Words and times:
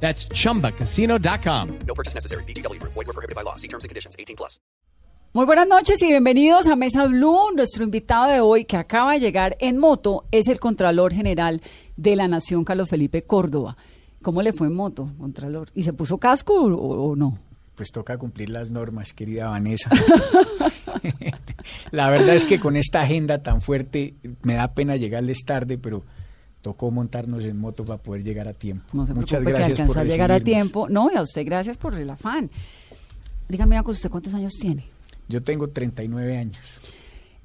That's 0.00 0.28
chumbacasino.com. 0.28 1.78
No 1.86 1.94
purchase 1.94 2.14
necessary. 2.14 2.44
BGW. 2.44 2.80
Void 2.82 2.94
were 2.94 3.12
prohibited 3.12 3.34
by 3.34 3.42
law. 3.42 3.56
See 3.56 3.68
terms 3.68 3.84
and 3.84 3.88
conditions. 3.88 4.14
18 4.18 4.36
plus. 4.36 4.60
Muy 5.36 5.44
buenas 5.44 5.68
noches 5.68 6.00
y 6.00 6.06
bienvenidos 6.06 6.66
a 6.66 6.76
Mesa 6.76 7.04
Blue. 7.04 7.52
Nuestro 7.54 7.84
invitado 7.84 8.26
de 8.32 8.40
hoy, 8.40 8.64
que 8.64 8.78
acaba 8.78 9.12
de 9.12 9.20
llegar 9.20 9.54
en 9.60 9.76
moto, 9.76 10.24
es 10.30 10.48
el 10.48 10.58
Contralor 10.58 11.12
General 11.12 11.60
de 11.98 12.16
la 12.16 12.26
Nación, 12.26 12.64
Carlos 12.64 12.88
Felipe 12.88 13.22
Córdoba. 13.24 13.76
¿Cómo 14.22 14.40
le 14.40 14.54
fue 14.54 14.68
en 14.68 14.74
moto, 14.74 15.10
Contralor? 15.18 15.68
¿Y 15.74 15.82
se 15.82 15.92
puso 15.92 16.16
casco 16.16 16.54
o, 16.54 17.10
o 17.10 17.16
no? 17.16 17.36
Pues 17.74 17.92
toca 17.92 18.16
cumplir 18.16 18.48
las 18.48 18.70
normas, 18.70 19.12
querida 19.12 19.50
Vanessa. 19.50 19.90
la 21.90 22.08
verdad 22.08 22.34
es 22.34 22.46
que 22.46 22.58
con 22.58 22.74
esta 22.74 23.02
agenda 23.02 23.42
tan 23.42 23.60
fuerte 23.60 24.14
me 24.42 24.54
da 24.54 24.72
pena 24.72 24.96
llegarles 24.96 25.44
tarde, 25.44 25.76
pero 25.76 26.02
tocó 26.66 26.90
montarnos 26.90 27.44
en 27.44 27.56
moto 27.60 27.84
para 27.84 28.02
poder 28.02 28.24
llegar 28.24 28.48
a 28.48 28.52
tiempo. 28.52 28.84
No 28.92 29.06
se 29.06 29.14
Muchas 29.14 29.38
preocupe, 29.38 29.50
gracias 29.52 29.66
que 29.76 29.82
alcanzó 29.82 29.92
por 29.94 30.02
a 30.02 30.04
llegar 30.04 30.32
a 30.32 30.40
tiempo. 30.40 30.88
No, 30.88 31.08
y 31.12 31.16
a 31.16 31.22
usted 31.22 31.46
gracias 31.46 31.76
por 31.76 31.94
el 31.94 32.10
afán. 32.10 32.50
Dígame 33.48 33.80
¿usted 33.80 34.10
cuántos 34.10 34.34
años 34.34 34.52
tiene? 34.60 34.84
Yo 35.28 35.40
tengo 35.44 35.68
39 35.68 36.36
años. 36.36 36.58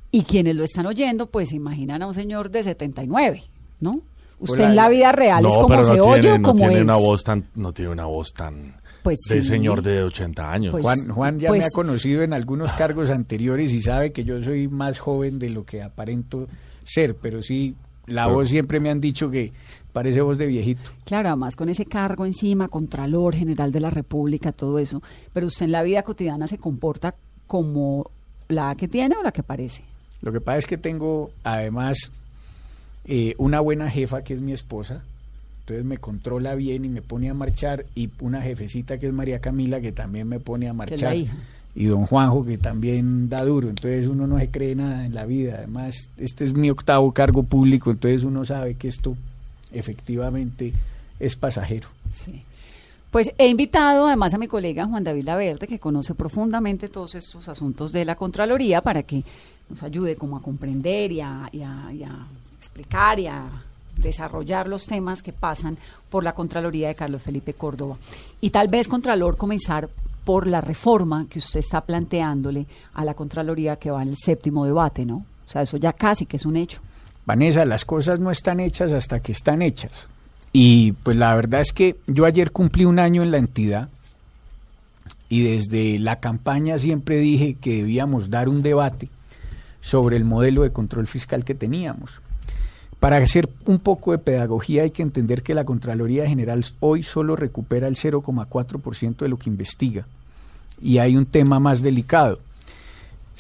Y 0.10 0.24
quienes 0.24 0.56
lo 0.56 0.64
están 0.64 0.88
oyendo, 0.88 1.28
pues 1.28 1.50
se 1.50 1.56
imaginan 1.56 2.02
a 2.02 2.08
un 2.08 2.16
señor 2.16 2.50
de 2.50 2.64
79, 2.64 3.44
¿no? 3.80 4.00
Usted 4.40 4.56
Hola. 4.56 4.70
en 4.70 4.76
la 4.76 4.90
vida 4.90 5.12
real 5.12 5.46
es 5.46 5.54
como 5.54 5.68
pero 5.68 5.86
se 5.86 5.98
no 5.98 6.04
oye 6.06 6.22
tiene, 6.22 6.36
o 6.36 6.40
no 6.40 6.48
como 6.48 6.58
tiene 6.62 6.78
es. 6.78 6.82
una 6.84 6.96
voz 6.96 7.24
tan, 7.24 7.46
no 7.54 7.74
tiene 7.74 7.92
una 7.92 8.06
voz 8.06 8.34
tan 8.34 8.74
Pues 9.04 9.20
de 9.30 9.40
sí. 9.44 9.50
señor 9.50 9.84
de 9.84 10.02
80 10.02 10.52
años. 10.52 10.72
Pues- 10.72 10.84
Juan, 10.84 11.10
Juan 11.10 11.40
ya 11.40 11.50
pues- 11.50 11.60
me 11.60 11.66
ha 11.68 11.70
conocido 11.70 12.24
en 12.24 12.34
algunos 12.34 12.74
cargos 12.74 13.12
anteriores 13.12 13.72
y 13.72 13.84
sabe 13.84 14.12
que 14.12 14.24
yo 14.24 14.42
soy 14.42 14.68
más 14.68 14.98
joven 14.98 15.38
de 15.38 15.52
lo 15.52 15.64
que 15.64 15.84
aparento 15.84 16.48
ser, 16.84 17.16
pero 17.18 17.44
sí, 17.44 17.76
la 18.08 18.28
voz 18.28 18.50
siempre 18.50 18.80
me 18.80 18.90
han 18.90 19.02
dicho 19.02 19.30
que 19.30 19.52
parece 19.94 20.22
voz 20.22 20.38
de 20.38 20.46
viejito. 20.46 20.92
Claro, 21.06 21.30
además 21.30 21.56
con 21.56 21.70
ese 21.70 21.86
cargo 21.86 22.26
encima, 22.26 22.68
Contralor 22.68 23.36
General 23.36 23.72
de 23.72 23.80
la 23.80 23.90
República, 23.90 24.52
todo 24.52 24.80
eso. 24.80 25.02
Pero 25.34 25.48
usted 25.48 25.66
en 25.66 25.72
la 25.72 25.84
vida 25.84 26.04
cotidiana 26.04 26.48
se 26.48 26.58
comporta 26.58 27.16
como 27.48 28.10
la 28.48 28.76
que 28.76 28.88
tiene 28.88 29.16
o 29.18 29.24
la 29.24 29.32
que 29.32 29.44
parece. 29.44 29.84
Lo 30.22 30.32
que 30.32 30.42
pasa 30.42 30.60
es 30.60 30.68
que 30.68 30.78
tengo 30.78 31.32
además 31.44 32.12
eh, 33.06 33.34
una 33.38 33.60
buena 33.60 33.90
jefa 33.90 34.24
que 34.24 34.34
es 34.34 34.42
mi 34.42 34.54
esposa, 34.54 35.04
entonces 35.62 35.84
me 35.86 35.98
controla 35.98 36.56
bien 36.56 36.86
y 36.86 36.90
me 36.90 37.02
pone 37.02 37.30
a 37.30 37.34
marchar, 37.34 37.86
y 37.96 38.10
una 38.20 38.42
jefecita 38.42 38.98
que 38.98 39.08
es 39.08 39.14
María 39.14 39.40
Camila 39.40 39.82
que 39.82 39.92
también 39.92 40.28
me 40.28 40.40
pone 40.40 40.70
a 40.70 40.74
Que 40.74 40.96
es 40.96 41.02
la 41.02 41.08
marchar, 41.08 41.16
hija. 41.16 41.34
Y 41.76 41.86
don 41.86 42.06
Juanjo 42.06 42.46
que 42.46 42.58
también 42.58 43.30
da 43.30 43.44
duro, 43.46 43.70
entonces 43.70 44.08
uno 44.08 44.28
no 44.28 44.38
se 44.38 44.50
cree 44.52 44.76
nada 44.76 45.06
en 45.06 45.16
la 45.16 45.26
vida, 45.26 45.56
además 45.60 46.10
este 46.18 46.44
es 46.44 46.54
mi 46.54 46.70
octavo 46.70 47.12
cargo 47.14 47.44
público, 47.44 47.92
entonces 47.92 48.24
uno 48.24 48.44
sabe 48.46 48.76
que 48.76 48.88
esto 48.90 49.16
efectivamente 49.72 50.74
es 51.20 51.36
pasajero. 51.36 51.88
Sí. 52.12 52.44
Pues 53.10 53.32
he 53.38 53.48
invitado 53.48 54.08
además 54.08 54.34
a 54.34 54.38
mi 54.38 54.48
colega 54.48 54.86
Juan 54.86 55.04
David 55.04 55.26
Laverde, 55.26 55.68
que 55.68 55.80
conoce 55.80 56.16
profundamente 56.16 56.88
todos 56.88 57.16
estos 57.16 57.50
asuntos 57.50 57.92
de 57.92 58.06
la 58.06 58.16
Contraloría, 58.16 58.82
para 58.82 59.04
que 59.04 59.24
nos 59.70 59.84
ayude 59.84 60.16
como 60.16 60.38
a 60.38 60.42
comprender 60.42 61.12
y 61.12 61.22
a, 61.22 61.50
y 61.52 61.62
a- 61.62 61.92
y 61.94 62.04
a 62.04 62.26
explicar 62.58 63.20
y 63.20 63.28
a 63.28 63.50
desarrollar 63.98 64.68
los 64.68 64.86
temas 64.86 65.22
que 65.22 65.34
pasan 65.34 65.78
por 66.10 66.24
la 66.24 66.34
Contraloría 66.34 66.88
de 66.88 66.96
Carlos 66.96 67.22
Felipe 67.22 67.54
Córdoba. 67.54 67.98
Y 68.40 68.50
tal 68.50 68.70
vez, 68.70 68.88
Contralor, 68.88 69.36
comenzar 69.38 69.90
por 70.24 70.48
la 70.48 70.62
reforma 70.62 71.26
que 71.30 71.40
usted 71.40 71.60
está 71.60 71.82
planteándole 71.82 72.66
a 72.94 73.04
la 73.04 73.14
Contraloría 73.14 73.78
que 73.78 73.92
va 73.92 74.04
en 74.04 74.10
el 74.10 74.18
séptimo 74.18 74.66
debate, 74.66 75.06
¿no? 75.06 75.26
O 75.46 75.50
sea, 75.50 75.64
eso 75.64 75.78
ya 75.78 75.94
casi 75.94 76.26
que 76.26 76.38
es 76.38 76.46
un 76.46 76.58
hecho. 76.58 76.80
Vanessa, 77.26 77.66
las 77.66 77.86
cosas 77.86 78.20
no 78.20 78.32
están 78.32 78.60
hechas 78.60 78.92
hasta 78.92 79.20
que 79.20 79.32
están 79.32 79.62
hechas. 79.62 80.08
Y 80.54 80.94
pues 80.94 81.18
la 81.18 81.34
verdad 81.36 81.62
es 81.62 81.72
que 81.72 81.96
yo 82.08 82.26
ayer 82.26 82.52
cumplí 82.52 82.86
un 82.86 83.00
año 83.00 83.24
en 83.24 83.32
la 83.32 83.38
entidad 83.38 83.90
y 85.30 85.44
desde 85.44 85.98
la 85.98 86.20
campaña 86.20 86.78
siempre 86.78 87.18
dije 87.18 87.56
que 87.56 87.78
debíamos 87.78 88.30
dar 88.30 88.50
un 88.50 88.62
debate 88.62 89.08
sobre 89.80 90.18
el 90.18 90.26
modelo 90.26 90.64
de 90.64 90.72
control 90.72 91.08
fiscal 91.08 91.46
que 91.46 91.56
teníamos. 91.56 92.22
Para 93.02 93.18
hacer 93.18 93.50
un 93.66 93.80
poco 93.80 94.14
de 94.14 94.20
pedagogía 94.20 94.84
hay 94.84 94.92
que 94.92 95.02
entender 95.02 95.44
que 95.44 95.54
la 95.54 95.66
Contraloría 95.66 96.26
General 96.26 96.64
hoy 96.80 97.04
solo 97.04 97.36
recupera 97.36 97.90
el 97.90 97.96
0,4% 97.96 99.18
de 99.18 99.28
lo 99.28 99.38
que 99.38 99.50
investiga. 99.50 100.08
Y 100.82 101.00
hay 101.00 101.18
un 101.18 101.26
tema 101.26 101.60
más 101.60 101.82
delicado 101.82 102.40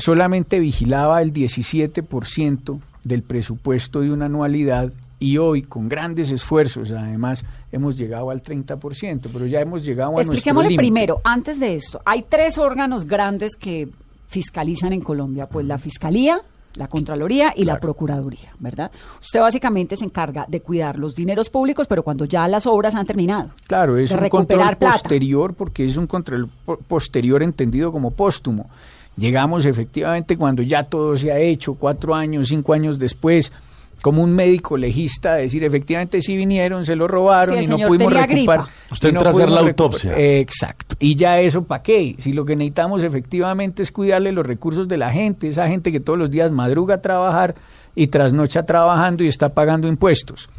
solamente 0.01 0.59
vigilaba 0.59 1.22
el 1.22 1.31
17% 1.31 2.79
del 3.03 3.23
presupuesto 3.23 4.01
de 4.01 4.11
una 4.11 4.25
anualidad 4.25 4.91
y 5.19 5.38
hoy 5.38 5.61
con 5.61 5.88
grandes 5.88 6.31
esfuerzos 6.31 6.91
además 6.91 7.45
hemos 7.72 7.97
llegado 7.97 8.31
al 8.31 8.41
30%, 8.41 9.29
pero 9.31 9.45
ya 9.45 9.61
hemos 9.61 9.85
llegado 9.85 10.11
a 10.11 10.13
nuestro 10.13 10.33
Expliquémosle 10.33 10.75
primero, 10.75 11.22
antes 11.23 11.59
de 11.59 11.75
esto, 11.75 12.01
hay 12.05 12.23
tres 12.28 12.57
órganos 12.57 13.05
grandes 13.05 13.55
que 13.55 13.89
fiscalizan 14.28 14.93
en 14.93 15.01
Colombia, 15.01 15.47
pues 15.47 15.66
la 15.66 15.78
Fiscalía, 15.78 16.41
la 16.76 16.88
Contraloría 16.88 17.54
y 17.56 17.66
la. 17.66 17.80
Procuraduría, 17.80 18.54
¿verdad? 18.59 18.92
Usted 19.22 19.40
básicamente 19.40 19.98
se 19.98 20.06
encarga 20.06 20.46
de 20.48 20.62
cuidar 20.62 20.98
los 21.00 21.16
dineros 21.16 21.50
públicos, 21.50 21.88
pero 21.88 22.04
cuando 22.04 22.26
ya 22.26 22.48
las 22.48 22.66
obras 22.68 22.94
han 22.96 23.06
terminado. 23.06 23.50
Claro, 23.68 23.98
es 23.98 24.09
de 24.09 24.16
un 24.16 24.22
recuperar 24.22 24.59
control 24.59 24.78
plata. 24.78 24.94
posterior 24.94 25.54
porque 25.56 25.86
es 25.86 25.98
un 25.98 26.06
control 26.08 26.48
po- 26.66 26.78
posterior 26.78 27.42
entendido 27.44 27.92
como 27.92 28.12
póstumo. 28.12 28.70
Llegamos 29.18 29.66
efectivamente 29.66 30.38
cuando 30.38 30.62
ya 30.64 30.84
todo 30.84 31.18
se 31.18 31.32
ha 31.32 31.38
hecho, 31.40 31.74
cuatro 31.74 32.16
años, 32.16 32.48
cinco 32.50 32.74
años 32.74 32.98
después, 33.00 33.52
como 34.01 34.23
un 34.23 34.34
médico 34.34 34.78
legista, 34.78 35.35
decir 35.35 35.63
efectivamente 35.63 36.22
sí 36.22 36.35
vinieron, 36.35 36.85
se 36.85 36.95
lo 36.95 37.07
robaron 37.07 37.57
Sí, 37.59 37.66
y 37.66 37.67
no 37.67 37.75
pudimos 37.88 38.13
recuperar. 38.13 38.29
gripa. 38.29 38.69
Usted 38.91 39.13
no 39.13 39.19
entra 39.19 39.29
a 39.29 39.34
hacer 39.34 39.50
la 39.50 39.59
autopsia. 39.62 40.17
Eh, 40.17 40.39
exacto. 40.39 40.95
Y 41.00 41.16
ya 41.16 41.39
eso 41.39 41.63
para 41.63 41.84
qué? 41.84 42.16
Si 42.17 42.34
lo 42.34 42.44
que 42.45 42.56
necesitamos 42.56 43.03
efectivamente 43.03 43.84
es 43.84 43.91
cuidarle 43.91 44.31
los 44.31 44.45
recursos 44.45 44.88
de 44.88 44.97
la 44.97 45.11
gente, 45.11 45.47
esa 45.47 45.67
gente 45.67 45.91
que 45.91 46.00
todos 46.00 46.17
los 46.17 46.31
días 46.31 46.51
madruga 46.51 46.95
a 46.95 47.01
trabajar 47.01 47.56
y 47.95 48.07
trasnocha 48.07 48.63
trabajando 48.66 49.23
y 49.23 49.28
está 49.28 49.50
pagando 49.50 49.88
impuestos. 49.88 50.50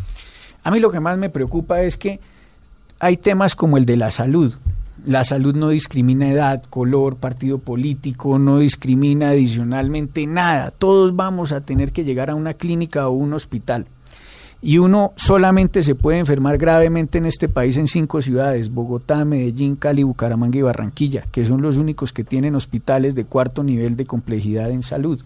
A 0.65 0.71
mí 0.71 0.79
lo 0.79 0.91
que 0.91 1.01
más 1.01 1.19
me 1.19 1.29
preocupa 1.29 1.83
es 1.83 1.97
que 1.97 2.21
hay 3.01 3.17
temas 3.17 3.57
como 3.57 3.77
el 3.77 3.85
de 3.85 3.97
la 3.97 4.11
salud. 4.13 4.55
La 5.05 5.25
salud 5.25 5.55
no 5.57 5.71
discrimina 5.71 6.31
edad, 6.31 6.63
color, 6.71 7.17
partido 7.17 7.59
político, 7.59 8.39
no 8.39 8.59
discrimina 8.59 9.31
adicionalmente 9.31 10.27
nada. 10.27 10.71
Todos 10.71 11.17
vamos 11.17 11.53
a 11.53 11.63
tener 11.63 11.93
que 11.93 12.05
llegar 12.05 12.31
a 12.31 12.37
una 12.37 12.55
clínica 12.55 13.09
o 13.09 13.13
un 13.13 13.33
hospital. 13.33 13.87
Y 14.65 14.79
uno 14.79 15.13
solamente 15.17 15.83
se 15.83 15.97
puede 15.97 16.21
enfermar 16.21 16.57
gravemente 16.57 17.19
en 17.19 17.27
este 17.27 17.49
país 17.49 17.77
en 17.79 17.89
cinco 17.89 18.23
ciudades, 18.23 18.73
Bogotá, 18.73 19.25
Medellín, 19.25 19.75
Cali, 19.75 20.05
Bucaramanga 20.05 20.57
y 20.57 20.63
Barranquilla, 20.63 21.27
que 21.33 21.45
son 21.45 21.63
los 21.63 21.79
únicos 21.79 22.13
que 22.13 22.23
tienen 22.23 22.55
hospitales 22.55 23.17
de 23.17 23.25
cuarto 23.25 23.65
nivel 23.65 23.97
de 23.97 24.07
complejidad 24.07 24.71
en 24.71 24.85
salud. 24.85 25.21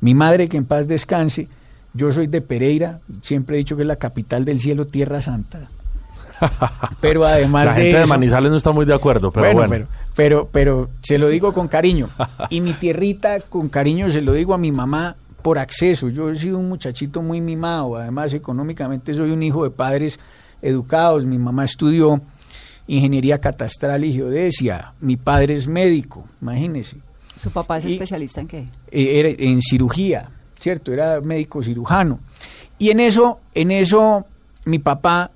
Mi 0.00 0.14
madre, 0.14 0.48
que 0.48 0.56
en 0.56 0.64
paz 0.64 0.88
descanse, 0.88 1.48
yo 1.92 2.12
soy 2.12 2.28
de 2.28 2.40
Pereira, 2.40 3.00
siempre 3.20 3.56
he 3.56 3.58
dicho 3.58 3.76
que 3.76 3.82
es 3.82 3.88
la 3.88 3.96
capital 3.96 4.46
del 4.46 4.58
cielo, 4.58 4.86
Tierra 4.86 5.20
Santa. 5.20 5.68
Pero 7.00 7.24
además 7.24 7.66
La 7.66 7.74
de 7.74 7.82
gente 7.82 7.98
de 7.98 8.06
Manizales 8.06 8.50
no 8.50 8.56
está 8.56 8.72
muy 8.72 8.84
de 8.86 8.94
acuerdo, 8.94 9.30
pero 9.30 9.52
bueno. 9.52 9.68
Pero, 9.70 9.88
pero, 10.14 10.48
pero 10.50 10.90
se 11.02 11.18
lo 11.18 11.28
digo 11.28 11.52
con 11.52 11.68
cariño. 11.68 12.08
Y 12.50 12.60
mi 12.60 12.72
tierrita, 12.74 13.40
con 13.40 13.68
cariño, 13.68 14.08
se 14.10 14.20
lo 14.20 14.32
digo 14.32 14.54
a 14.54 14.58
mi 14.58 14.72
mamá 14.72 15.16
por 15.42 15.58
acceso. 15.58 16.08
Yo 16.08 16.30
he 16.30 16.36
sido 16.36 16.58
un 16.58 16.68
muchachito 16.68 17.22
muy 17.22 17.40
mimado. 17.40 17.96
Además, 17.96 18.34
económicamente 18.34 19.14
soy 19.14 19.30
un 19.30 19.42
hijo 19.42 19.64
de 19.64 19.70
padres 19.70 20.18
educados. 20.62 21.24
Mi 21.26 21.38
mamá 21.38 21.64
estudió 21.64 22.20
ingeniería 22.86 23.38
catastral 23.38 24.04
y 24.04 24.12
geodesia. 24.12 24.92
Mi 25.00 25.16
padre 25.16 25.54
es 25.54 25.68
médico, 25.68 26.24
imagínese. 26.42 26.98
¿Su 27.36 27.50
papá 27.50 27.78
es 27.78 27.86
Y- 27.86 27.92
especialista 27.94 28.40
en 28.40 28.48
qué? 28.48 28.58
Eh, 28.90 29.18
era 29.20 29.28
en 29.30 29.62
cirugía, 29.62 30.28
¿cierto? 30.58 30.92
Era 30.92 31.20
médico 31.20 31.62
cirujano. 31.62 32.18
Y 32.78 32.90
en 32.90 33.00
eso, 33.00 33.40
en 33.54 33.70
eso, 33.70 34.26
mi 34.64 34.78
papá, 34.78 35.30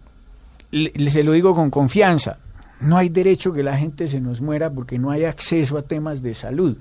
le- 0.74 1.10
se 1.10 1.22
lo 1.22 1.32
digo 1.32 1.54
con 1.54 1.70
confianza, 1.70 2.38
no 2.80 2.96
hay 2.96 3.08
derecho 3.08 3.52
que 3.52 3.62
la 3.62 3.76
gente 3.76 4.08
se 4.08 4.20
nos 4.20 4.40
muera 4.40 4.70
porque 4.70 4.98
no 4.98 5.10
hay 5.10 5.24
acceso 5.24 5.78
a 5.78 5.82
temas 5.82 6.22
de 6.22 6.34
salud. 6.34 6.76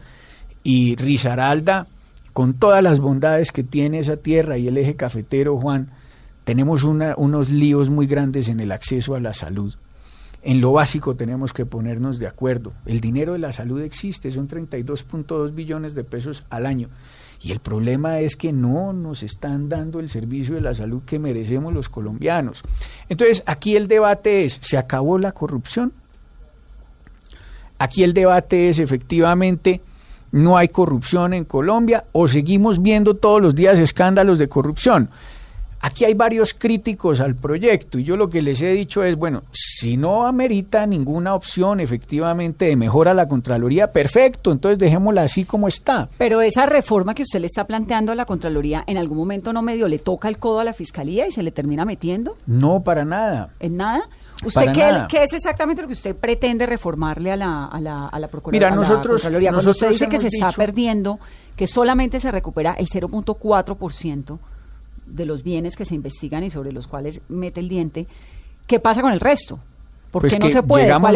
Y 0.64 0.96
Risaralda, 0.96 1.88
con 2.34 2.56
todas 2.56 2.82
las 2.82 3.00
bondades 3.00 3.52
que 3.52 3.64
tiene 3.64 4.00
esa 4.00 4.18
tierra 4.18 4.58
y 4.58 4.68
el 4.68 4.78
eje 4.78 4.96
cafetero, 4.96 5.58
Juan, 5.60 5.92
tenemos 6.44 6.84
una- 6.84 7.14
unos 7.18 7.50
líos 7.50 7.90
muy 7.90 8.08
grandes 8.08 8.50
en 8.50 8.60
el 8.60 8.72
acceso 8.72 9.16
a 9.16 9.20
la 9.20 9.34
salud. 9.34 9.76
En 10.42 10.60
lo 10.60 10.74
básico 10.74 11.16
tenemos 11.16 11.54
que 11.54 11.66
ponernos 11.66 12.20
de 12.20 12.28
acuerdo. 12.28 12.74
El 12.86 13.00
dinero 13.00 13.34
de 13.34 13.40
la 13.40 13.54
salud 13.54 13.82
existe, 13.82 14.30
son 14.32 14.48
32.2 14.48 15.54
billones 15.56 15.96
de 15.96 16.04
pesos 16.04 16.46
al 16.50 16.66
año. 16.66 16.90
Y 17.42 17.52
el 17.52 17.60
problema 17.60 18.20
es 18.20 18.36
que 18.36 18.54
no 18.54 18.94
nos 18.94 19.24
están 19.24 19.70
dando 19.70 20.00
el 20.00 20.10
servicio 20.10 20.56
de 20.56 20.62
la 20.62 20.74
salud 20.74 21.04
que 21.06 21.20
merecemos 21.20 21.74
los 21.74 21.90
colombianos. 21.90 22.64
Entonces, 23.10 23.44
aquí 23.46 23.76
el 23.76 23.88
debate 23.88 24.46
es, 24.46 24.60
¿se 24.62 24.78
acabó 24.78 25.18
la 25.18 25.32
corrupción? 25.32 25.94
Aquí 27.80 28.04
el 28.04 28.14
debate 28.14 28.70
es 28.70 28.80
efectivamente, 28.80 29.82
¿no 30.32 30.58
hay 30.58 30.70
corrupción 30.70 31.34
en 31.34 31.44
Colombia 31.44 32.06
o 32.14 32.28
seguimos 32.28 32.82
viendo 32.82 33.16
todos 33.16 33.42
los 33.42 33.56
días 33.56 33.80
escándalos 33.80 34.40
de 34.40 34.48
corrupción? 34.48 35.10
Aquí 35.86 36.06
hay 36.06 36.14
varios 36.14 36.54
críticos 36.54 37.20
al 37.20 37.36
proyecto 37.36 38.00
y 38.00 38.06
yo 38.06 38.16
lo 38.16 38.30
que 38.30 38.42
les 38.42 38.62
he 38.62 38.70
dicho 38.70 39.04
es, 39.04 39.18
bueno, 39.18 39.44
si 39.52 39.98
no 39.98 40.26
amerita 40.26 40.88
ninguna 40.88 41.36
opción 41.36 41.82
efectivamente 41.82 42.68
de 42.68 42.78
mejora 42.78 43.12
a 43.12 43.14
la 43.14 43.28
Contraloría, 43.28 43.92
perfecto, 43.92 44.54
entonces 44.54 44.80
dejémosla 44.80 45.24
así 45.24 45.44
como 45.44 45.68
está. 45.68 46.08
Pero 46.18 46.42
esa 46.42 46.68
reforma 46.68 47.14
que 47.14 47.24
usted 47.24 47.42
le 47.42 47.48
está 47.48 47.68
planteando 47.68 48.14
a 48.14 48.16
la 48.16 48.24
Contraloría, 48.24 48.86
¿en 48.88 48.98
algún 48.98 49.18
momento 49.18 49.52
no 49.52 49.62
medio 49.62 49.90
le 49.90 50.00
toca 50.00 50.30
el 50.30 50.38
codo 50.38 50.62
a 50.62 50.64
la 50.64 50.72
Fiscalía 50.72 51.28
y 51.28 51.34
se 51.34 51.44
le 51.44 51.52
termina 51.52 51.84
metiendo? 51.84 52.38
No, 52.48 52.82
para 52.82 53.04
nada. 53.04 53.50
¿En 53.60 53.76
nada? 53.76 54.08
¿Usted 54.46 54.72
qué, 54.72 54.90
qué, 55.10 55.24
es 55.24 55.34
exactamente 55.34 55.82
lo 55.82 55.90
que 55.90 55.96
usted 55.96 56.16
pretende 56.16 56.66
reformarle 56.66 57.34
a 57.34 57.36
la, 57.36 57.66
a 57.66 57.82
la, 57.82 58.08
a 58.08 58.20
la 58.20 58.30
Procuraduría? 58.30 58.70
Mira, 58.70 58.82
nosotros, 58.82 59.22
Contraloría? 59.22 59.52
Cuando 59.52 59.72
usted 59.72 59.90
dice 59.90 60.08
que 60.08 60.20
se 60.20 60.28
está 60.28 60.50
perdiendo, 60.52 61.20
que 61.58 61.68
solamente 61.68 62.22
se 62.22 62.32
recupera 62.32 62.74
el 62.78 62.88
0.4%, 62.88 64.40
de 65.06 65.26
los 65.26 65.44
bienes 65.44 65.76
que 65.76 65.86
se 65.86 65.96
investigan 65.96 66.44
y 66.44 66.50
sobre 66.50 66.72
los 66.72 66.88
cuales 66.88 67.22
mete 67.30 67.60
el 67.60 67.70
diente, 67.70 68.08
¿qué 68.68 68.80
pasa 68.80 69.02
con 69.02 69.14
el 69.14 69.20
resto? 69.20 69.60
¿Por 70.12 70.22
pues 70.22 70.34
qué 70.34 70.40
no 70.40 70.50
se 70.50 70.62
puede? 70.62 70.94
¿Cuál, 71.00 71.16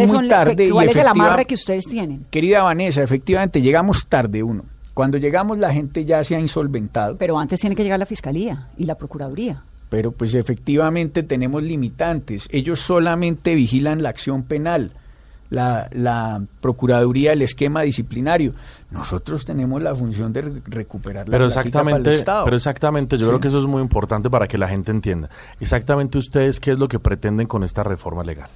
es 0.88 0.96
el 0.96 1.06
amarre 1.06 1.44
que 1.44 1.54
ustedes 1.54 1.84
tienen? 1.84 2.26
Querida 2.30 2.62
Vanessa, 2.62 3.02
efectivamente 3.02 3.62
llegamos 3.62 4.06
tarde 4.08 4.42
uno. 4.42 4.64
Cuando 4.92 5.18
llegamos 5.18 5.58
la 5.58 5.72
gente 5.72 6.04
ya 6.04 6.24
se 6.24 6.34
ha 6.34 6.40
insolventado. 6.40 7.16
Pero 7.16 7.38
antes 7.38 7.60
tiene 7.60 7.76
que 7.76 7.84
llegar 7.84 8.00
la 8.00 8.06
Fiscalía 8.06 8.70
y 8.76 8.86
la 8.86 8.96
Procuraduría. 8.96 9.62
Pero 9.88 10.10
pues 10.10 10.34
efectivamente 10.34 11.22
tenemos 11.22 11.62
limitantes. 11.62 12.48
Ellos 12.50 12.80
solamente 12.80 13.54
vigilan 13.54 14.02
la 14.02 14.08
acción 14.08 14.42
penal 14.42 14.92
la, 15.50 15.88
la 15.92 16.42
Procuraduría 16.60 17.32
el 17.32 17.42
esquema 17.42 17.82
disciplinario. 17.82 18.52
Nosotros 18.90 19.44
tenemos 19.44 19.82
la 19.82 19.94
función 19.94 20.32
de 20.32 20.62
recuperar 20.66 21.28
la 21.28 21.32
pero 21.32 21.46
exactamente, 21.46 22.10
Pero 22.24 22.56
exactamente, 22.56 23.18
yo 23.18 23.28
creo 23.28 23.40
que 23.40 23.48
eso 23.48 23.58
es 23.58 23.66
muy 23.66 23.82
importante 23.82 24.30
para 24.30 24.46
que 24.46 24.58
la 24.58 24.68
gente 24.68 24.90
entienda. 24.90 25.28
Exactamente 25.60 26.18
ustedes, 26.18 26.60
¿qué 26.60 26.72
es 26.72 26.78
lo 26.78 26.88
que 26.88 26.98
pretenden 26.98 27.46
con 27.46 27.64
esta 27.64 27.82
reforma 27.82 28.22
legal? 28.24 28.48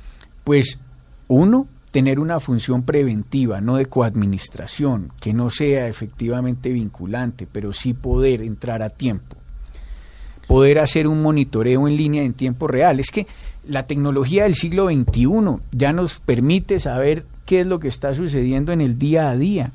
Pues, 0.44 0.80
uno, 1.28 1.66
tener 1.90 2.18
una 2.18 2.40
función 2.40 2.82
preventiva, 2.82 3.60
no 3.60 3.76
de 3.76 3.86
coadministración, 3.86 5.12
que 5.20 5.32
no 5.32 5.50
sea 5.50 5.86
efectivamente 5.86 6.70
vinculante, 6.70 7.46
pero 7.50 7.72
sí 7.72 7.94
poder 7.94 8.42
entrar 8.42 8.82
a 8.82 8.90
tiempo 8.90 9.36
poder 10.52 10.80
hacer 10.80 11.06
un 11.06 11.22
monitoreo 11.22 11.88
en 11.88 11.96
línea 11.96 12.22
en 12.22 12.34
tiempo 12.34 12.66
real. 12.68 13.00
Es 13.00 13.10
que 13.10 13.26
la 13.64 13.86
tecnología 13.86 14.44
del 14.44 14.54
siglo 14.54 14.88
XXI 14.88 15.62
ya 15.70 15.92
nos 15.92 16.20
permite 16.20 16.78
saber 16.78 17.24
qué 17.46 17.60
es 17.60 17.66
lo 17.66 17.78
que 17.78 17.88
está 17.88 18.14
sucediendo 18.14 18.72
en 18.72 18.80
el 18.80 18.98
día 18.98 19.30
a 19.30 19.36
día 19.36 19.72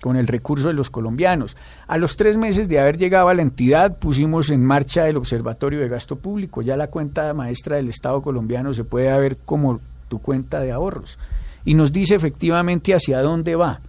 con 0.00 0.16
el 0.16 0.26
recurso 0.26 0.68
de 0.68 0.74
los 0.74 0.90
colombianos. 0.90 1.56
A 1.86 1.98
los 1.98 2.16
tres 2.16 2.36
meses 2.36 2.68
de 2.68 2.80
haber 2.80 2.96
llegado 2.98 3.28
a 3.28 3.34
la 3.34 3.42
entidad 3.42 3.98
pusimos 3.98 4.50
en 4.50 4.64
marcha 4.64 5.08
el 5.08 5.16
Observatorio 5.16 5.80
de 5.80 5.88
Gasto 5.88 6.16
Público. 6.16 6.62
Ya 6.62 6.76
la 6.76 6.88
cuenta 6.88 7.34
maestra 7.34 7.76
del 7.76 7.88
Estado 7.88 8.22
colombiano 8.22 8.72
se 8.72 8.84
puede 8.84 9.16
ver 9.18 9.38
como 9.38 9.80
tu 10.08 10.20
cuenta 10.20 10.60
de 10.60 10.72
ahorros. 10.72 11.18
Y 11.64 11.74
nos 11.74 11.92
dice 11.92 12.14
efectivamente 12.14 12.94
hacia 12.94 13.20
dónde 13.20 13.56
va 13.56 13.80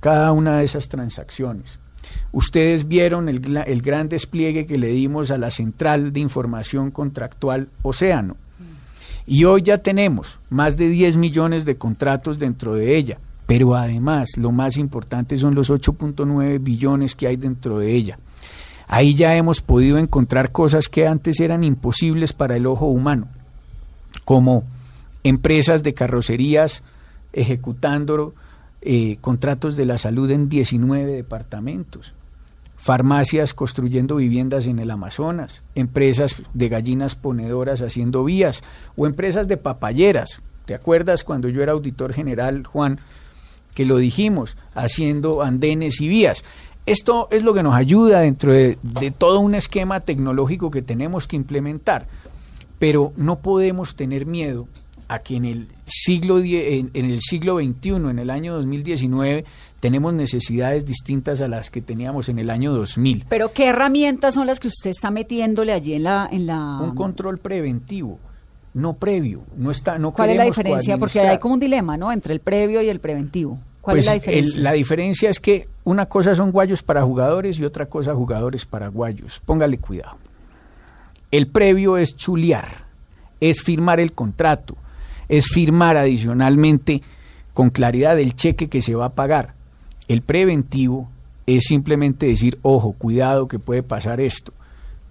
cada 0.00 0.32
una 0.32 0.58
de 0.58 0.64
esas 0.64 0.88
transacciones. 0.88 1.80
Ustedes 2.30 2.86
vieron 2.86 3.30
el, 3.30 3.56
el, 3.66 3.80
gran 3.80 4.10
despliegue 4.10 4.66
que 4.66 4.76
le 4.76 4.88
dimos 4.88 5.30
a 5.30 5.38
la 5.38 5.50
Central 5.50 6.12
de 6.12 6.20
Información 6.20 6.90
Contractual 6.90 7.70
Océano. 7.82 8.36
Y 9.26 9.44
hoy 9.44 9.62
ya 9.62 9.78
tenemos 9.78 10.38
más 10.50 10.76
de 10.76 10.88
10 10.88 11.16
millones 11.16 11.64
de 11.64 11.76
contratos 11.76 12.38
dentro 12.38 12.74
de 12.74 12.96
ella. 12.96 13.18
Pero 13.46 13.74
además, 13.74 14.30
lo 14.36 14.52
más 14.52 14.76
importante 14.76 15.36
son 15.36 15.54
los 15.54 15.70
8.9 15.70 16.62
billones 16.62 17.14
que 17.14 17.26
hay 17.26 17.36
dentro 17.36 17.78
de 17.78 17.94
ella. 17.94 18.18
Ahí 18.86 19.14
ya 19.14 19.34
hemos 19.34 19.60
podido 19.60 19.98
encontrar 19.98 20.52
cosas 20.52 20.88
que 20.88 21.06
antes 21.06 21.40
eran 21.40 21.64
imposibles 21.64 22.32
para 22.32 22.56
el 22.56 22.66
ojo 22.66 22.86
humano, 22.86 23.28
como 24.24 24.64
empresas 25.22 25.82
de 25.82 25.94
carrocerías 25.94 26.82
ejecutando 27.32 28.34
eh, 28.82 29.16
contratos 29.20 29.76
de 29.76 29.86
la 29.86 29.98
salud 29.98 30.30
en 30.30 30.48
19 30.48 31.12
departamentos, 31.12 32.14
farmacias 32.84 33.54
construyendo 33.54 34.16
viviendas 34.16 34.66
en 34.66 34.78
el 34.78 34.90
Amazonas, 34.90 35.62
empresas 35.74 36.42
de 36.52 36.68
gallinas 36.68 37.14
ponedoras 37.14 37.80
haciendo 37.80 38.24
vías 38.24 38.62
o 38.94 39.06
empresas 39.06 39.48
de 39.48 39.56
papayeras. 39.56 40.42
¿Te 40.66 40.74
acuerdas 40.74 41.24
cuando 41.24 41.48
yo 41.48 41.62
era 41.62 41.72
auditor 41.72 42.12
general, 42.12 42.66
Juan, 42.66 43.00
que 43.74 43.86
lo 43.86 43.96
dijimos, 43.96 44.58
haciendo 44.74 45.40
andenes 45.40 46.02
y 46.02 46.08
vías? 46.08 46.44
Esto 46.84 47.26
es 47.30 47.42
lo 47.42 47.54
que 47.54 47.62
nos 47.62 47.74
ayuda 47.74 48.20
dentro 48.20 48.52
de, 48.52 48.76
de 48.82 49.10
todo 49.10 49.40
un 49.40 49.54
esquema 49.54 50.00
tecnológico 50.00 50.70
que 50.70 50.82
tenemos 50.82 51.26
que 51.26 51.36
implementar, 51.36 52.06
pero 52.78 53.14
no 53.16 53.38
podemos 53.38 53.96
tener 53.96 54.26
miedo 54.26 54.68
a 55.08 55.18
que 55.20 55.36
en 55.36 55.44
el 55.44 55.68
siglo 55.86 56.38
en, 56.38 56.90
el 56.94 57.20
siglo 57.20 57.58
XXI, 57.58 57.90
en 57.90 58.18
el 58.18 58.30
año 58.30 58.54
2019, 58.54 59.44
tenemos 59.80 60.14
necesidades 60.14 60.86
distintas 60.86 61.40
a 61.40 61.48
las 61.48 61.70
que 61.70 61.82
teníamos 61.82 62.28
en 62.28 62.38
el 62.38 62.50
año 62.50 62.72
2000. 62.72 63.26
Pero 63.28 63.52
¿qué 63.52 63.66
herramientas 63.66 64.34
son 64.34 64.46
las 64.46 64.60
que 64.60 64.68
usted 64.68 64.90
está 64.90 65.10
metiéndole 65.10 65.72
allí 65.72 65.94
en 65.94 66.04
la 66.04 66.28
en 66.30 66.46
la 66.46 66.80
un 66.80 66.94
control 66.94 67.38
preventivo, 67.38 68.18
no 68.74 68.94
previo, 68.94 69.42
no 69.56 69.70
está 69.70 69.98
no 69.98 70.12
¿Cuál 70.12 70.30
es 70.30 70.36
la 70.36 70.44
diferencia? 70.44 70.96
Porque 70.98 71.20
hay 71.20 71.38
como 71.38 71.54
un 71.54 71.60
dilema, 71.60 71.96
¿no? 71.96 72.12
Entre 72.12 72.32
el 72.32 72.40
previo 72.40 72.82
y 72.82 72.88
el 72.88 73.00
preventivo. 73.00 73.58
¿Cuál 73.80 73.98
es 73.98 74.06
pues 74.06 74.06
la 74.06 74.14
diferencia? 74.14 74.62
la 74.62 74.72
diferencia 74.72 75.30
es 75.30 75.40
que 75.40 75.68
una 75.84 76.06
cosa 76.06 76.34
son 76.34 76.50
guayos 76.50 76.82
para 76.82 77.02
jugadores 77.02 77.58
y 77.58 77.64
otra 77.64 77.86
cosa 77.86 78.14
jugadores 78.14 78.64
para 78.64 78.88
guayos. 78.88 79.42
Póngale 79.44 79.76
cuidado. 79.76 80.16
El 81.30 81.48
previo 81.48 81.98
es 81.98 82.16
chulear, 82.16 82.68
es 83.40 83.60
firmar 83.60 84.00
el 84.00 84.12
contrato, 84.12 84.76
es 85.28 85.46
firmar 85.46 85.96
adicionalmente 85.96 87.02
con 87.52 87.70
claridad 87.70 88.18
el 88.18 88.34
cheque 88.34 88.68
que 88.68 88.82
se 88.82 88.94
va 88.94 89.06
a 89.06 89.14
pagar. 89.14 89.54
El 90.08 90.22
preventivo 90.22 91.08
es 91.46 91.64
simplemente 91.64 92.26
decir, 92.26 92.58
ojo, 92.62 92.92
cuidado 92.92 93.48
que 93.48 93.58
puede 93.58 93.82
pasar 93.82 94.20
esto, 94.20 94.52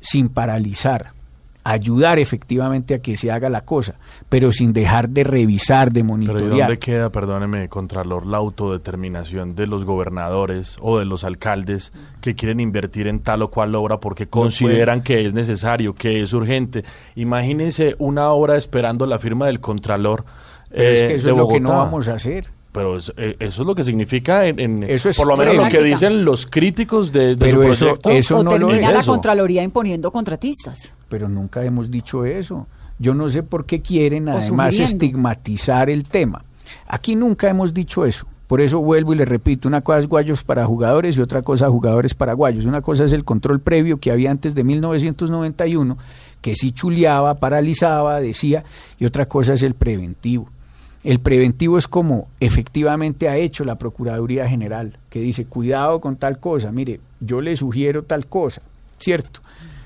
sin 0.02 0.30
paralizar, 0.30 1.14
ayudar 1.64 2.20
efectivamente 2.20 2.96
a 2.96 3.00
que 3.00 3.16
se 3.16 3.32
haga 3.32 3.50
la 3.50 3.62
cosa, 3.62 3.96
pero 4.30 4.52
sin 4.52 4.74
dejar 4.74 5.10
de 5.10 5.24
revisar, 5.24 5.92
de 5.92 6.04
monitorear. 6.04 6.44
Pero 6.44 6.58
dónde 6.58 6.80
queda, 6.80 7.10
perdóneme, 7.10 7.70
Contralor, 7.70 8.26
la 8.26 8.38
autodeterminación 8.38 9.56
de 9.56 9.68
los 9.68 9.86
gobernadores 9.86 10.78
o 10.82 11.00
de 11.00 11.06
los 11.06 11.24
alcaldes 11.24 11.94
que 12.22 12.36
quieren 12.36 12.60
invertir 12.60 13.08
en 13.08 13.20
tal 13.20 13.44
o 13.44 13.50
cual 13.50 13.76
obra 13.76 14.00
porque 14.00 14.28
consideran 14.28 15.02
que 15.02 15.26
es 15.26 15.34
necesario, 15.34 15.94
que 15.94 16.22
es 16.22 16.34
urgente? 16.34 16.84
Imagínense 17.16 17.96
una 18.00 18.32
obra 18.32 18.58
esperando 18.58 19.06
la 19.06 19.20
firma 19.20 19.46
del 19.46 19.60
Contralor. 19.60 20.26
Pero 20.70 20.90
es 20.90 21.04
que 21.04 21.16
eso 21.16 21.30
es 21.30 21.38
lo 21.38 21.48
que 21.48 21.60
no 21.60 21.70
vamos 21.70 22.08
a 22.08 22.16
hacer 22.16 22.48
pero 22.74 22.98
eh, 22.98 23.38
eso, 23.40 23.62
es 23.62 23.66
lo 23.66 23.74
que 23.74 23.86
significa 23.86 24.46
en, 24.46 24.84
eso 24.84 25.10
por 25.16 25.28
lo 25.28 25.38
menos 25.38 25.56
lo 25.56 25.70
que 25.70 25.82
dicen 25.82 26.26
los 26.26 26.46
críticos 26.46 27.14
de, 27.14 27.36
de 27.36 27.50
su 27.50 27.58
proyecto. 27.58 28.10
Eso, 28.10 28.40
o 28.40 28.44
no 28.44 28.50
termina 28.50 28.92
la 28.92 29.04
Contraloría 29.04 29.64
imponiendo 29.64 30.12
contratistas 30.12 30.94
pero 31.14 31.30
nunca 31.30 31.64
hemos 31.64 31.92
dicho 31.92 32.26
eso. 32.26 32.66
Yo 32.98 33.14
no 33.14 33.30
sé 33.30 33.44
por 33.44 33.68
qué 33.68 33.84
quieren 33.84 34.30
además 34.30 34.80
estigmatizar 34.80 35.88
el 35.92 36.06
tema. 36.06 36.44
Aquí 36.88 37.16
nunca 37.16 37.48
hemos 37.48 37.72
dicho 37.72 38.04
eso. 38.04 38.26
Por 38.48 38.62
eso 38.62 38.80
vuelvo 38.80 39.14
y 39.14 39.18
le 39.18 39.26
repito, 39.26 39.68
una 39.68 39.82
cosa 39.82 40.00
es 40.00 40.08
guayos 40.08 40.44
para 40.44 40.66
jugadores 40.66 41.16
y 41.16 41.22
otra 41.22 41.44
cosa 41.44 41.70
jugadores 41.70 42.16
para 42.16 42.34
guayos. 42.34 42.66
Una 42.66 42.82
cosa 42.82 43.04
es 43.04 43.14
el 43.14 43.24
control 43.24 43.60
previo 43.60 44.00
que 44.00 44.10
había 44.10 44.32
antes 44.32 44.56
de 44.56 44.64
1991, 44.64 46.00
que 46.42 46.56
sí 46.56 46.72
chuleaba, 46.72 47.36
paralizaba, 47.36 48.20
decía, 48.20 48.64
y 48.98 49.06
otra 49.06 49.28
cosa 49.28 49.54
es 49.54 49.62
el 49.62 49.76
preventivo. 49.76 50.50
El 51.04 51.20
preventivo 51.20 51.78
es 51.78 51.88
como 51.88 52.28
efectivamente 52.40 53.28
ha 53.28 53.36
hecho 53.36 53.66
la 53.66 53.76
Procuraduría 53.76 54.48
General, 54.48 54.98
que 55.10 55.20
dice, 55.20 55.46
cuidado 55.46 56.00
con 56.00 56.16
tal 56.16 56.40
cosa, 56.40 56.72
mire, 56.72 57.00
yo 57.20 57.42
le 57.42 57.56
sugiero 57.58 58.04
tal 58.04 58.26
cosa, 58.28 58.62
¿cierto? 59.00 59.42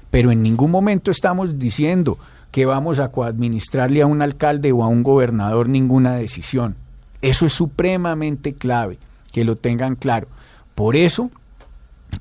pero 0.10 0.32
en 0.32 0.42
ningún 0.42 0.72
momento 0.72 1.12
estamos 1.12 1.60
diciendo 1.60 2.18
que 2.52 2.66
vamos 2.66 3.00
a 3.00 3.10
coadministrarle 3.10 4.02
a 4.02 4.08
un 4.08 4.22
alcalde 4.22 4.72
o 4.72 4.84
a 4.84 4.88
un 4.88 5.04
gobernador 5.04 5.68
ninguna 5.68 6.16
decisión. 6.16 6.76
Eso 7.22 7.46
es 7.46 7.54
supremamente 7.54 8.54
clave, 8.54 8.98
que 9.32 9.44
lo 9.44 9.56
tengan 9.56 9.96
claro. 9.96 10.28
Por 10.76 10.96
eso 10.96 11.30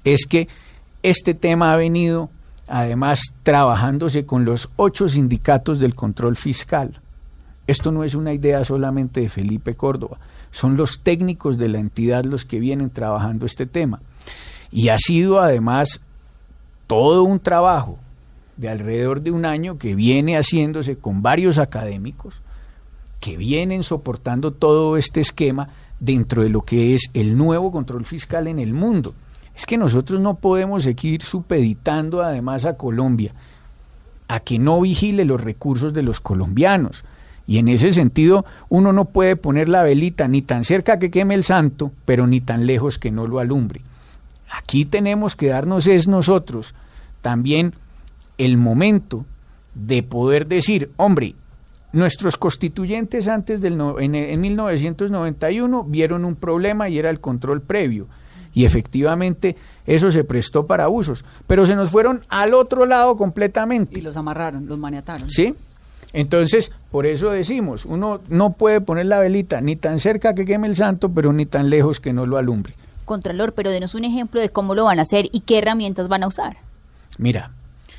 es 0.05 0.27
que 0.27 0.49
este 1.03 1.35
tema 1.35 1.73
ha 1.73 1.77
venido 1.77 2.31
además 2.69 3.21
trabajándose 3.43 4.27
con 4.27 4.45
los 4.45 4.69
ocho 4.77 5.09
sindicatos 5.09 5.79
del 5.79 5.95
control 5.95 6.37
fiscal. 6.37 7.01
Esto 7.67 7.91
no 7.91 8.05
es 8.05 8.15
una 8.15 8.33
idea 8.33 8.65
solamente 8.65 9.21
de 9.21 9.29
Felipe 9.29 9.75
Córdoba, 9.75 10.19
son 10.51 10.77
los 10.77 11.01
técnicos 11.01 11.59
de 11.59 11.69
la 11.69 11.79
entidad 11.79 12.25
los 12.25 12.45
que 12.45 12.61
vienen 12.61 12.91
trabajando 12.91 13.47
este 13.47 13.67
tema. 13.67 14.01
Y 14.71 14.89
ha 14.89 14.99
sido 14.99 15.41
además 15.41 16.01
todo 16.87 17.25
un 17.25 17.41
trabajo 17.41 17.99
de 18.57 18.69
alrededor 18.69 19.21
de 19.21 19.33
un 19.33 19.45
año 19.45 19.79
que 19.79 19.95
viene 19.95 20.37
haciéndose 20.37 20.97
con 20.97 21.23
varios 21.23 21.59
académicos 21.59 22.41
que 23.21 23.37
vienen 23.37 23.83
soportando 23.83 24.53
todo 24.53 24.97
este 24.97 25.21
esquema 25.21 25.69
dentro 25.99 26.43
de 26.43 26.49
lo 26.49 26.63
que 26.63 26.95
es 26.95 27.11
el 27.15 27.37
nuevo 27.37 27.73
control 27.73 28.05
fiscal 28.05 28.47
en 28.47 28.59
el 28.59 28.73
mundo. 28.73 29.15
Es 29.55 29.65
que 29.67 29.79
nosotros 29.79 30.21
no 30.21 30.35
podemos 30.35 30.83
seguir 30.83 31.23
supeditando 31.23 32.23
además 32.23 32.65
a 32.67 32.77
Colombia 32.77 33.33
a 34.29 34.41
que 34.41 34.59
no 34.59 34.81
vigile 34.81 35.25
los 35.25 35.41
recursos 35.41 35.95
de 35.95 36.03
los 36.03 36.21
colombianos. 36.21 37.05
Y 37.47 37.59
en 37.59 37.69
ese 37.69 37.93
sentido, 37.93 38.45
uno 38.69 38.93
no 38.93 39.07
puede 39.07 39.37
poner 39.37 39.69
la 39.69 39.83
velita 39.83 40.27
ni 40.27 40.43
tan 40.43 40.65
cerca 40.65 40.99
que 40.99 41.11
queme 41.11 41.35
el 41.35 41.45
santo, 41.45 41.93
pero 42.05 42.27
ni 42.27 42.41
tan 42.41 42.67
lejos 42.67 42.99
que 42.99 43.11
no 43.11 43.27
lo 43.27 43.39
alumbre. 43.39 43.83
Aquí 44.51 44.85
tenemos 44.85 45.37
que 45.37 45.49
darnos 45.49 45.87
es 45.87 46.09
nosotros 46.09 46.75
también 47.21 47.75
el 48.39 48.57
momento 48.57 49.25
de 49.75 50.03
poder 50.03 50.47
decir, 50.47 50.91
hombre, 50.97 51.35
nuestros 51.93 52.37
constituyentes 52.37 53.29
antes 53.29 53.61
del 53.61 53.81
en, 53.99 54.15
en 54.15 54.41
1991 54.41 55.85
vieron 55.85 56.25
un 56.25 56.37
problema 56.37 56.89
y 56.89 56.99
era 56.99 57.11
el 57.11 57.21
control 57.21 57.63
previo. 57.63 58.07
Y 58.53 58.65
efectivamente 58.65 59.57
eso 59.87 60.11
se 60.11 60.25
prestó 60.25 60.67
para 60.67 60.89
usos, 60.89 61.25
pero 61.47 61.67
se 61.67 61.75
nos 61.75 61.91
fueron 61.91 62.23
al 62.29 62.55
otro 62.55 62.87
lado 62.87 63.17
completamente. 63.17 63.99
Y 63.99 64.03
los 64.03 64.17
amarraron, 64.17 64.67
los 64.67 64.79
maniataron. 64.79 65.29
¿Sí? 65.29 65.55
Entonces, 66.13 66.73
por 66.91 67.07
eso 67.07 67.31
decimos, 67.31 67.85
uno 67.85 68.21
no 68.29 68.53
puede 68.53 68.81
poner 68.81 69.07
la 69.07 69.19
velita 69.19 69.61
ni 69.61 69.77
tan 69.77 69.99
cerca 69.99 70.35
que 70.35 70.45
queme 70.45 70.67
el 70.67 70.75
santo, 70.75 71.11
pero 71.11 71.33
ni 71.33 71.47
tan 71.47 71.69
lejos 71.69 72.01
que 72.01 72.13
no 72.13 72.27
lo 72.27 72.39
alumbre. 72.39 72.75
Contralor, 73.05 73.53
pero 73.53 73.71
denos 73.71 73.95
un 73.95 74.05
ejemplo 74.05 74.41
de 74.41 74.49
cómo 74.49 74.75
lo 74.75 74.85
van 74.85 74.99
a 74.99 75.03
hacer 75.03 75.29
y 75.33 75.41
qué 75.41 75.59
herramientas 75.59 76.09
van 76.09 76.23
a 76.23 76.29
usar. 76.29 76.57
Mira, 77.19 77.53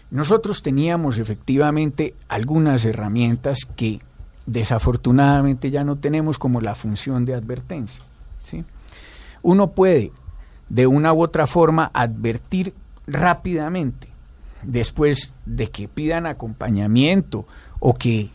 nosotros 0.10 0.64
teníamos 0.64 1.20
efectivamente 1.20 2.16
algunas 2.28 2.86
herramientas 2.86 3.60
que 3.76 4.00
desafortunadamente 4.46 5.70
ya 5.70 5.84
no 5.84 5.98
tenemos 5.98 6.38
como 6.38 6.62
la 6.62 6.76
función 6.76 7.26
de 7.26 7.36
advertencia. 7.36 8.04
¿sí? 8.44 8.64
Uno 9.44 9.72
puede 9.72 10.12
de 10.70 10.88
una 10.88 11.14
u 11.14 11.22
otra 11.22 11.48
forma 11.48 11.92
advertir 11.94 12.74
rápidamente 13.06 14.08
después 14.64 15.34
de 15.46 15.68
que 15.68 15.88
pidan 15.88 16.26
acompañamiento 16.26 17.46
o 17.80 17.94
que 17.94 18.30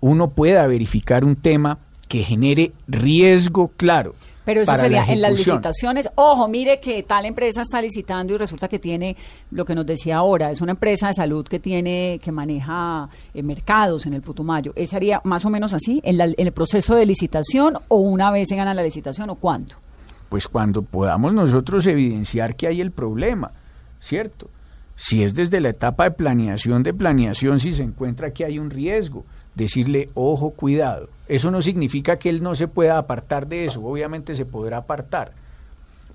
uno 0.00 0.30
pueda 0.30 0.66
verificar 0.66 1.24
un 1.24 1.36
tema 1.36 1.78
que 2.08 2.22
genere 2.22 2.72
riesgo 2.86 3.68
claro. 3.76 4.14
Pero 4.44 4.60
eso 4.60 4.70
sería 4.76 5.04
la 5.04 5.12
en 5.12 5.20
las 5.22 5.32
licitaciones. 5.56 6.08
Ojo, 6.14 6.46
mire 6.46 6.78
que 6.78 7.02
tal 7.02 7.24
empresa 7.24 7.62
está 7.62 7.82
licitando 7.82 8.32
y 8.32 8.36
resulta 8.36 8.68
que 8.68 8.78
tiene 8.78 9.16
lo 9.50 9.64
que 9.64 9.74
nos 9.74 9.84
decía 9.84 10.18
ahora, 10.18 10.52
es 10.52 10.60
una 10.60 10.70
empresa 10.70 11.08
de 11.08 11.14
salud 11.14 11.44
que 11.48 11.58
tiene 11.58 12.20
que 12.22 12.30
maneja 12.30 13.08
eh, 13.34 13.42
mercados 13.42 14.06
en 14.06 14.14
el 14.14 14.22
Putumayo. 14.22 14.72
¿Ese 14.76 14.94
haría 14.94 15.20
más 15.24 15.44
o 15.44 15.50
menos 15.50 15.72
así 15.74 16.00
en, 16.04 16.16
la- 16.18 16.26
en 16.26 16.34
el 16.46 16.52
proceso 16.52 16.94
de 16.94 17.06
licitación 17.06 17.76
o 17.88 17.96
una 17.96 18.30
vez 18.30 18.46
se 18.48 18.54
gana 18.54 18.72
la 18.72 18.84
licitación 18.84 19.30
o 19.30 19.34
cuándo? 19.34 19.74
Pues 20.28 20.46
cuando 20.46 20.82
podamos 20.82 21.32
nosotros 21.34 21.84
evidenciar 21.88 22.54
que 22.54 22.68
hay 22.68 22.80
el 22.80 22.92
problema, 22.92 23.50
¿cierto? 23.98 24.48
Si 24.96 25.22
es 25.22 25.34
desde 25.34 25.60
la 25.60 25.68
etapa 25.68 26.04
de 26.04 26.10
planeación 26.12 26.82
de 26.82 26.94
planeación, 26.94 27.60
si 27.60 27.72
se 27.72 27.82
encuentra 27.82 28.32
que 28.32 28.44
hay 28.44 28.58
un 28.58 28.70
riesgo, 28.70 29.24
decirle, 29.54 30.08
ojo, 30.14 30.50
cuidado. 30.50 31.08
Eso 31.28 31.50
no 31.50 31.60
significa 31.60 32.18
que 32.18 32.30
él 32.30 32.42
no 32.42 32.54
se 32.54 32.68
pueda 32.68 32.98
apartar 32.98 33.46
de 33.46 33.64
eso, 33.64 33.84
obviamente 33.84 34.34
se 34.34 34.46
podrá 34.46 34.78
apartar, 34.78 35.32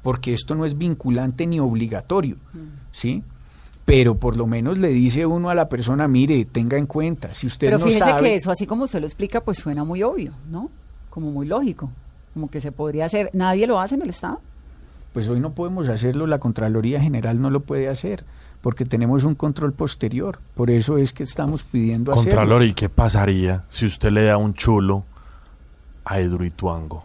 porque 0.01 0.33
esto 0.33 0.55
no 0.55 0.65
es 0.65 0.77
vinculante 0.77 1.45
ni 1.45 1.59
obligatorio, 1.59 2.38
¿sí? 2.91 3.23
Pero 3.83 4.15
por 4.15 4.38
lo 4.38 4.47
menos 4.47 4.77
le 4.77 4.89
dice 4.89 5.25
uno 5.25 5.50
a 5.50 5.55
la 5.55 5.67
persona, 5.67 6.07
mire, 6.07 6.45
tenga 6.45 6.77
en 6.77 6.85
cuenta, 6.85 7.33
si 7.33 7.47
usted 7.47 7.67
Pero 7.67 7.79
no 7.79 7.85
fíjese 7.85 8.05
sabe... 8.05 8.21
que 8.21 8.35
eso, 8.35 8.51
así 8.51 8.65
como 8.65 8.85
usted 8.85 9.01
lo 9.01 9.07
explica, 9.07 9.41
pues 9.41 9.57
suena 9.57 9.83
muy 9.83 10.01
obvio, 10.01 10.33
¿no? 10.50 10.69
Como 11.09 11.31
muy 11.31 11.45
lógico, 11.45 11.89
como 12.33 12.50
que 12.50 12.61
se 12.61 12.71
podría 12.71 13.05
hacer. 13.05 13.29
¿Nadie 13.33 13.67
lo 13.67 13.79
hace 13.79 13.95
en 13.95 14.03
el 14.03 14.11
Estado? 14.11 14.39
Pues 15.13 15.27
hoy 15.27 15.41
no 15.41 15.51
podemos 15.51 15.89
hacerlo, 15.89 16.25
la 16.25 16.39
Contraloría 16.39 17.01
General 17.01 17.41
no 17.41 17.50
lo 17.50 17.61
puede 17.61 17.89
hacer, 17.89 18.23
porque 18.62 18.86
tenemos 18.86 19.24
un 19.24 19.36
control 19.36 19.74
posterior. 19.74 20.39
Por 20.56 20.70
eso 20.70 20.98
es 20.98 21.13
que 21.13 21.24
estamos 21.24 21.63
pidiendo 21.63 22.12
Contralor, 22.12 22.44
hacerlo. 22.58 22.63
¿y 22.65 22.74
qué 22.74 22.89
pasaría 22.89 23.63
si 23.70 23.86
usted 23.86 24.12
le 24.12 24.24
da 24.25 24.38
un 24.38 24.53
chulo 24.53 25.03
a 26.06 26.20
Edruituango 26.20 27.03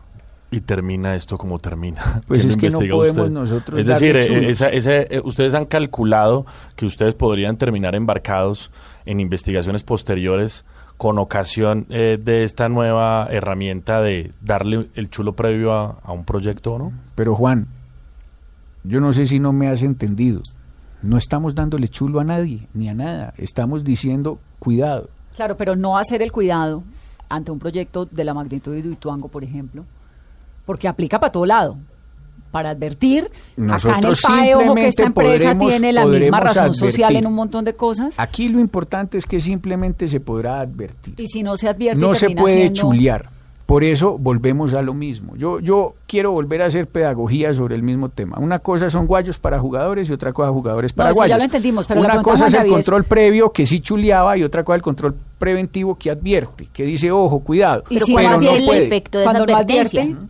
y 0.51 0.61
termina 0.61 1.15
esto 1.17 1.39
como 1.39 1.59
termina? 1.59 2.23
Pues 2.27 2.43
¿Quién 2.43 2.51
es 2.51 2.57
que 2.57 2.71
no 2.71 2.79
podemos 2.79 3.19
usted? 3.19 3.31
nosotros 3.31 3.81
Es 3.81 3.87
decir, 3.87 4.17
eh, 4.17 4.27
chulos. 4.27 4.45
esa- 4.45 4.69
ese, 4.69 5.07
eh, 5.17 5.21
ustedes 5.25 5.55
han 5.55 5.65
calculado 5.67 6.47
que 6.77 6.87
ustedes 6.87 7.15
podrían 7.15 7.57
terminar 7.57 7.95
embarcados 7.95 8.71
en 9.07 9.21
investigaciones 9.21 9.83
posteriores 9.83 10.65
con 10.99 11.19
ocasión 11.19 11.87
eh, 11.91 12.19
de 12.23 12.43
esta 12.45 12.69
nueva 12.71 13.29
herramienta 13.31 14.01
de 14.01 14.33
darle 14.41 14.89
el 14.95 15.11
chulo 15.11 15.35
previo 15.35 15.73
a, 15.75 15.99
a 16.03 16.13
un 16.13 16.25
proyecto 16.25 16.75
o 16.75 16.79
no? 16.79 16.93
Pero 17.15 17.35
Juan, 17.35 17.67
yo 18.85 19.01
no 19.01 19.13
sé 19.13 19.27
si 19.27 19.39
no 19.39 19.53
me 19.53 19.69
has 19.69 19.83
entendido. 19.83 20.41
No 21.03 21.19
estamos 21.19 21.55
dándole 21.55 21.89
chulo 21.89 22.21
a 22.21 22.25
nadie, 22.25 22.67
ni 22.75 22.89
a 22.89 22.95
nada. 22.95 23.35
Estamos 23.37 23.85
diciendo, 23.85 24.39
cuidado. 24.59 25.09
Claro, 25.35 25.57
pero 25.57 25.77
no 25.77 25.97
hacer 25.99 26.23
el 26.23 26.33
cuidado 26.33 26.83
ante 27.29 27.51
un 27.51 27.59
proyecto 27.59 28.07
de 28.07 28.25
la 28.25 28.35
magnitud 28.35 28.73
de 28.73 28.83
Duituango, 28.83 29.29
por 29.29 29.45
ejemplo, 29.45 29.85
porque 30.65 30.89
aplica 30.89 31.21
para 31.21 31.33
todo 31.33 31.47
lado. 31.47 31.77
Para 32.51 32.71
advertir, 32.71 33.25
acá 33.25 33.31
en 33.57 33.63
el 33.63 33.67
Nosotros 33.67 34.23
PAE, 34.23 34.55
ojo 34.55 34.75
que 34.77 34.87
esta 34.89 35.03
empresa 35.03 35.45
podremos- 35.53 35.69
tiene 35.69 35.93
la 35.93 36.07
misma 36.07 36.41
razón 36.41 36.73
social 36.75 37.17
en 37.17 37.27
un 37.27 37.35
montón 37.35 37.65
de 37.65 37.75
cosas, 37.75 38.15
Aquí 38.19 38.49
lo 38.49 38.61
importante 38.61 39.19
es 39.19 39.27
que 39.27 39.41
simplemente 39.41 40.09
se 40.09 40.21
podrá 40.21 40.61
advertir. 40.61 41.15
y 41.21 41.27
si 41.27 41.43
no 41.43 41.57
se 41.57 41.69
advierte, 41.69 42.01
no 42.01 42.15
se 42.15 42.31
puede 42.31 42.73
chulear. 42.73 43.29
Por 43.67 43.83
eso 43.83 44.17
volvemos 44.17 44.75
a 44.75 44.83
lo 44.83 44.95
mismo. 44.95 45.35
Yo, 45.37 45.59
yo 45.59 45.97
quiero 46.07 46.31
volver 46.31 46.63
a 46.63 46.67
hacer 46.67 46.87
pedagogía 46.87 47.53
sobre 47.53 47.75
el 47.75 47.83
mismo 47.83 48.09
tema. 48.11 48.39
Una 48.39 48.61
cosa 48.61 48.89
son 48.91 49.09
guayos 49.09 49.41
para 49.41 49.59
jugadores 49.59 50.09
y 50.09 50.13
otra 50.13 50.33
cosa 50.33 50.53
jugadores 50.53 50.93
para 50.93 51.11
eso 51.11 51.17
ya 51.17 51.21
guayos. 51.21 51.39
lo 51.39 51.45
entendimos, 51.45 51.87
pero 51.89 52.01
Una 52.01 52.23
cosa 52.23 52.47
es 52.47 52.55
el 52.55 52.67
es- 52.67 52.71
control 52.73 53.03
previo 53.05 53.51
que 53.51 53.67
sí 53.67 53.81
chuleaba 53.81 54.37
y 54.39 54.45
otra 54.45 54.63
cosa 54.63 54.77
el 54.77 54.83
control 54.83 55.17
preventivo 55.39 55.97
que 55.97 56.13
advierte, 56.13 56.69
que 56.73 56.85
dice, 56.85 57.11
ojo, 57.11 57.41
cuidado. 57.41 57.83
Y 57.91 57.95
Pero 57.95 58.07
si 58.07 58.13
¿cuál 58.13 58.25
no 58.41 58.51
el 58.53 58.65
puede. 58.67 58.87
efecto 58.87 59.19
de 59.19 59.25
esa 59.25 59.33
no 59.33 59.43
advertencia? 59.45 60.03
advierte. 60.03 60.27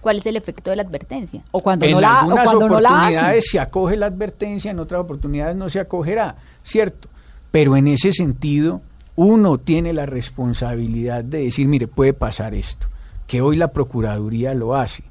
¿Cuál 0.00 0.18
es 0.18 0.26
el 0.26 0.36
efecto 0.36 0.70
de 0.70 0.76
la 0.76 0.82
advertencia? 0.82 1.42
o 1.52 1.60
cuando 1.60 1.84
en 1.86 1.92
no 1.92 2.00
la, 2.00 2.08
o 2.08 2.18
algunas 2.22 2.44
cuando 2.46 2.68
no 2.68 2.80
la 2.80 2.88
hace. 2.88 2.96
oportunidades 2.98 3.50
se 3.50 3.60
acoge 3.60 3.96
la 3.96 4.06
advertencia, 4.06 4.70
en 4.72 4.78
otras 4.80 5.00
oportunidades 5.02 5.54
no 5.54 5.68
se 5.68 5.78
acogerá, 5.78 6.34
¿cierto? 6.64 7.08
Pero 7.52 7.76
en 7.76 7.86
ese 7.86 8.10
sentido, 8.10 8.80
uno 9.16 9.58
tiene 9.58 9.92
la 9.92 10.06
responsabilidad 10.06 11.24
de 11.24 11.44
decir, 11.44 11.68
mire, 11.68 11.86
puede 11.86 12.12
pasar 12.12 12.54
esto, 12.54 12.86
que 13.26 13.40
hoy 13.40 13.56
la 13.56 13.72
Procuraduría 13.72 14.54
lo 14.54 14.74
hace, 14.74 15.04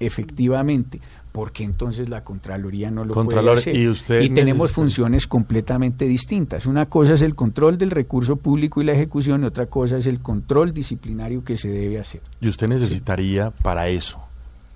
efectivamente, 0.00 1.00
porque 1.32 1.64
entonces 1.64 2.08
la 2.10 2.22
Contraloría 2.24 2.90
no 2.90 3.04
lo 3.04 3.14
Contralor, 3.14 3.54
puede 3.54 3.60
hacer. 3.60 3.76
y 3.76 3.88
usted 3.88 4.20
tenemos 4.34 4.70
necesita- 4.70 4.74
funciones 4.74 5.26
completamente 5.26 6.04
distintas. 6.06 6.66
Una 6.66 6.86
cosa 6.86 7.14
es 7.14 7.22
el 7.22 7.34
control 7.34 7.78
del 7.78 7.90
recurso 7.90 8.36
público 8.36 8.82
y 8.82 8.84
la 8.84 8.92
ejecución, 8.92 9.42
y 9.42 9.46
otra 9.46 9.66
cosa 9.66 9.96
es 9.96 10.06
el 10.06 10.20
control 10.20 10.74
disciplinario 10.74 11.42
que 11.42 11.56
se 11.56 11.68
debe 11.70 11.98
hacer. 11.98 12.20
Y 12.40 12.48
usted 12.48 12.68
necesitaría 12.68 13.50
para 13.50 13.88
eso, 13.88 14.18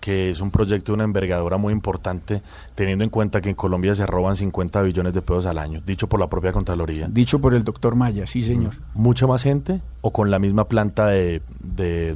que 0.06 0.30
es 0.30 0.40
un 0.40 0.52
proyecto 0.52 0.92
de 0.92 0.94
una 0.94 1.02
envergadura 1.02 1.56
muy 1.56 1.72
importante, 1.72 2.40
teniendo 2.76 3.02
en 3.02 3.10
cuenta 3.10 3.40
que 3.40 3.48
en 3.48 3.56
Colombia 3.56 3.92
se 3.92 4.06
roban 4.06 4.36
50 4.36 4.80
billones 4.82 5.12
de 5.12 5.20
pesos 5.20 5.46
al 5.46 5.58
año, 5.58 5.82
dicho 5.84 6.06
por 6.06 6.20
la 6.20 6.28
propia 6.28 6.52
Contraloría. 6.52 7.08
Dicho 7.10 7.40
por 7.40 7.54
el 7.54 7.64
doctor 7.64 7.96
Maya, 7.96 8.24
sí 8.24 8.40
señor. 8.40 8.74
¿Mucha 8.94 9.26
más 9.26 9.42
gente 9.42 9.80
o 10.02 10.12
con 10.12 10.30
la 10.30 10.38
misma 10.38 10.68
planta 10.68 11.08
de, 11.08 11.42
de, 11.58 12.14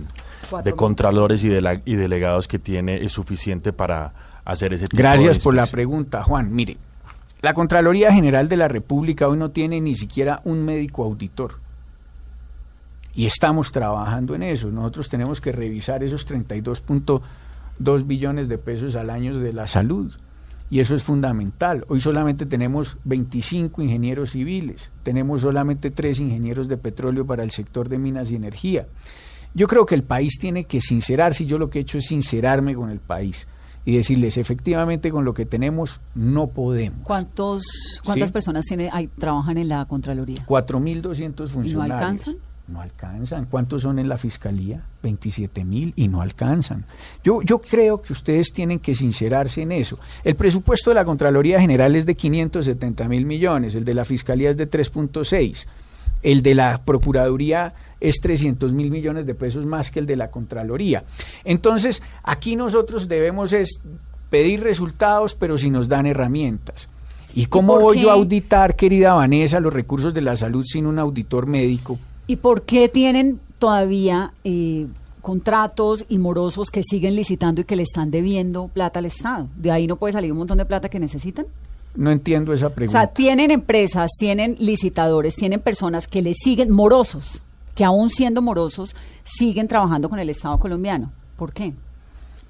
contralores 0.77 1.43
y, 1.43 1.49
de 1.49 1.81
y 1.85 1.97
delegados 1.97 2.47
que 2.47 2.61
tiene 2.61 3.05
es 3.05 3.11
suficiente 3.11 3.73
para 3.73 4.13
hacer 4.45 4.73
ese 4.73 4.87
tipo 4.87 4.97
de 4.97 5.03
Gracias 5.03 5.41
por 5.41 5.55
la 5.55 5.67
pregunta, 5.67 6.23
Juan. 6.23 6.53
Mire, 6.53 6.77
la 7.43 7.55
Contraloría 7.55 8.13
General 8.13 8.49
de 8.49 8.57
la 8.57 8.69
República 8.69 9.27
hoy 9.27 9.37
no 9.37 9.51
tiene 9.51 9.81
ni 9.81 9.97
siquiera 9.97 10.43
un 10.45 10.65
médico 10.65 11.03
auditor. 11.03 11.55
Y 13.17 13.27
estamos 13.27 13.73
trabajando 13.73 14.37
en 14.37 14.45
eso. 14.45 14.71
Nosotros 14.71 15.09
tenemos 15.09 15.41
que 15.41 15.51
revisar 15.51 16.05
esos 16.05 16.25
32.2 17.81 18.07
billones 18.07 18.49
de 18.49 18.59
pesos 18.59 18.97
al 18.97 19.11
año 19.11 19.39
de 19.39 19.53
la 19.53 19.67
salud. 19.67 20.13
Y 20.73 20.79
eso 20.79 20.95
es 20.95 21.03
fundamental. 21.03 21.85
Hoy 21.89 22.01
solamente 22.01 22.47
tenemos 22.47 22.97
25 23.05 23.83
ingenieros 23.83 24.31
civiles, 24.31 24.93
tenemos 25.03 25.43
solamente 25.43 25.91
3 25.91 26.21
ingenieros 26.21 26.69
de 26.69 26.77
petróleo 26.77 27.27
para 27.27 27.43
el 27.43 27.51
sector 27.51 27.89
de 27.89 27.99
minas 27.99 28.31
y 28.31 28.37
energía. 28.37 28.87
Yo 29.53 29.67
creo 29.67 29.85
que 29.85 29.97
el 29.97 30.05
país 30.05 30.39
tiene 30.41 30.65
que 30.65 30.81
sincerarse 30.81 31.43
y 31.43 31.47
yo 31.49 31.59
lo 31.59 31.71
que 31.71 31.81
he 31.81 31.83
hecho 31.83 31.99
es 31.99 32.07
sincerarme 32.07 32.77
con 32.77 32.89
el 32.91 33.01
país 33.01 33.49
y 33.85 33.97
decirles 33.97 34.37
efectivamente 34.39 35.11
con 35.11 35.25
lo 35.25 35.35
que 35.35 35.45
tenemos 35.45 36.01
no 36.15 36.47
podemos. 36.47 37.01
¿Cuántos, 37.03 38.01
¿Cuántas 38.05 38.29
Sí. 38.29 38.33
personas 38.33 38.65
tiene, 38.67 38.91
hay, 38.93 39.09
trabajan 39.09 39.59
en 39.59 39.69
la 39.71 39.85
Contraloría? 39.87 40.45
4.200 40.47 41.49
funcionarios. 41.49 41.95
alcanzan? 42.01 42.37
No 42.71 42.81
alcanzan. 42.81 43.47
¿Cuántos 43.47 43.83
son 43.83 43.99
en 43.99 44.09
la 44.09 44.17
fiscalía? 44.17 44.83
27 45.03 45.65
mil 45.65 45.93
y 45.97 46.09
no 46.09 46.23
alcanzan. 46.23 46.85
Yo, 47.23 47.43
yo 47.43 47.59
creo 47.59 48.00
que 48.00 48.12
ustedes 48.12 48.53
tienen 48.53 48.79
que 48.79 48.95
sincerarse 48.95 49.62
en 49.62 49.73
eso. 49.73 49.99
El 50.25 50.37
presupuesto 50.37 50.91
de 50.91 50.95
la 50.95 51.05
Contraloría 51.05 51.61
General 51.61 51.95
es 51.97 52.07
de 52.07 52.15
570 52.15 53.09
mil 53.09 53.27
millones, 53.27 53.75
el 53.75 53.85
de 53.85 53.95
la 53.95 54.05
fiscalía 54.05 54.50
es 54.50 54.57
de 54.57 54.71
3.6, 54.71 55.67
el 56.23 56.43
de 56.43 56.55
la 56.55 56.83
Procuraduría 56.85 57.75
es 58.00 58.21
300 58.21 58.73
mil 58.73 58.91
millones 58.91 59.27
de 59.27 59.35
pesos 59.35 59.67
más 59.67 59.91
que 59.91 60.00
el 60.00 60.07
de 60.07 60.17
la 60.17 60.31
Contraloría. 60.31 61.05
Entonces, 61.45 62.03
aquí 62.23 62.57
nosotros 62.57 63.09
debemos 63.09 63.53
es 63.53 63.81
pedir 64.31 64.62
resultados, 64.62 65.35
pero 65.35 65.59
si 65.59 65.71
nos 65.71 65.89
dan 65.89 66.07
herramientas. 66.07 66.89
¿Y 67.35 67.47
cómo 67.47 67.79
voy 67.79 67.99
qué? 67.99 68.03
yo 68.05 68.11
a 68.11 68.15
auditar, 68.15 68.75
querida 68.77 69.15
Vanessa, 69.15 69.61
los 69.61 69.73
recursos 69.73 70.12
de 70.15 70.21
la 70.21 70.37
salud 70.37 70.65
sin 70.65 70.87
un 70.87 70.99
auditor 70.99 71.47
médico? 71.47 71.99
¿Y 72.31 72.37
por 72.37 72.63
qué 72.63 72.89
tienen 72.89 73.41
todavía 73.59 74.33
eh, 74.45 74.87
contratos 75.21 76.05
y 76.09 76.19
morosos 76.19 76.71
que 76.71 76.83
siguen 76.85 77.17
licitando 77.17 77.61
y 77.61 77.65
que 77.65 77.75
le 77.75 77.83
están 77.83 78.11
debiendo 78.13 78.69
plata 78.69 79.01
al 79.01 79.07
Estado? 79.07 79.49
¿De 79.57 79.73
ahí 79.73 79.87
no 79.89 79.97
puede 79.97 80.13
salir 80.13 80.31
un 80.31 80.39
montón 80.39 80.59
de 80.59 80.65
plata 80.65 80.89
que 80.89 81.01
necesitan? 81.01 81.47
No 81.97 82.11
entiendo 82.13 82.53
esa 82.53 82.69
O 82.69 82.71
pregunta. 82.73 83.01
sea, 83.01 83.09
tienen 83.09 83.51
empresas, 83.51 84.13
tienen 84.17 84.55
licitadores, 84.61 85.35
tienen 85.35 85.59
personas 85.61 86.07
que 86.07 86.23
le 86.23 86.35
siguen 86.35 86.71
morosos, 86.71 87.43
que 87.75 87.85
aún 87.85 88.11
siendo 88.11 88.43
morosos, 88.43 88.95
siguen 89.25 89.67
trabajando 89.67 90.09
con 90.09 90.21
el 90.21 90.31
Estado 90.31 90.57
colombiano. 90.61 91.11
¿Por 91.37 91.53
qué? 91.53 91.75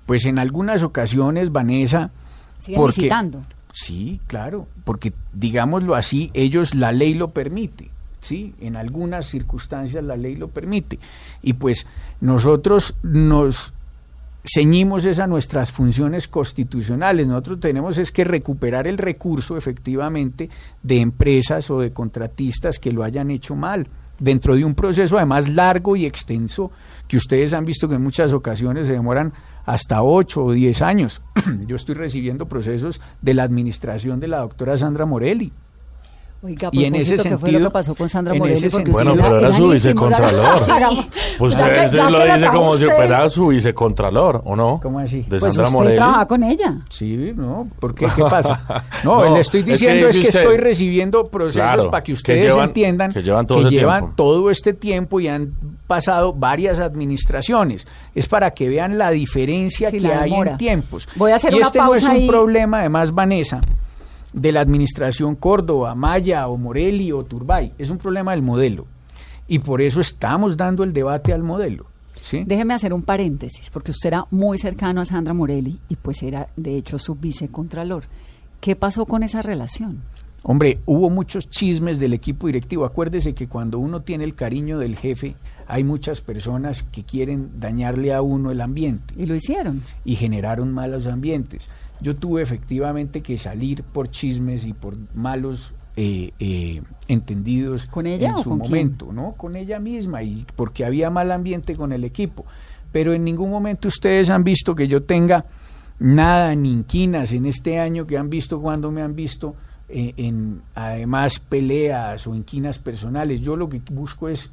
Pues 0.04 0.26
en 0.26 0.38
algunas 0.38 0.82
ocasiones, 0.82 1.52
Vanessa, 1.52 2.10
Siguen 2.58 2.80
porque 2.82 2.96
licitando. 3.00 3.40
sí, 3.72 4.20
claro, 4.26 4.66
porque 4.84 5.14
digámoslo 5.32 5.94
así, 5.94 6.30
ellos 6.34 6.74
la 6.74 6.92
ley 6.92 7.14
lo 7.14 7.30
permite, 7.30 7.90
sí, 8.20 8.54
en 8.60 8.76
algunas 8.76 9.26
circunstancias 9.26 10.04
la 10.04 10.16
ley 10.16 10.36
lo 10.36 10.48
permite 10.48 10.98
y 11.42 11.54
pues 11.54 11.86
nosotros 12.20 12.94
nos 13.02 13.72
ceñimos 14.44 15.06
a 15.18 15.26
nuestras 15.26 15.70
funciones 15.70 16.28
constitucionales. 16.28 17.26
Nosotros 17.26 17.60
tenemos 17.60 17.98
es 17.98 18.10
que 18.10 18.24
recuperar 18.24 18.86
el 18.86 18.98
recurso 18.98 19.56
efectivamente 19.56 20.48
de 20.82 21.00
empresas 21.00 21.70
o 21.70 21.80
de 21.80 21.92
contratistas 21.92 22.78
que 22.78 22.92
lo 22.92 23.04
hayan 23.04 23.30
hecho 23.30 23.54
mal 23.54 23.86
dentro 24.18 24.54
de 24.54 24.64
un 24.64 24.74
proceso 24.74 25.16
además 25.16 25.48
largo 25.48 25.96
y 25.96 26.06
extenso 26.06 26.70
que 27.08 27.16
ustedes 27.16 27.52
han 27.52 27.64
visto 27.64 27.88
que 27.88 27.96
en 27.96 28.02
muchas 28.02 28.32
ocasiones 28.32 28.86
se 28.86 28.92
demoran 28.92 29.32
hasta 29.66 30.02
8 30.02 30.44
o 30.44 30.52
10 30.52 30.82
años. 30.82 31.22
Yo 31.66 31.76
estoy 31.76 31.94
recibiendo 31.94 32.46
procesos 32.46 33.00
de 33.20 33.34
la 33.34 33.42
administración 33.42 34.20
de 34.20 34.28
la 34.28 34.38
doctora 34.38 34.76
Sandra 34.76 35.06
Morelli. 35.06 35.52
Oiga, 36.42 36.70
Y 36.72 36.84
en 36.86 36.94
ese 36.94 37.16
¿qué 37.16 37.22
fue 37.22 37.30
sentido- 37.38 37.58
lo 37.60 37.66
que 37.68 37.72
pasó 37.74 37.94
con 37.94 38.08
Sandra 38.08 38.32
en 38.32 38.38
Morelli? 38.38 38.56
ese 38.58 38.70
Porque 38.70 38.92
sentido- 38.92 38.98
usted 39.10 39.20
Bueno, 39.20 39.22
pero 39.36 39.38
era 39.46 39.52
su 39.52 39.68
vicecontralor. 39.68 40.60
Pues 41.38 41.54
Ya 41.56 41.64
usted 41.66 41.74
que- 41.82 41.88
se 41.88 41.96
ya 41.96 42.10
lo 42.10 42.24
dice 42.34 42.46
como 42.48 42.70
si 42.76 42.84
fuera 42.86 43.28
su 43.28 43.46
vicecontralor, 43.48 44.40
¿o 44.44 44.56
no? 44.56 44.80
¿Cómo 44.82 44.98
así? 45.00 45.18
De 45.22 45.38
Pues 45.38 45.42
Sandra 45.42 45.62
usted 45.64 45.72
Morelli. 46.00 46.26
con 46.28 46.42
ella. 46.42 46.76
Sí, 46.88 47.32
no, 47.36 47.68
¿por 47.78 47.94
qué? 47.94 48.06
¿Qué 48.16 48.22
pasa? 48.22 48.84
No, 49.04 49.22
No, 49.24 49.34
le 49.34 49.40
estoy 49.40 49.60
es 49.60 49.66
que 49.66 49.72
diciendo 49.72 50.06
es 50.06 50.18
que, 50.18 50.28
estoy 50.28 50.56
recibiendo 50.56 51.24
procesos 51.24 51.62
Claro, 51.62 51.90
para 51.90 52.02
que 52.02 52.06
que 52.06 52.12
ustedes 52.14 52.44
llevan- 52.44 52.68
entiendan 52.68 53.12
que 53.12 53.22
llevan 53.22 53.46
todo 53.46 53.60
ese 53.60 53.70
llevan 53.70 54.00
tiempo. 54.00 54.14
todo 54.16 54.50
este 54.50 54.72
tiempo 54.72 55.20
y 55.20 55.28
han 55.28 55.52
pasado 55.86 56.32
varias 56.32 56.78
administraciones. 56.78 57.86
Es 58.14 58.26
para 58.26 58.50
que 58.52 58.68
vean 58.68 58.96
la 58.98 59.10
diferencia 59.10 59.90
Sí, 59.90 59.98
que 59.98 60.08
la 60.08 60.22
hay 60.22 60.30
demora. 60.30 60.52
en 60.52 60.56
tiempos. 60.58 61.06
Voy 61.16 61.32
a 61.32 61.36
hacer 61.36 61.52
y 61.52 61.56
una 61.56 61.66
este 61.66 61.78
no 61.80 61.94
es 61.94 62.04
un 62.04 62.10
ahí. 62.10 62.26
problema, 62.26 62.80
además, 62.80 63.12
Vanessa, 63.12 63.60
de 64.32 64.52
la 64.52 64.60
administración 64.60 65.34
Córdoba, 65.36 65.94
Maya 65.94 66.46
o 66.48 66.56
Morelli 66.56 67.12
o 67.12 67.24
Turbay. 67.24 67.72
Es 67.78 67.90
un 67.90 67.98
problema 67.98 68.32
del 68.32 68.42
modelo. 68.42 68.86
Y 69.48 69.58
por 69.58 69.80
eso 69.82 70.00
estamos 70.00 70.56
dando 70.56 70.84
el 70.84 70.92
debate 70.92 71.32
al 71.32 71.42
modelo. 71.42 71.86
¿sí? 72.20 72.44
Déjeme 72.46 72.74
hacer 72.74 72.92
un 72.92 73.02
paréntesis, 73.02 73.70
porque 73.70 73.90
usted 73.90 74.08
era 74.08 74.26
muy 74.30 74.58
cercano 74.58 75.00
a 75.00 75.04
Sandra 75.06 75.34
Morelli 75.34 75.78
y 75.88 75.96
pues 75.96 76.22
era, 76.22 76.48
de 76.56 76.76
hecho, 76.76 76.98
su 76.98 77.16
vicecontralor. 77.16 78.04
¿Qué 78.60 78.76
pasó 78.76 79.06
con 79.06 79.22
esa 79.22 79.42
relación? 79.42 80.02
Hombre, 80.42 80.80
hubo 80.86 81.10
muchos 81.10 81.50
chismes 81.50 81.98
del 81.98 82.14
equipo 82.14 82.46
directivo. 82.46 82.84
Acuérdese 82.84 83.34
que 83.34 83.46
cuando 83.48 83.78
uno 83.78 84.00
tiene 84.02 84.24
el 84.24 84.34
cariño 84.34 84.78
del 84.78 84.96
jefe, 84.96 85.34
hay 85.66 85.84
muchas 85.84 86.20
personas 86.20 86.82
que 86.82 87.04
quieren 87.04 87.50
dañarle 87.60 88.14
a 88.14 88.22
uno 88.22 88.50
el 88.50 88.60
ambiente 88.60 89.14
Y 89.16 89.26
lo 89.26 89.34
hicieron. 89.34 89.82
y 90.04 90.16
generaron 90.16 90.72
malos 90.72 91.06
ambientes. 91.06 91.68
Yo 92.00 92.16
tuve 92.16 92.42
efectivamente 92.42 93.20
que 93.22 93.38
salir 93.38 93.82
por 93.82 94.10
chismes 94.10 94.64
y 94.64 94.72
por 94.72 94.96
malos 95.14 95.74
eh, 95.96 96.32
eh, 96.38 96.82
entendidos 97.08 97.86
¿Con 97.86 98.06
ella 98.06 98.28
en 98.28 98.34
o 98.34 98.38
su 98.38 98.50
con 98.50 98.60
quién? 98.60 98.70
momento, 98.70 99.12
¿no? 99.12 99.32
Con 99.32 99.56
ella 99.56 99.78
misma 99.80 100.22
y 100.22 100.46
porque 100.56 100.84
había 100.84 101.10
mal 101.10 101.30
ambiente 101.32 101.76
con 101.76 101.92
el 101.92 102.04
equipo. 102.04 102.46
Pero 102.92 103.12
en 103.12 103.24
ningún 103.24 103.50
momento 103.50 103.88
ustedes 103.88 104.30
han 104.30 104.42
visto 104.44 104.74
que 104.74 104.88
yo 104.88 105.02
tenga 105.02 105.44
nada 105.98 106.54
ni 106.54 106.72
inquinas 106.72 107.32
en 107.32 107.44
este 107.44 107.78
año 107.78 108.06
que 108.06 108.16
han 108.16 108.30
visto 108.30 108.60
cuando 108.60 108.90
me 108.90 109.02
han 109.02 109.14
visto 109.14 109.54
eh, 109.88 110.14
en 110.16 110.62
además 110.74 111.38
peleas 111.38 112.26
o 112.26 112.34
inquinas 112.34 112.78
personales. 112.78 113.40
Yo 113.40 113.56
lo 113.56 113.68
que 113.68 113.82
busco 113.90 114.28
es 114.28 114.50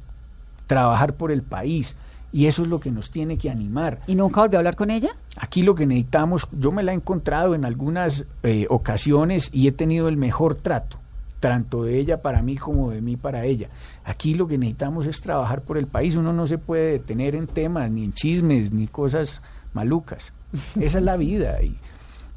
trabajar 0.66 1.14
por 1.14 1.32
el 1.32 1.42
país 1.42 1.96
y 2.32 2.46
eso 2.46 2.62
es 2.62 2.68
lo 2.68 2.80
que 2.80 2.90
nos 2.90 3.10
tiene 3.10 3.38
que 3.38 3.50
animar. 3.50 4.00
¿Y 4.06 4.14
nunca 4.14 4.40
volvió 4.40 4.58
a 4.58 4.60
hablar 4.60 4.76
con 4.76 4.90
ella? 4.90 5.10
Aquí 5.36 5.62
lo 5.62 5.74
que 5.74 5.86
necesitamos, 5.86 6.46
yo 6.52 6.72
me 6.72 6.82
la 6.82 6.92
he 6.92 6.94
encontrado 6.94 7.54
en 7.54 7.64
algunas 7.64 8.26
eh, 8.42 8.66
ocasiones 8.68 9.50
y 9.52 9.68
he 9.68 9.72
tenido 9.72 10.08
el 10.08 10.16
mejor 10.16 10.54
trato, 10.56 10.98
tanto 11.40 11.84
de 11.84 11.98
ella 11.98 12.20
para 12.20 12.42
mí 12.42 12.56
como 12.56 12.90
de 12.90 13.00
mí 13.00 13.16
para 13.16 13.44
ella. 13.44 13.68
Aquí 14.04 14.34
lo 14.34 14.46
que 14.46 14.58
necesitamos 14.58 15.06
es 15.06 15.20
trabajar 15.20 15.62
por 15.62 15.78
el 15.78 15.86
país, 15.86 16.16
uno 16.16 16.32
no 16.32 16.46
se 16.46 16.58
puede 16.58 16.92
detener 16.92 17.34
en 17.34 17.46
temas, 17.46 17.90
ni 17.90 18.04
en 18.04 18.12
chismes, 18.12 18.72
ni 18.72 18.86
cosas 18.86 19.40
malucas. 19.72 20.32
Esa 20.80 20.98
es 20.98 21.04
la 21.04 21.16
vida 21.16 21.62
y 21.62 21.76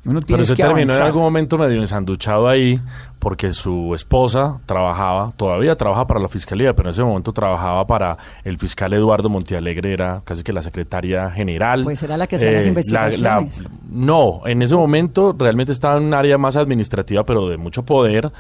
uno 0.04 0.20
tiene 0.22 0.38
Pero 0.40 0.48
se 0.48 0.56
que 0.56 0.64
terminó 0.64 0.94
en 0.96 1.02
algún 1.02 1.22
momento 1.22 1.58
medio 1.58 1.80
ensanduchado 1.80 2.48
ahí 2.48 2.80
porque 3.20 3.54
su 3.54 3.94
esposa 3.94 4.60
trabajaba, 4.66 5.32
todavía 5.38 5.76
trabaja 5.76 6.08
para 6.08 6.20
la 6.20 6.28
fiscalía, 6.28 6.74
pero 6.76 6.90
en 6.90 6.92
ese 6.92 7.04
momento 7.04 7.32
trabajaba 7.34 7.86
para 7.86 8.18
el 8.44 8.58
fiscal 8.58 8.92
Eduardo 8.94 9.30
Montealegre, 9.30 9.94
era 9.94 10.22
casi 10.26 10.42
que 10.42 10.52
la 10.54 10.64
secretaria 10.64 11.30
general. 11.30 11.82
Eh, 11.82 11.84
Pues 11.84 12.02
era 12.02 12.18
la 12.18 12.26
que 12.26 12.38
hacía 12.38 12.52
las 12.52 12.64
la- 12.64 12.70
investigaciones. 12.70 13.64
no, 13.92 14.42
en 14.46 14.64
ese 14.64 14.76
momento 14.76 15.36
realmente 15.38 15.72
estaba 15.72 15.98
en 15.98 16.04
un 16.06 16.14
área 16.16 16.40
más 16.40 16.56
administrativa, 16.56 17.24
pero 17.24 17.48
de 17.48 17.58
mucho 17.58 17.84
poder. 17.84 18.32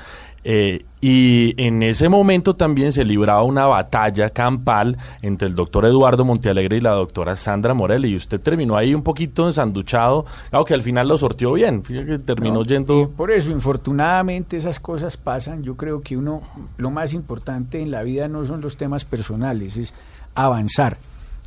Eh, 0.43 0.85
y 0.99 1.53
en 1.61 1.81
ese 1.83 2.09
momento 2.09 2.55
también 2.55 2.91
se 2.91 3.03
libraba 3.03 3.43
una 3.43 3.65
batalla 3.65 4.29
campal 4.29 4.97
entre 5.21 5.47
el 5.47 5.55
doctor 5.55 5.85
Eduardo 5.85 6.25
Montealegre 6.25 6.77
y 6.77 6.81
la 6.81 6.91
doctora 6.91 7.35
Sandra 7.35 7.73
Morelli. 7.73 8.09
Y 8.09 8.15
usted 8.15 8.39
terminó 8.39 8.77
ahí 8.77 8.93
un 8.93 9.03
poquito 9.03 9.47
ensanduchado, 9.47 10.25
claro 10.49 10.65
que 10.65 10.73
al 10.73 10.81
final 10.81 11.07
lo 11.07 11.17
sortió 11.17 11.53
bien, 11.53 11.83
fíjate 11.83 12.05
que 12.05 12.19
terminó 12.19 12.55
No, 12.55 12.61
y 12.61 12.67
yendo... 12.67 13.09
por 13.15 13.31
eso, 13.31 13.51
infortunadamente, 13.51 14.57
esas 14.57 14.79
cosas 14.79 15.17
pasan. 15.17 15.63
Yo 15.63 15.75
creo 15.75 16.01
que 16.01 16.17
uno, 16.17 16.41
lo 16.77 16.91
más 16.91 17.13
importante 17.13 17.81
en 17.81 17.91
la 17.91 18.03
vida 18.03 18.27
no 18.27 18.45
son 18.45 18.61
los 18.61 18.77
temas 18.77 19.05
personales, 19.05 19.77
es 19.77 19.93
avanzar. 20.35 20.97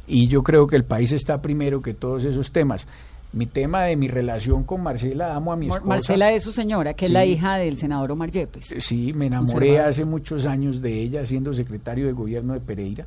Y 0.07 0.29
yo 0.29 0.43
creo 0.43 0.67
que 0.67 0.77
el 0.77 0.85
país 0.85 1.13
está 1.13 1.41
primero 1.41 1.81
que 1.81 1.95
todos 1.95 2.25
esos 2.25 2.53
temas. 2.53 2.87
Mi 3.35 3.47
tema 3.47 3.83
de 3.83 3.97
mi 3.97 4.07
relación 4.07 4.63
con 4.63 4.83
Marcela, 4.83 5.35
amo 5.35 5.53
a 5.53 5.57
mi 5.57 5.67
esposa. 5.67 5.85
Marcela 5.85 6.31
es 6.31 6.45
su 6.45 6.53
señora, 6.53 6.95
que 6.95 7.07
es 7.07 7.11
la 7.11 7.27
hija 7.27 7.57
del 7.57 7.77
senador 7.77 8.13
Omar 8.13 8.31
Yepes. 8.31 8.75
Sí, 8.79 9.13
me 9.13 9.27
enamoré 9.27 9.81
hace 9.81 10.05
muchos 10.05 10.47
años 10.47 10.81
de 10.81 11.03
ella 11.03 11.27
siendo 11.27 11.53
secretario 11.53 12.07
de 12.07 12.13
gobierno 12.13 12.53
de 12.55 12.61
Pereira. 12.61 13.07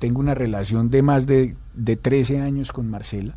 Tengo 0.00 0.18
una 0.18 0.34
relación 0.34 0.90
de 0.90 1.02
más 1.02 1.28
de, 1.28 1.54
de 1.74 1.96
13 1.96 2.40
años 2.40 2.72
con 2.72 2.90
Marcela. 2.90 3.36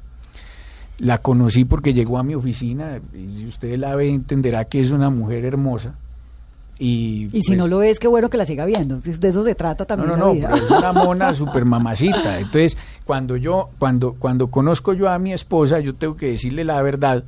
La 0.98 1.20
conocí 1.20 1.64
porque 1.64 1.94
llegó 1.94 2.18
a 2.18 2.24
mi 2.24 2.34
oficina 2.34 3.00
y 3.14 3.28
si 3.28 3.46
usted 3.46 3.78
la 3.78 3.96
ve 3.96 4.10
entenderá 4.10 4.66
que 4.66 4.80
es 4.80 4.90
una 4.90 5.12
mujer 5.12 5.46
hermosa. 5.46 5.96
Y, 6.84 7.28
Y 7.32 7.42
si 7.44 7.50
pues, 7.50 7.58
no 7.60 7.68
lo 7.68 7.84
es, 7.84 8.00
qué 8.00 8.08
bueno 8.08 8.28
que 8.32 8.38
la 8.38 8.46
siga 8.46 8.66
viendo. 8.66 8.98
De 8.98 9.28
eso 9.28 9.44
se 9.44 9.54
trata 9.54 9.84
no, 9.84 9.88
también 9.88 10.10
no, 10.10 10.16
la 10.16 10.26
no, 10.26 10.34
vida. 10.34 10.50
pero 10.52 10.66
es 10.66 10.72
una 10.72 10.92
mona 11.06 11.32
super 11.32 11.64
mamacita. 11.64 12.40
Entonces, 12.40 12.76
cuando 13.06 13.38
yo, 13.38 13.70
cuando, 13.78 14.14
cuando 14.14 14.48
conozco 14.48 14.94
yo 14.94 15.08
a 15.08 15.20
mi 15.20 15.32
esposa, 15.32 15.80
yo 15.80 15.94
tengo 15.94 16.16
que 16.16 16.30
decirle 16.30 16.64
la 16.64 16.82
verdad. 16.82 17.24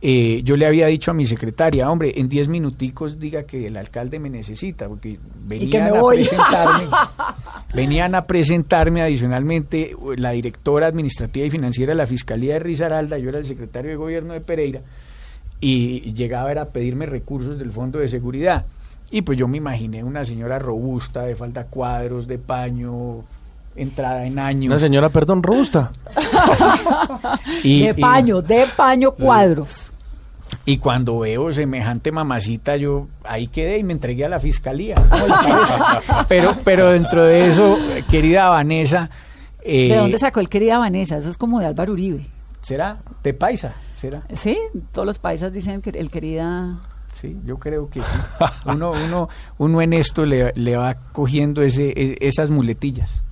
Eh, 0.00 0.40
yo 0.42 0.56
le 0.56 0.64
había 0.64 0.86
dicho 0.86 1.10
a 1.10 1.14
mi 1.14 1.26
secretaria, 1.26 1.90
hombre, 1.90 2.14
en 2.16 2.30
10 2.30 2.48
minuticos 2.48 3.18
diga 3.18 3.42
que 3.42 3.66
el 3.66 3.76
alcalde 3.76 4.18
me 4.18 4.30
necesita, 4.30 4.88
porque 4.88 5.18
venían 5.46 5.94
a 5.94 6.02
presentarme, 6.02 6.84
venían 7.74 8.14
a 8.14 8.26
presentarme 8.26 9.02
adicionalmente 9.02 9.94
la 10.16 10.30
directora 10.30 10.86
administrativa 10.86 11.46
y 11.46 11.50
financiera 11.50 11.90
de 11.92 11.98
la 11.98 12.06
Fiscalía 12.06 12.54
de 12.54 12.60
Risaralda, 12.60 13.18
yo 13.18 13.28
era 13.28 13.38
el 13.38 13.44
secretario 13.44 13.90
de 13.90 13.96
gobierno 13.96 14.32
de 14.32 14.40
Pereira, 14.40 14.80
y 15.62 16.12
llegaba 16.12 16.50
era 16.50 16.62
a 16.62 16.66
pedirme 16.66 17.06
recursos 17.06 17.58
del 17.58 17.70
Fondo 17.72 17.98
de 18.00 18.08
Seguridad. 18.08 18.66
Y 19.10 19.22
pues 19.22 19.38
yo 19.38 19.46
me 19.48 19.56
imaginé 19.58 20.02
una 20.04 20.24
señora 20.24 20.58
robusta, 20.58 21.22
de 21.22 21.36
falda 21.36 21.64
cuadros, 21.64 22.26
de 22.26 22.38
paño, 22.38 23.22
entrada 23.76 24.26
en 24.26 24.38
años. 24.38 24.66
Una 24.72 24.78
señora, 24.78 25.08
perdón, 25.10 25.42
robusta. 25.42 25.92
y- 27.62 27.84
de 27.86 27.94
y- 27.96 28.00
paño, 28.00 28.42
de 28.42 28.66
paño 28.76 29.12
cuadros. 29.12 29.92
Y 30.64 30.78
cuando 30.78 31.18
veo 31.20 31.52
semejante 31.52 32.12
mamacita, 32.12 32.76
yo 32.76 33.08
ahí 33.24 33.48
quedé 33.48 33.78
y 33.78 33.84
me 33.84 33.92
entregué 33.94 34.24
a 34.26 34.28
la 34.28 34.38
fiscalía. 34.38 34.94
Pero, 36.28 36.56
pero 36.64 36.90
dentro 36.92 37.24
de 37.24 37.48
eso, 37.48 37.76
querida 38.10 38.48
Vanessa, 38.48 39.10
eh, 39.64 39.88
¿De 39.88 39.96
dónde 39.96 40.18
sacó 40.18 40.40
el 40.40 40.48
querida 40.48 40.78
Vanessa? 40.78 41.16
Eso 41.18 41.30
es 41.30 41.36
como 41.38 41.58
de 41.60 41.66
Álvaro 41.66 41.92
Uribe. 41.92 42.26
¿será? 42.60 42.98
¿De 43.22 43.32
paisa? 43.34 43.72
¿Será? 44.02 44.24
Sí, 44.34 44.58
todos 44.90 45.06
los 45.06 45.20
paisas 45.20 45.52
dicen 45.52 45.80
que 45.80 45.90
el 45.90 46.10
querida... 46.10 46.80
Sí, 47.12 47.38
yo 47.44 47.58
creo 47.60 47.88
que 47.88 48.00
sí. 48.02 48.16
Uno, 48.66 48.90
uno, 48.90 49.28
uno 49.58 49.80
en 49.80 49.92
esto 49.92 50.24
le, 50.26 50.52
le 50.56 50.76
va 50.76 50.94
cogiendo 51.12 51.62
ese, 51.62 51.90
e- 51.90 52.16
esas 52.20 52.50
muletillas. 52.50 53.22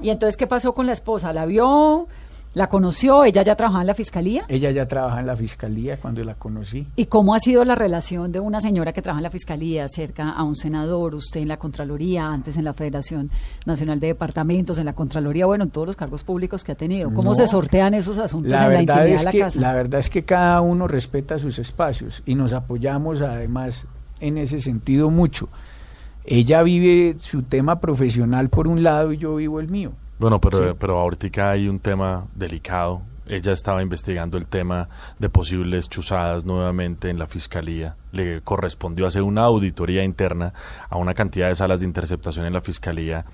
¿Y 0.00 0.10
entonces 0.10 0.36
qué 0.36 0.48
pasó 0.48 0.74
con 0.74 0.86
la 0.86 0.92
esposa? 0.94 1.32
¿La 1.32 1.46
vio? 1.46 2.08
¿La 2.56 2.68
conoció? 2.70 3.22
¿Ella 3.24 3.42
ya 3.42 3.54
trabajaba 3.54 3.82
en 3.82 3.86
la 3.88 3.94
fiscalía? 3.94 4.44
Ella 4.48 4.70
ya 4.70 4.88
trabaja 4.88 5.20
en 5.20 5.26
la 5.26 5.36
fiscalía 5.36 5.98
cuando 5.98 6.24
la 6.24 6.36
conocí. 6.36 6.86
¿Y 6.96 7.04
cómo 7.04 7.34
ha 7.34 7.38
sido 7.38 7.66
la 7.66 7.74
relación 7.74 8.32
de 8.32 8.40
una 8.40 8.62
señora 8.62 8.94
que 8.94 9.02
trabaja 9.02 9.18
en 9.18 9.24
la 9.24 9.30
fiscalía 9.30 9.86
cerca 9.88 10.30
a 10.30 10.42
un 10.42 10.54
senador, 10.54 11.14
usted 11.14 11.40
en 11.42 11.48
la 11.48 11.58
Contraloría, 11.58 12.26
antes 12.26 12.56
en 12.56 12.64
la 12.64 12.72
Federación 12.72 13.28
Nacional 13.66 14.00
de 14.00 14.06
Departamentos, 14.06 14.78
en 14.78 14.86
la 14.86 14.94
Contraloría, 14.94 15.44
bueno, 15.44 15.64
en 15.64 15.70
todos 15.70 15.86
los 15.86 15.96
cargos 15.96 16.24
públicos 16.24 16.64
que 16.64 16.72
ha 16.72 16.76
tenido? 16.76 17.10
¿Cómo 17.12 17.32
No. 17.32 17.34
se 17.34 17.46
sortean 17.46 17.92
esos 17.92 18.16
asuntos 18.16 18.50
La 18.52 18.56
en 18.56 18.62
la 18.62 18.68
verdad, 18.70 18.80
intimidad 18.94 19.06
es 19.14 19.20
de 19.20 19.24
la 19.26 19.32
que, 19.32 19.38
casa? 19.40 19.60
la 19.60 19.72
verdad 19.74 20.00
es 20.00 20.08
que 20.08 20.22
cada 20.22 20.62
uno 20.62 20.88
respeta 20.88 21.38
sus 21.38 21.58
espacios 21.58 22.22
y 22.24 22.34
nos 22.36 22.54
apoyamos 22.54 23.20
además 23.20 23.86
en 24.20 24.38
ese 24.38 24.62
sentido 24.62 25.10
mucho. 25.10 25.50
Ella 26.24 26.62
vive 26.62 27.16
su 27.20 27.42
tema 27.42 27.80
profesional 27.80 28.48
por 28.48 28.66
un 28.66 28.82
lado 28.82 29.12
y 29.12 29.18
yo 29.18 29.36
vivo 29.36 29.60
el 29.60 29.68
mío. 29.68 29.92
Bueno, 30.18 30.40
pero, 30.40 30.58
Sí. 30.58 30.76
pero 30.78 30.98
ahorita 30.98 31.50
hay 31.50 31.68
un 31.68 31.78
tema 31.78 32.26
delicado. 32.34 33.02
Ella 33.28 33.52
estaba 33.52 33.82
investigando 33.82 34.38
el 34.38 34.46
tema 34.46 34.88
de 35.18 35.28
posibles 35.28 35.88
chuzadas 35.88 36.44
nuevamente 36.44 37.10
en 37.10 37.18
la 37.18 37.26
fiscalía. 37.26 37.96
Le 38.12 38.40
correspondió 38.40 39.04
hacer 39.04 39.22
una 39.22 39.42
auditoría 39.42 40.04
interna 40.04 40.52
a 40.88 40.96
una 40.96 41.12
cantidad 41.12 41.48
de 41.48 41.56
salas 41.56 41.80
de 41.80 41.86
interceptación 41.86 42.46
en 42.46 42.52
la 42.52 42.60
fiscalía 42.60 43.24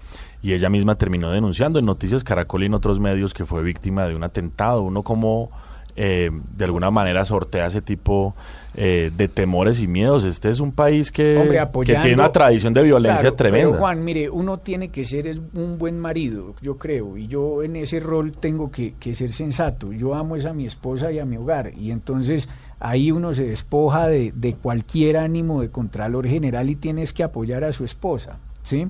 y 0.40 0.55
ella 0.55 0.71
misma 0.71 0.95
terminó 0.95 1.31
denunciando 1.31 1.79
en 1.79 1.85
Noticias 1.85 2.25
Caracol 2.25 2.62
y 2.62 2.66
en 2.66 2.75
otros 2.75 3.01
medios 3.01 3.35
que 3.35 3.45
fue 3.45 3.62
víctima 3.62 4.07
de 4.07 4.16
un 4.16 4.25
atentado. 4.25 4.81
Uno 4.81 5.03
como 5.03 5.51
eh, 5.96 6.31
de 6.57 6.64
alguna 6.64 6.90
manera 6.90 7.24
sortea 7.24 7.66
ese 7.66 7.83
tipo 7.83 8.35
eh, 8.74 9.11
de 9.14 9.28
temores 9.28 9.81
y 9.83 9.87
miedos. 9.87 10.24
Este 10.24 10.48
es 10.48 10.61
un 10.61 10.72
país 10.72 11.12
que, 11.12 11.37
Hombre, 11.37 11.61
que 11.85 11.96
tiene 11.96 12.14
una 12.14 12.33
tradición 12.33 12.72
de 12.72 12.83
violencia 12.83 13.20
Claro, 13.20 13.37
tremenda. 13.37 13.68
Pero 13.68 13.78
Juan, 13.78 14.05
mire, 14.05 14.31
uno 14.31 14.59
tiene 14.59 14.88
que 14.88 15.05
ser 15.05 15.26
es 15.26 15.40
un 15.55 15.78
buen 15.78 15.98
marido, 15.98 16.55
yo 16.62 16.78
creo, 16.78 17.16
y 17.16 17.26
yo 17.26 17.62
en 17.62 17.76
ese 17.76 18.00
rol 18.00 18.33
tengo 18.33 18.70
que, 18.70 18.94
que 18.98 19.14
ser 19.14 19.33
sensato. 19.33 19.92
Yo 19.92 20.14
amo 20.14 20.37
es 20.37 20.46
a 20.46 20.55
mi 20.55 20.66
esposa 20.66 21.12
y 21.12 21.18
a 21.18 21.26
mi 21.26 21.37
hogar, 21.37 21.72
y 21.76 21.90
entonces 21.90 22.48
ahí 22.81 23.12
uno 23.12 23.35
se 23.35 23.44
despoja 23.44 24.09
de, 24.09 24.33
de 24.35 24.55
cualquier 24.55 25.18
ánimo 25.18 25.61
de 25.61 25.70
contralor 25.70 26.26
general 26.26 26.70
y 26.70 26.76
tienes 26.76 27.12
que 27.12 27.22
apoyar 27.22 27.64
a 27.64 27.72
su 27.72 27.85
esposa, 27.85 28.38
¿sí? 28.62 28.88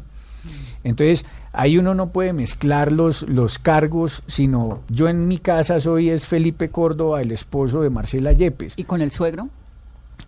Entonces, 0.84 1.24
ahí 1.52 1.78
uno 1.78 1.94
no 1.94 2.08
puede 2.10 2.32
mezclar 2.32 2.90
los, 2.92 3.22
los 3.28 3.58
cargos, 3.58 4.22
sino 4.26 4.80
yo 4.88 5.08
en 5.08 5.28
mi 5.28 5.38
casa 5.38 5.78
soy 5.80 6.10
es 6.10 6.26
Felipe 6.26 6.70
Córdoba, 6.70 7.20
el 7.22 7.30
esposo 7.32 7.82
de 7.82 7.90
Marcela 7.90 8.32
Yepes. 8.32 8.74
¿Y 8.76 8.84
con 8.84 9.00
el 9.00 9.10
suegro? 9.10 9.48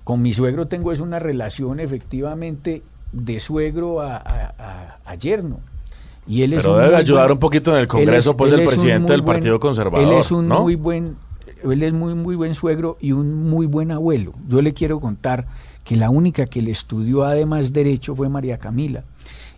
Con 0.05 0.23
mi 0.23 0.33
suegro 0.33 0.67
tengo 0.67 0.93
es 0.93 1.01
una 1.01 1.19
relación 1.19 1.81
efectivamente 1.81 2.83
de 3.13 3.41
suegro 3.41 4.01
a, 4.01 4.17
a- 4.17 4.55
a- 4.59 4.99
a 5.05 5.15
yerno. 5.15 5.61
Y 6.27 6.43
él 6.43 6.55
es 6.55 6.63
Pero 6.63 6.77
un 6.77 6.83
debe 6.83 6.97
ayudar 6.97 7.27
buen- 7.27 7.33
un 7.37 7.39
poquito 7.41 7.71
en 7.73 7.79
el 7.79 7.87
Congreso, 7.87 8.37
pues, 8.37 8.53
el 8.53 8.61
es 8.61 8.69
presidente 8.69 9.13
del 9.13 9.25
Partido 9.25 9.61
Conservador, 9.61 10.13
Él 10.13 10.19
es 10.19 10.31
un 10.33 10.49
¿no? 10.49 10.63
muy 10.63 10.75
buen, 10.75 11.17
él 11.63 11.83
es 11.83 11.93
muy 11.93 12.15
muy 12.15 12.35
buen 12.35 12.55
suegro 12.55 12.97
y 13.01 13.13
un 13.13 13.49
muy 13.51 13.67
buen 13.67 13.91
abuelo. 13.91 14.33
Yo 14.49 14.63
le 14.63 14.73
quiero 14.73 15.01
contar 15.01 15.47
que 15.85 15.97
la 15.97 16.09
única 16.11 16.47
que 16.47 16.63
le 16.63 16.71
estudió 16.71 17.25
además 17.25 17.73
derecho 17.75 18.15
fue 18.17 18.29
María 18.31 18.57
Camila 18.59 19.05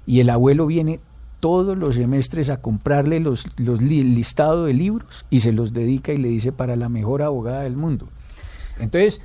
y 0.07 0.21
el 0.21 0.31
abuelo 0.31 0.67
viene 0.67 1.01
todos 1.41 1.77
los 1.77 1.97
semestres 1.97 2.49
a 2.51 2.61
comprarle 2.61 3.21
los, 3.21 3.47
los 3.59 3.83
li- 3.83 4.01
el 4.01 4.15
listado 4.15 4.65
de 4.65 4.73
libros 4.75 5.27
y 5.31 5.41
se 5.41 5.53
los 5.53 5.73
dedica 5.73 6.13
y 6.13 6.17
le 6.17 6.29
dice 6.29 6.53
para 6.53 6.77
la 6.77 6.89
mejor 6.89 7.23
abogada 7.23 7.63
del 7.63 7.77
mundo. 7.77 8.09
Entonces, 8.79 9.21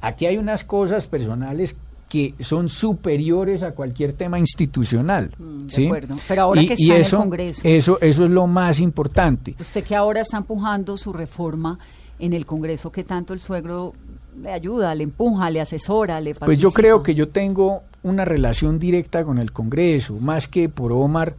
aquí 0.00 0.26
hay 0.26 0.36
unas 0.38 0.64
cosas 0.64 1.06
personales 1.06 1.76
que 2.08 2.34
son 2.40 2.68
superiores 2.70 3.62
a 3.62 3.72
cualquier 3.72 4.14
tema 4.14 4.38
institucional. 4.38 5.30
Mm, 5.38 5.66
de 5.66 5.86
acuerdo. 5.86 6.16
Pero 6.26 6.42
ahora 6.42 6.60
que 6.64 6.72
está 6.72 6.84
en 6.84 6.90
el 6.92 7.00
eso, 7.02 7.18
Congreso. 7.18 7.60
Eso, 7.68 7.98
eso 8.00 8.24
es 8.24 8.30
lo 8.30 8.46
más 8.46 8.80
importante. 8.80 9.54
Usted 9.60 9.84
que 9.84 9.94
ahora 9.94 10.22
está 10.22 10.38
empujando 10.38 10.96
su 10.96 11.12
reforma 11.12 11.78
en 12.18 12.32
el 12.32 12.46
Congreso, 12.46 12.90
¿qué 12.90 13.04
tanto 13.04 13.34
el 13.34 13.40
suegro 13.40 13.92
le 14.42 14.52
ayuda, 14.52 14.94
le 14.94 15.04
empuja, 15.04 15.50
le 15.50 15.60
asesora, 15.60 16.20
le 16.20 16.34
Pues 16.34 16.58
yo 16.58 16.70
creo 16.70 17.02
que 17.02 17.14
yo 17.14 17.28
tengo 17.28 17.82
una 18.02 18.24
relación 18.24 18.78
directa 18.78 19.24
con 19.24 19.38
el 19.38 19.52
Congreso, 19.52 20.14
más 20.20 20.48
que 20.48 20.68
por 20.68 20.92
Omar 20.92 21.34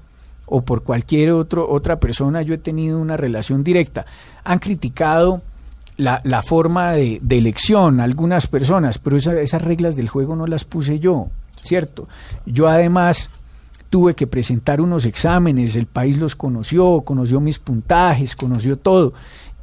o 0.46 0.62
por 0.62 0.84
cualquier 0.84 1.32
otro, 1.32 1.70
otra 1.70 2.00
persona, 2.00 2.42
yo 2.42 2.54
he 2.54 2.58
tenido 2.58 3.00
una 3.00 3.16
relación 3.18 3.64
directa. 3.64 4.06
Han 4.44 4.60
criticado 4.60 5.42
la, 5.98 6.22
la 6.24 6.42
forma 6.42 6.94
de, 6.94 7.20
de 7.22 7.38
elección 7.38 8.00
algunas 8.00 8.48
personas, 8.48 8.98
pero 8.98 9.18
esa- 9.18 9.40
esas 9.40 9.62
reglas 9.64 9.96
del 9.96 10.10
juego 10.10 10.36
no 10.36 10.48
las 10.48 10.64
puse 10.66 11.00
yo, 11.00 11.28
¿cierto? 11.62 12.08
Yo 12.46 12.68
además 12.68 13.30
tuve 13.90 14.14
que 14.14 14.28
presentar 14.28 14.82
unos 14.82 15.06
exámenes, 15.06 15.76
el 15.76 15.88
país 15.88 16.18
los 16.18 16.36
conoció, 16.36 17.02
conoció 17.02 17.40
mis 17.40 17.60
puntajes, 17.60 18.36
conoció 18.36 18.78
todo. 18.78 19.14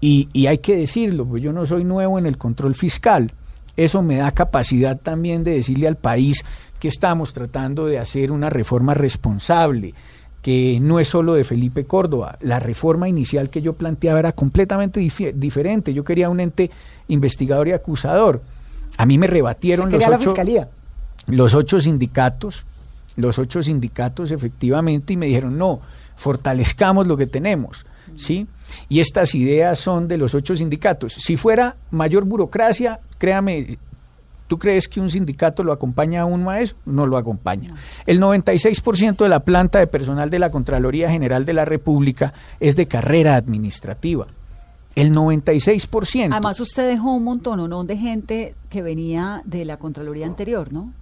Y, 0.01 0.29
y 0.33 0.47
hay 0.47 0.59
que 0.59 0.77
decirlo, 0.77 1.25
pues 1.25 1.43
yo 1.43 1.53
no 1.53 1.65
soy 1.65 1.85
nuevo 1.85 2.19
en 2.19 2.27
el 2.27 2.37
control 2.37 2.75
fiscal. 2.75 3.33
Eso 3.77 4.03
me 4.03 4.17
da 4.17 4.31
capacidad 4.31 4.99
también 4.99 5.45
de 5.45 5.53
decirle 5.53 5.87
al 5.87 5.97
país 5.97 6.45
que 6.81 6.89
estamos 6.89 7.33
tratando 7.33 7.87
de 7.87 7.99
hacer 7.99 8.33
una 8.33 8.51
reforma 8.51 8.95
responsable, 8.95 9.95
que 10.43 10.79
no 10.81 10.99
es 11.01 11.09
solo 11.09 11.35
de 11.35 11.45
Felipe 11.45 11.85
Córdoba. 11.85 12.39
La 12.41 12.59
reforma 12.59 13.09
inicial 13.09 13.51
que 13.51 13.63
yo 13.63 13.75
planteaba 13.75 14.19
era 14.19 14.33
completamente 14.33 15.01
diferente. 15.35 15.93
Yo 15.93 16.05
quería 16.05 16.31
un 16.31 16.41
ente 16.41 16.71
investigador 17.09 17.69
y 17.69 17.73
acusador. 17.73 18.43
A 18.99 19.07
mí 19.07 19.19
me 19.19 19.27
rebatieron 19.27 19.87
¿Usted 19.87 19.99
los 20.01 20.21
ocho, 20.21 20.31
fiscalía? 20.31 20.69
los 21.27 21.55
ocho 21.55 21.81
sindicatos, 21.81 22.65
los 23.17 23.39
ocho 23.39 23.63
sindicatos 23.63 24.31
efectivamente, 24.31 25.13
y 25.13 25.17
me 25.17 25.27
dijeron, 25.27 25.59
no, 25.59 25.81
fortalezcamos 26.17 27.07
lo 27.07 27.17
que 27.17 27.27
tenemos, 27.27 27.87
¿sí? 28.17 28.47
Y 28.89 29.01
estas 29.01 29.35
ideas 29.35 29.79
son 29.79 30.09
de 30.09 30.19
los 30.19 30.35
ocho 30.35 30.55
sindicatos. 30.55 31.15
Si 31.15 31.37
fuera 31.37 31.77
mayor 31.91 32.25
burocracia, 32.25 33.01
créame, 33.19 33.79
¿tú 34.47 34.59
crees 34.59 34.89
que 34.89 35.01
un 35.01 35.09
sindicato 35.09 35.63
lo 35.63 35.73
acompaña 35.73 36.23
a 36.23 36.27
un 36.27 36.45
maestro? 36.45 36.79
No 36.85 37.07
lo 37.07 37.17
acompaña. 37.17 37.71
El 38.07 38.21
96% 38.21 39.17
de 39.17 39.29
la 39.29 39.41
planta 39.41 39.79
de 39.79 39.87
personal 39.87 40.31
de 40.31 40.39
la 40.39 40.51
Contraloría 40.51 41.11
General 41.11 41.45
de 41.45 41.53
la 41.53 41.65
República 41.65 42.33
es 42.61 42.77
de 42.77 42.87
carrera 42.87 43.37
administrativa. 43.37 44.27
El 44.97 45.13
96%. 45.13 46.33
Además, 46.33 46.59
usted 46.59 46.89
dejó 46.89 47.13
un 47.13 47.25
montón, 47.25 47.69
¿no? 47.69 47.85
de 47.85 47.97
gente 47.99 48.55
que 48.71 48.81
venía 48.81 49.43
de 49.45 49.67
la 49.67 49.77
Contraloría 49.77 50.27
anterior, 50.27 50.73
¿no? 50.73 50.93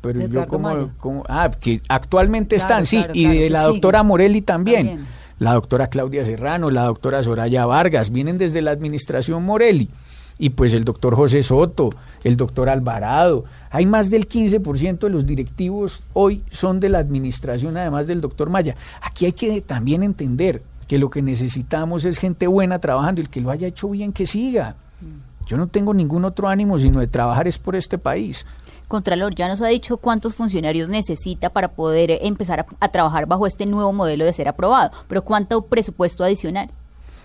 Pero 0.00 0.20
de 0.20 0.28
yo 0.28 0.46
como, 0.46 1.24
ah, 1.28 1.50
que 1.50 1.80
actualmente 1.88 2.56
Claro, 2.56 2.68
están, 2.74 2.86
sí, 2.86 2.98
claro, 2.98 3.12
y 3.14 3.26
de 3.26 3.50
la 3.50 3.64
doctora 3.64 4.04
Morelli 4.04 4.42
también, 4.42 4.86
También. 4.86 5.08
la 5.40 5.54
doctora 5.54 5.88
Claudia 5.88 6.24
Serrano, 6.24 6.70
la 6.70 6.84
doctora 6.84 7.24
Soraya 7.24 7.66
Vargas, 7.66 8.10
vienen 8.10 8.38
desde 8.38 8.62
la 8.62 8.70
administración 8.70 9.42
Morelli, 9.44 9.90
y 10.38 10.50
pues 10.50 10.72
el 10.72 10.84
doctor 10.84 11.16
José 11.16 11.42
Soto, 11.42 11.90
el 12.22 12.36
doctor 12.36 12.68
Alvarado, 12.68 13.44
hay 13.70 13.86
más 13.86 14.08
del 14.08 14.28
15% 14.28 15.00
de 15.00 15.10
los 15.10 15.26
directivos 15.26 16.04
hoy 16.12 16.44
son 16.52 16.78
de 16.78 16.88
la 16.88 16.98
administración, 16.98 17.76
además 17.76 18.06
del 18.06 18.20
doctor 18.20 18.50
Maya. 18.50 18.76
Aquí 19.00 19.24
hay 19.26 19.32
que 19.32 19.60
también 19.62 20.04
entender 20.04 20.62
que 20.86 20.98
lo 20.98 21.10
que 21.10 21.22
necesitamos 21.22 22.04
es 22.04 22.18
gente 22.18 22.46
buena 22.46 22.78
trabajando, 22.78 23.20
y 23.20 23.24
el 23.24 23.30
que 23.30 23.40
lo 23.40 23.50
haya 23.50 23.68
hecho 23.68 23.88
bien 23.88 24.12
que 24.12 24.26
siga. 24.26 24.76
Mm. 25.00 25.46
Yo 25.46 25.56
no 25.56 25.66
tengo 25.66 25.92
ningún 25.92 26.24
otro 26.24 26.48
ánimo 26.48 26.78
sino 26.78 27.00
de 27.00 27.08
trabajar 27.08 27.48
es 27.48 27.58
por 27.58 27.76
este 27.76 27.98
país. 27.98 28.46
Contralor, 28.88 29.34
ya 29.34 29.48
nos 29.48 29.62
ha 29.62 29.68
dicho 29.68 29.96
cuántos 29.96 30.34
funcionarios 30.34 30.88
necesita 30.88 31.50
para 31.50 31.68
poder 31.68 32.18
empezar 32.22 32.60
a, 32.60 32.66
a 32.78 32.88
trabajar 32.88 33.26
bajo 33.26 33.46
este 33.46 33.66
nuevo 33.66 33.92
modelo 33.92 34.24
de 34.24 34.32
ser 34.32 34.48
aprobado, 34.48 34.92
pero 35.08 35.22
cuánto 35.22 35.62
presupuesto 35.62 36.24
adicional. 36.24 36.70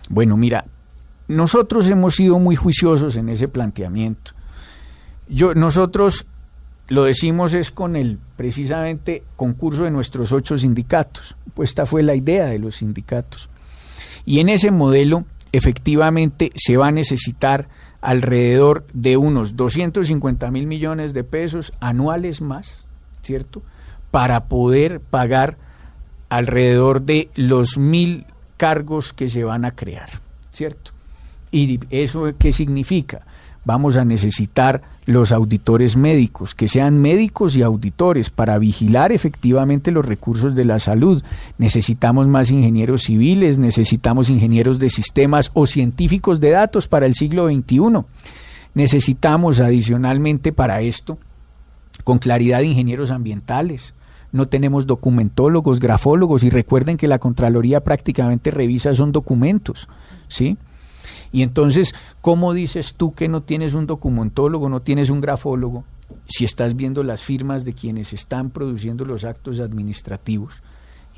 Bueno, 0.09 0.37
mira, 0.37 0.65
nosotros 1.27 1.89
hemos 1.89 2.15
sido 2.15 2.39
muy 2.39 2.55
juiciosos 2.55 3.17
en 3.17 3.29
ese 3.29 3.47
planteamiento. 3.47 4.31
Yo, 5.27 5.53
nosotros 5.53 6.25
lo 6.87 7.03
decimos 7.03 7.53
es 7.53 7.71
con 7.71 7.95
el 7.95 8.19
precisamente 8.38 9.23
concurso 9.36 9.84
de 9.84 9.91
nuestros 9.91 10.32
ocho 10.32 10.58
sindicatos. 10.58 11.36
Pues 11.54 11.71
esta 11.71 11.86
fue 11.86 12.04
la 12.04 12.15
idea 12.15 12.45
de 12.45 12.60
los 12.60 12.78
sindicatos. 12.78 13.50
Y 14.26 14.39
en 14.39 14.47
ese 14.47 14.71
modelo, 14.71 15.26
efectivamente, 15.52 16.52
se 16.56 16.78
va 16.78 16.88
a 16.88 16.91
necesitar 16.91 17.67
alrededor 18.00 18.86
de 18.93 19.17
unos 19.17 19.56
250 19.56 20.50
mil 20.52 20.67
millones 20.67 21.13
de 21.13 21.23
pesos 21.23 21.73
anuales 21.80 22.41
más, 22.41 22.86
¿cierto? 23.21 23.63
Para 24.12 24.45
poder 24.45 25.02
pagar 25.02 25.58
alrededor 26.30 27.02
de 27.02 27.30
los 27.36 27.78
mil 27.78 28.26
cargos 28.58 29.13
que 29.13 29.30
se 29.30 29.43
van 29.43 29.65
a 29.65 29.71
crear, 29.71 30.10
¿cierto? 30.52 30.91
¿Y 31.52 31.80
eso 31.89 32.26
qué 32.38 32.52
significa? 32.52 33.26
Vamos 33.67 33.97
a 33.97 34.06
necesitar 34.06 34.82
los 35.06 35.34
auditores 35.34 35.97
médicos, 35.97 36.56
que 36.56 36.69
sean 36.69 36.97
médicos 36.97 37.58
y 37.58 37.63
auditores 37.63 38.30
para 38.30 38.58
vigilar 38.58 39.12
efectivamente 39.12 39.91
los 39.91 40.06
recursos 40.06 40.56
de 40.56 40.63
la 40.63 40.80
salud. 40.80 41.21
Necesitamos 41.58 42.30
más 42.30 42.49
ingenieros 42.49 43.03
civiles, 43.03 43.60
necesitamos 43.60 44.30
ingenieros 44.30 44.80
de 44.80 44.89
sistemas 44.89 45.51
o 45.53 45.67
científicos 45.67 46.39
de 46.39 46.51
datos 46.51 46.88
para 46.88 47.06
el 47.06 47.13
siglo 47.13 47.49
XXI. 47.49 48.06
Necesitamos 48.73 49.60
adicionalmente 49.60 50.53
para 50.53 50.80
esto, 50.80 51.17
con 52.06 52.19
claridad, 52.19 52.62
ingenieros 52.62 53.12
ambientales. 53.12 53.95
No 54.32 54.47
tenemos 54.47 54.88
documentólogos, 54.88 55.82
grafólogos 55.82 56.45
y 56.45 56.49
recuerden 56.49 56.95
que 56.95 57.10
la 57.10 57.19
Contraloría 57.19 57.82
prácticamente 57.82 58.49
revisa 58.49 58.93
son 58.93 59.12
documentos, 59.12 59.89
¿sí? 60.30 60.58
Y 61.31 61.43
entonces, 61.43 61.95
¿cómo 62.21 62.53
dices 62.53 62.95
tú 62.95 63.13
que 63.13 63.27
no 63.27 63.41
tienes 63.41 63.73
un 63.73 63.87
documentólogo, 63.87 64.69
no 64.69 64.81
tienes 64.81 65.09
un 65.09 65.21
grafólogo, 65.21 65.83
si 66.27 66.45
estás 66.45 66.75
viendo 66.75 67.03
las 67.03 67.23
firmas 67.23 67.65
de 67.65 67.73
quienes 67.73 68.13
están 68.13 68.49
produciendo 68.49 69.05
los 69.05 69.23
actos 69.23 69.59
administrativos 69.59 70.53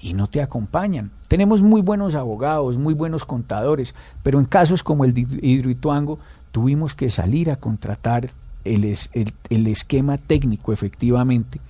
y 0.02 0.14
no 0.14 0.28
te 0.28 0.42
acompañan? 0.42 1.12
Tenemos 1.28 1.64
muy 1.64 1.82
buenos 1.82 2.16
abogados, 2.16 2.78
muy 2.78 2.94
buenos 2.94 3.26
contadores, 3.26 3.96
pero 4.24 4.40
en 4.40 4.46
casos 4.46 4.84
como 4.84 5.06
el 5.06 5.14
de 5.14 5.28
Hidroituango 5.42 6.20
tuvimos 6.52 6.96
que 6.96 7.10
salir 7.10 7.52
a 7.52 7.58
contratar 7.58 8.30
el, 8.64 8.84
el, 8.84 9.34
el 9.50 9.68
esquema 9.68 10.18
técnico 10.18 10.74
efectivamente 10.74 11.62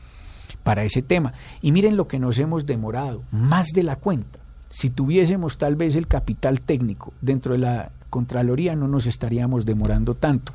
para 0.63 0.83
ese 0.83 1.01
tema. 1.01 1.33
Y 1.61 1.71
miren 1.71 1.97
lo 1.97 2.07
que 2.07 2.19
nos 2.19 2.39
hemos 2.39 2.65
demorado, 2.65 3.23
más 3.31 3.67
de 3.67 3.83
la 3.83 3.95
cuenta. 3.95 4.39
Si 4.69 4.89
tuviésemos 4.89 5.57
tal 5.57 5.75
vez 5.75 5.95
el 5.95 6.07
capital 6.07 6.61
técnico 6.61 7.13
dentro 7.21 7.53
de 7.53 7.59
la 7.59 7.91
Contraloría 8.09 8.75
no 8.75 8.87
nos 8.87 9.05
estaríamos 9.05 9.65
demorando 9.65 10.15
tanto. 10.15 10.53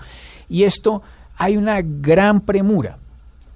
Y 0.48 0.64
esto 0.64 1.02
hay 1.36 1.56
una 1.56 1.80
gran 1.82 2.40
premura 2.40 2.98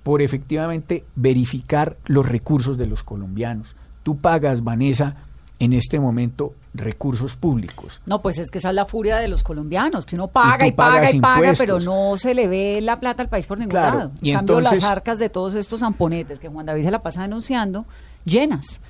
por 0.02 0.22
efectivamente 0.22 1.04
verificar 1.16 1.96
los 2.06 2.26
recursos 2.26 2.78
de 2.78 2.86
los 2.86 3.02
colombianos. 3.02 3.76
Tú 4.02 4.18
pagas, 4.18 4.64
Vanessa, 4.64 5.16
en 5.58 5.72
este 5.72 5.98
momento 5.98 6.54
recursos 6.72 7.34
públicos. 7.36 8.00
No, 8.06 8.22
pues 8.22 8.38
es 8.38 8.50
que 8.50 8.58
esa 8.58 8.68
es 8.68 8.74
la 8.74 8.86
furia 8.86 9.16
de 9.16 9.28
los 9.28 9.42
colombianos, 9.42 10.06
que 10.06 10.14
uno 10.14 10.28
paga 10.28 10.66
y, 10.66 10.72
paga 10.72 11.10
y 11.10 11.20
paga, 11.20 11.52
pero 11.58 11.80
no 11.80 12.16
se 12.16 12.34
le 12.34 12.46
ve 12.46 12.80
la 12.80 13.00
plata 13.00 13.22
al 13.22 13.28
país 13.28 13.46
por 13.46 13.58
ningún 13.58 13.74
lado. 13.74 14.12
En 14.22 14.36
cambio, 14.36 14.60
las 14.60 14.84
arcas 14.84 15.18
de 15.18 15.28
todos 15.28 15.54
estos 15.54 15.80
zamponetes 15.80 16.38
que 16.38 16.48
Juan 16.48 16.66
David 16.66 16.84
se 16.84 16.90
la 16.90 17.00
pasa 17.00 17.22
denunciando, 17.22 17.84
llenas. 18.24 18.80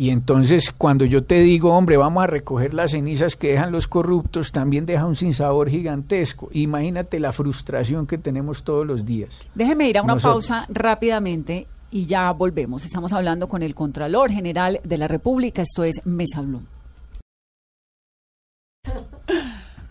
Y 0.00 0.08
entonces 0.08 0.72
cuando 0.72 1.04
yo 1.04 1.24
te 1.24 1.40
digo, 1.40 1.74
hombre, 1.74 1.98
vamos 1.98 2.22
a 2.22 2.26
recoger 2.26 2.72
las 2.72 2.92
cenizas 2.92 3.36
que 3.36 3.48
dejan 3.48 3.70
los 3.70 3.86
corruptos, 3.86 4.50
también 4.50 4.86
deja 4.86 5.04
un 5.04 5.14
sinsabor 5.14 5.68
gigantesco. 5.68 6.48
Imagínate 6.52 7.20
la 7.20 7.32
frustración 7.32 8.06
que 8.06 8.16
tenemos 8.16 8.64
todos 8.64 8.86
los 8.86 9.04
días. 9.04 9.38
Déjeme 9.54 9.90
ir 9.90 9.98
a 9.98 10.02
una 10.02 10.16
pausa 10.16 10.64
rápidamente 10.70 11.66
y 11.90 12.06
ya 12.06 12.32
volvemos. 12.32 12.82
Estamos 12.86 13.12
hablando 13.12 13.46
con 13.46 13.62
el 13.62 13.74
Contralor 13.74 14.30
General 14.30 14.80
de 14.82 14.96
la 14.96 15.06
República, 15.06 15.60
esto 15.60 15.84
es 15.84 16.00
Mesa 16.06 16.40
Blue. 16.40 16.62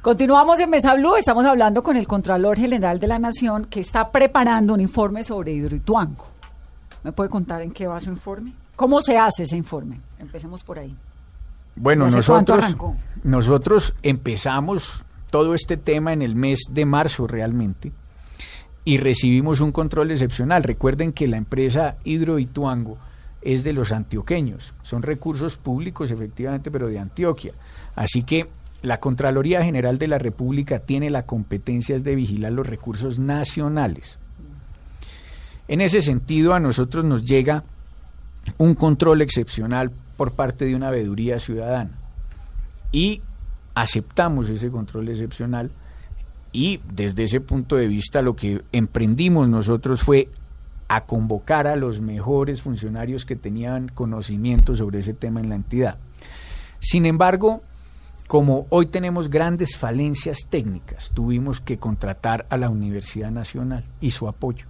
Continuamos 0.02 0.60
en 0.60 0.72
Mesa 0.72 0.96
Blue, 0.96 1.18
estamos 1.18 1.46
hablando 1.46 1.84
con 1.84 1.96
el 1.98 2.08
Contralor 2.08 2.58
General 2.58 3.00
de 3.00 3.08
la 3.08 3.20
Nación 3.20 3.66
que 3.66 3.82
está 3.82 4.12
preparando 4.12 4.74
un 4.74 4.82
informe 4.82 5.24
sobre 5.24 5.52
Hidroituango. 5.52 6.26
¿Me 7.04 7.12
puede 7.12 7.30
contar 7.30 7.62
en 7.62 7.70
qué 7.70 7.86
va 7.86 8.00
su 8.00 8.10
informe? 8.10 8.56
¿Cómo 8.80 9.02
se 9.02 9.18
hace 9.18 9.44
ese 9.44 9.58
informe? 9.58 10.00
Empecemos 10.20 10.64
por 10.64 10.80
ahí. 10.80 10.96
Bueno, 11.76 12.10
nosotros, 12.10 12.78
nosotros 13.24 13.94
empezamos 14.04 15.04
todo 15.30 15.54
este 15.54 15.76
tema 15.76 16.14
en 16.14 16.22
el 16.22 16.34
mes 16.34 16.62
de 16.70 16.86
marzo 16.86 17.28
realmente 17.28 17.92
y 18.86 18.98
recibimos 18.98 19.60
un 19.60 19.74
control 19.74 20.12
excepcional. 20.12 20.64
Recuerden 20.64 21.12
que 21.12 21.28
la 21.28 21.36
empresa 21.36 21.98
Hidroituango 22.06 22.98
es 23.42 23.66
de 23.66 23.74
los 23.74 23.92
antioqueños, 23.92 24.74
son 24.82 25.04
recursos 25.04 25.58
públicos 25.58 26.10
efectivamente, 26.10 26.72
pero 26.72 26.88
de 26.88 27.00
Antioquia. 27.00 27.52
Así 27.96 28.24
que 28.24 28.48
la 28.82 29.02
Contraloría 29.02 29.62
General 29.62 30.00
de 30.00 30.08
la 30.08 30.20
República 30.20 30.80
tiene 30.80 31.10
la 31.10 31.26
competencia 31.26 32.00
de 32.00 32.16
vigilar 32.16 32.54
los 32.54 32.66
recursos 32.66 33.20
nacionales. 33.20 34.20
En 35.68 35.82
ese 35.82 36.00
sentido, 36.00 36.54
a 36.54 36.62
nosotros 36.62 37.04
nos 37.04 37.26
llega 37.26 37.66
un 38.58 38.76
control 38.76 39.22
excepcional 39.22 39.92
por 40.18 40.32
parte 40.32 40.66
de 40.66 40.76
una 40.76 40.90
veeduría 40.90 41.40
ciudadana. 41.40 41.92
Y 42.92 43.22
aceptamos 43.76 44.50
ese 44.50 44.70
control 44.70 45.10
excepcional 45.10 45.72
y 46.52 46.82
desde 46.92 47.24
ese 47.24 47.42
punto 47.42 47.76
de 47.76 47.88
vista 47.88 48.22
lo 48.22 48.36
que 48.36 48.64
emprendimos 48.72 49.48
nosotros 49.48 50.02
fue 50.02 50.30
a 50.88 51.06
convocar 51.06 51.68
a 51.68 51.76
los 51.76 52.02
mejores 52.02 52.64
funcionarios 52.64 53.26
que 53.26 53.36
tenían 53.36 53.90
conocimiento 53.90 54.74
sobre 54.74 55.00
ese 55.00 55.14
tema 55.14 55.40
en 55.40 55.50
la 55.50 55.56
entidad. 55.56 55.98
Sin 56.80 57.06
embargo, 57.06 57.62
como 58.28 58.66
hoy 58.70 58.88
tenemos 58.88 59.30
grandes 59.30 59.78
falencias 59.78 60.48
técnicas, 60.50 61.12
tuvimos 61.14 61.62
que 61.62 61.78
contratar 61.78 62.48
a 62.50 62.58
la 62.58 62.70
Universidad 62.70 63.32
Nacional 63.32 63.86
y 64.02 64.12
su 64.12 64.28
apoyo. 64.28 64.66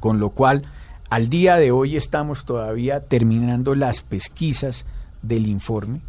Con 0.00 0.20
lo 0.20 0.30
cual, 0.30 0.64
al 1.10 1.28
día 1.28 1.56
de 1.56 1.70
hoy 1.70 1.96
estamos 1.96 2.44
todavía 2.44 3.00
terminando 3.00 3.74
las 3.74 4.02
pesquisas 4.02 4.86
del 5.22 5.46
informe, 5.46 6.00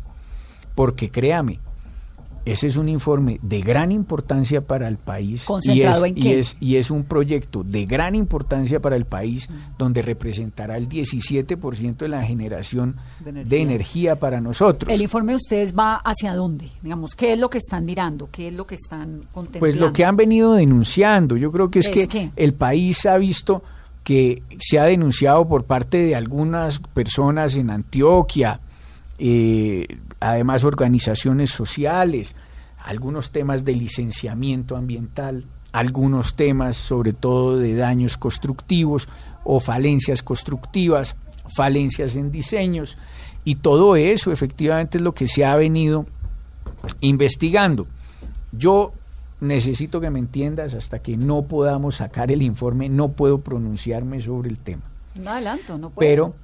porque 0.76 1.10
créame, 1.10 1.60
ese 2.46 2.68
es 2.68 2.78
un 2.78 2.90
informe 2.90 3.40
de 3.42 3.62
gran 3.62 3.92
importancia 3.92 4.62
para 4.62 4.88
el 4.88 4.98
país. 4.98 5.44
¿Concentrado 5.46 6.06
y 6.06 6.10
es, 6.10 6.16
en 6.16 6.22
qué? 6.22 6.30
Y 6.30 6.34
es, 6.34 6.58
y 6.60 6.76
es 6.78 6.90
un 6.90 7.04
proyecto 7.04 7.64
de 7.64 7.86
gran 7.86 8.16
importancia 8.16 8.80
para 8.80 8.96
el 8.96 9.06
país, 9.06 9.50
donde 9.78 10.02
representará 10.02 10.78
el 10.78 10.90
17% 10.90 11.98
de 11.98 12.08
la 12.08 12.24
generación 12.24 12.96
De 13.20 13.30
energía. 13.30 13.50
de 13.50 13.62
energía 13.62 14.16
para 14.16 14.42
nosotros. 14.42 14.94
¿El 14.94 15.02
informe 15.02 15.34
de 15.34 15.38
ustedes 15.38 15.78
va 15.78 15.96
hacia 15.96 16.34
dónde? 16.34 16.72
Digamos, 16.82 17.16
¿qué 17.16 17.34
es 17.34 17.40
lo 17.40 17.50
que 17.50 17.60
están 17.60 17.86
mirando? 17.86 18.30
¿Qué 18.32 18.48
es 18.48 18.54
lo 18.54 18.66
que 18.66 18.76
están 18.76 19.28
contemplando? 19.32 19.60
Pues 19.60 19.76
lo 19.76 19.94
que 19.94 20.06
han 20.06 20.16
venido 20.16 20.54
denunciando, 20.54 21.38
yo 21.38 21.52
creo 21.52 21.70
que 21.70 21.80
es, 21.80 21.88
¿Es 21.88 22.08
que 22.08 22.32
el 22.36 22.54
país 22.54 23.06
ha 23.06 23.18
visto 23.18 23.64
que 24.10 24.42
se 24.60 24.80
ha 24.80 24.86
denunciado 24.86 25.48
por 25.48 25.66
parte 25.66 25.98
de 26.00 26.16
algunas 26.16 26.80
personas 26.80 27.56
en 27.56 27.70
Antioquia, 27.70 28.60
eh, 29.20 29.86
además 30.20 30.64
organizaciones 30.64 31.52
sociales, 31.52 32.36
algunos 32.80 33.30
temas 33.30 33.64
de 33.66 33.76
licenciamiento 33.76 34.76
ambiental, 34.76 35.46
algunos 35.72 36.36
temas 36.36 36.76
sobre 36.76 37.14
todo 37.14 37.58
de 37.58 37.76
daños 37.76 38.18
constructivos 38.18 39.08
o 39.44 39.60
falencias 39.60 40.24
constructivas, 40.24 41.16
falencias 41.56 42.16
en 42.16 42.32
diseños, 42.32 42.98
y 43.44 43.58
todo 43.58 43.96
eso 43.96 44.32
efectivamente 44.32 44.98
es 44.98 45.04
lo 45.04 45.14
que 45.14 45.28
se 45.28 45.46
ha 45.46 45.56
venido 45.56 46.08
investigando. 47.02 47.86
Yo 48.54 48.92
necesito 49.42 50.02
que 50.02 50.10
me 50.10 50.20
entiendas 50.20 50.74
hasta 50.74 51.00
que 51.00 51.18
no 51.18 51.44
podamos 51.44 51.96
sacar 51.96 52.32
el 52.32 52.42
informe, 52.42 52.90
no 52.90 53.10
puedo 53.10 53.40
pronunciarme 53.40 54.22
sobre 54.22 54.50
el 54.50 54.60
tema. 54.60 54.84
No 55.20 55.32
adelanto, 55.32 55.78
no 55.78 55.90
puedo. 55.90 56.08
Pero 56.08 56.36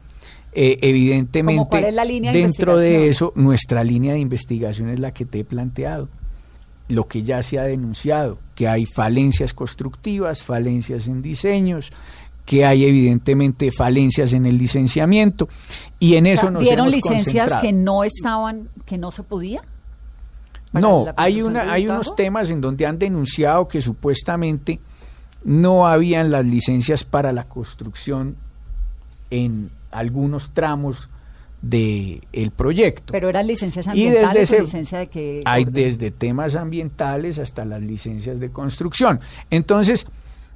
eh, 0.53 0.77
evidentemente 0.81 1.59
¿Cómo 1.59 1.69
cuál 1.69 1.85
es 1.85 1.93
la 1.93 2.05
línea 2.05 2.31
de 2.31 2.39
dentro 2.39 2.77
de 2.77 3.09
eso 3.09 3.33
nuestra 3.35 3.83
línea 3.83 4.13
de 4.13 4.19
investigación 4.19 4.89
es 4.89 4.99
la 4.99 5.11
que 5.11 5.25
te 5.25 5.39
he 5.39 5.43
planteado. 5.45 6.07
Lo 6.87 7.07
que 7.07 7.23
ya 7.23 7.41
se 7.41 7.57
ha 7.57 7.63
denunciado, 7.63 8.37
que 8.53 8.67
hay 8.67 8.85
falencias 8.85 9.53
constructivas, 9.53 10.43
falencias 10.43 11.07
en 11.07 11.21
diseños, 11.21 11.91
que 12.45 12.63
hay 12.63 12.85
evidentemente 12.85 13.71
falencias 13.71 14.33
en 14.33 14.45
el 14.45 14.57
licenciamiento 14.57 15.49
y 15.99 16.15
en 16.15 16.25
O 16.25 16.27
sea, 16.27 16.33
eso 16.35 16.51
nos 16.51 16.63
¿Dieron 16.63 16.87
hemos 16.87 16.95
licencias 16.95 17.49
concentrado. 17.49 17.61
que 17.61 17.73
no 17.73 18.03
estaban, 18.03 18.69
que 18.85 18.97
no 18.97 19.11
se 19.11 19.23
podía? 19.23 19.63
Para 20.75 20.87
No, 20.87 21.05
la 21.05 21.13
hay, 21.17 21.41
una, 21.41 21.71
hay 21.71 21.87
unos 21.87 22.15
temas 22.15 22.49
en 22.51 22.61
donde 22.61 22.85
han 22.85 22.97
denunciado 22.99 23.67
que 23.67 23.81
supuestamente 23.81 24.79
no 25.43 25.87
habían 25.87 26.31
las 26.31 26.45
licencias 26.45 27.03
para 27.03 27.31
la 27.31 27.43
construcción 27.43 28.35
en 29.29 29.69
algunos 29.91 30.51
tramos 30.51 31.09
del 31.61 32.21
el 32.31 32.51
proyecto. 32.51 33.11
Pero 33.11 33.29
eran 33.29 33.47
licencias 33.47 33.87
Y 33.93 34.03
desde 34.05 34.19
ambientales 34.19 34.51
o 34.51 34.55
ese- 34.55 34.63
licencia 34.63 34.99
de 34.99 35.07
que 35.07 35.41
Hay 35.45 35.65
desde 35.65 36.11
temas 36.11 36.55
ambientales 36.55 37.39
hasta 37.39 37.65
las 37.65 37.81
licencias 37.81 38.39
de 38.39 38.49
construcción. 38.51 39.19
Entonces, 39.49 40.05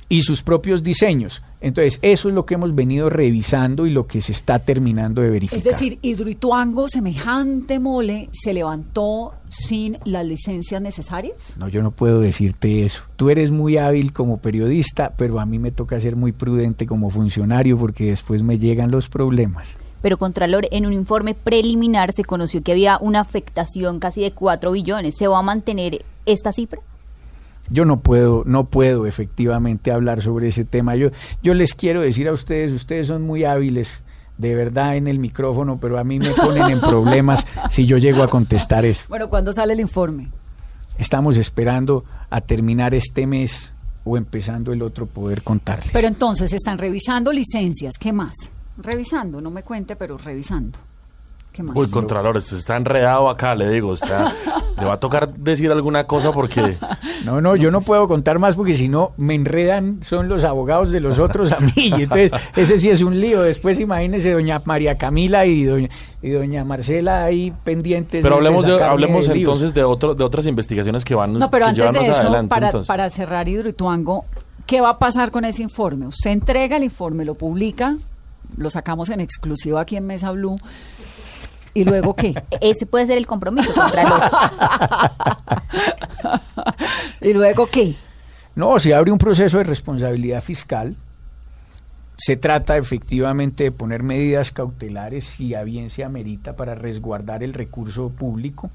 y 0.09 0.23
sus 0.23 0.41
propios 0.41 0.83
diseños. 0.83 1.43
Entonces, 1.61 1.99
eso 2.01 2.29
es 2.29 2.35
lo 2.35 2.45
que 2.45 2.55
hemos 2.55 2.73
venido 2.73 3.09
revisando 3.09 3.85
y 3.85 3.91
lo 3.91 4.07
que 4.07 4.21
se 4.21 4.31
está 4.31 4.59
terminando 4.59 5.21
de 5.21 5.29
verificar. 5.29 5.57
Es 5.59 5.63
decir, 5.63 5.99
Hidroituango, 6.01 6.89
semejante 6.89 7.79
mole, 7.79 8.29
se 8.31 8.53
levantó 8.53 9.35
sin 9.49 9.97
las 10.05 10.25
licencias 10.25 10.81
necesarias. 10.81 11.53
No, 11.57 11.67
yo 11.67 11.83
no 11.83 11.91
puedo 11.91 12.21
decirte 12.21 12.85
eso. 12.85 13.03
Tú 13.17 13.29
eres 13.29 13.51
muy 13.51 13.77
hábil 13.77 14.13
como 14.13 14.37
periodista, 14.37 15.13
pero 15.15 15.39
a 15.39 15.45
mí 15.45 15.59
me 15.59 15.71
toca 15.71 15.99
ser 15.99 16.15
muy 16.15 16.31
prudente 16.31 16.87
como 16.87 17.09
funcionario 17.09 17.77
porque 17.77 18.05
después 18.05 18.41
me 18.41 18.57
llegan 18.57 18.89
los 18.89 19.09
problemas. 19.09 19.77
Pero 20.01 20.17
Contralor, 20.17 20.67
en 20.71 20.85
un 20.85 20.93
informe 20.93 21.35
preliminar 21.35 22.13
se 22.13 22.23
conoció 22.23 22.63
que 22.63 22.71
había 22.71 22.97
una 23.01 23.19
afectación 23.19 23.99
casi 23.99 24.21
de 24.21 24.31
4 24.31 24.71
billones. 24.71 25.15
¿Se 25.17 25.27
va 25.27 25.39
a 25.39 25.43
mantener 25.43 26.05
esta 26.25 26.53
cifra? 26.53 26.79
Yo 27.69 27.85
no 27.85 27.99
puedo, 27.99 28.43
no 28.45 28.65
puedo 28.65 29.05
efectivamente 29.05 29.91
hablar 29.91 30.21
sobre 30.21 30.49
ese 30.49 30.65
tema. 30.65 30.95
Yo, 30.95 31.09
yo 31.41 31.53
les 31.53 31.73
quiero 31.73 32.01
decir 32.01 32.27
a 32.27 32.33
ustedes, 32.33 32.73
ustedes 32.73 33.07
son 33.07 33.23
muy 33.23 33.43
hábiles 33.43 34.03
de 34.37 34.55
verdad 34.55 34.95
en 34.95 35.07
el 35.07 35.19
micrófono, 35.19 35.79
pero 35.79 35.99
a 35.99 36.03
mí 36.03 36.17
me 36.17 36.31
ponen 36.31 36.69
en 36.69 36.79
problemas 36.79 37.45
si 37.69 37.85
yo 37.85 37.97
llego 37.97 38.23
a 38.23 38.27
contestar 38.27 38.85
eso. 38.85 39.03
Bueno, 39.09 39.29
¿cuándo 39.29 39.51
sale 39.53 39.73
el 39.73 39.81
informe? 39.81 40.29
Estamos 40.97 41.37
esperando 41.37 42.05
a 42.29 42.41
terminar 42.41 42.93
este 42.93 43.27
mes 43.27 43.73
o 44.03 44.17
empezando 44.17 44.73
el 44.73 44.81
otro 44.81 45.05
poder 45.05 45.43
contarles. 45.43 45.91
Pero 45.91 46.07
entonces 46.07 46.53
están 46.53 46.77
revisando 46.77 47.31
licencias, 47.31 47.93
¿qué 47.99 48.13
más? 48.13 48.33
Revisando, 48.77 49.41
no 49.41 49.51
me 49.51 49.63
cuente, 49.63 49.95
pero 49.95 50.17
revisando. 50.17 50.79
¿Qué 51.59 51.63
más? 51.63 51.75
Uy, 51.75 51.89
Contralor, 51.89 52.37
usted 52.37 52.55
está 52.55 52.77
enredado 52.77 53.27
acá, 53.27 53.53
le 53.53 53.69
digo. 53.69 53.93
Está, 53.93 54.33
le 54.77 54.85
va 54.85 54.93
a 54.93 54.99
tocar 55.01 55.33
decir 55.33 55.69
alguna 55.69 56.07
cosa 56.07 56.31
porque... 56.31 56.77
No, 57.25 57.41
no, 57.41 57.57
yo 57.57 57.69
no 57.69 57.81
puedo 57.81 58.07
contar 58.07 58.39
más 58.39 58.55
porque 58.55 58.73
si 58.73 58.87
no 58.87 59.11
me 59.17 59.35
enredan 59.35 59.99
son 60.01 60.29
los 60.29 60.45
abogados 60.45 60.89
de 60.89 61.01
los 61.01 61.19
otros 61.19 61.51
a 61.51 61.59
mí. 61.59 61.73
Y 61.75 62.03
entonces, 62.03 62.31
ese 62.55 62.79
sí 62.79 62.89
es 62.89 63.01
un 63.01 63.19
lío. 63.19 63.41
Después 63.41 63.77
imagínese 63.81 64.31
doña 64.31 64.61
María 64.63 64.97
Camila 64.97 65.45
y 65.45 65.65
doña, 65.65 65.89
y 66.21 66.29
doña 66.29 66.63
Marcela 66.63 67.25
ahí 67.25 67.53
pendientes. 67.65 68.23
Pero 68.23 68.35
hablemos, 68.35 68.65
de, 68.65 68.81
hablemos 68.81 69.27
entonces 69.27 69.73
de, 69.73 69.83
otro, 69.83 70.15
de 70.15 70.23
otras 70.23 70.45
investigaciones 70.45 71.03
que 71.03 71.13
van 71.13 71.33
No, 71.33 71.49
pero 71.49 71.65
que 71.73 71.83
antes 71.83 72.01
de 72.01 72.07
eso, 72.07 72.15
adelante. 72.15 72.49
para, 72.49 72.67
entonces. 72.67 72.87
para 72.87 73.09
cerrar 73.09 73.49
Hidroituango, 73.49 74.23
¿qué 74.65 74.79
va 74.79 74.91
a 74.91 74.97
pasar 74.97 75.29
con 75.29 75.43
ese 75.43 75.61
informe? 75.61 76.07
Usted 76.07 76.31
entrega 76.31 76.77
el 76.77 76.85
informe, 76.85 77.25
lo 77.25 77.35
publica, 77.35 77.97
lo 78.55 78.69
sacamos 78.69 79.09
en 79.09 79.19
exclusiva 79.19 79.81
aquí 79.81 79.97
en 79.97 80.07
Mesa 80.07 80.31
Blue, 80.31 80.55
¿y 81.73 81.83
luego 81.83 82.15
qué? 82.15 82.33
Ese 82.61 82.85
puede 82.85 83.07
ser 83.07 83.17
el 83.17 83.27
compromiso, 83.27 83.73
Contralor. 83.73 84.21
¿Y 87.21 87.33
luego 87.33 87.67
qué? 87.67 87.95
No, 88.55 88.79
se 88.79 88.93
abre 88.93 89.11
un 89.11 89.17
proceso 89.17 89.57
de 89.57 89.63
responsabilidad 89.63 90.41
fiscal. 90.41 90.95
Se 92.17 92.35
trata 92.35 92.77
efectivamente 92.77 93.63
de 93.63 93.71
poner 93.71 94.03
medidas 94.03 94.51
cautelares 94.51 95.25
si 95.25 95.55
a 95.55 95.63
bien 95.63 95.89
se 95.89 96.03
amerita 96.03 96.55
para 96.55 96.75
resguardar 96.75 97.43
el 97.43 97.53
recurso 97.53 98.09
público 98.09 98.69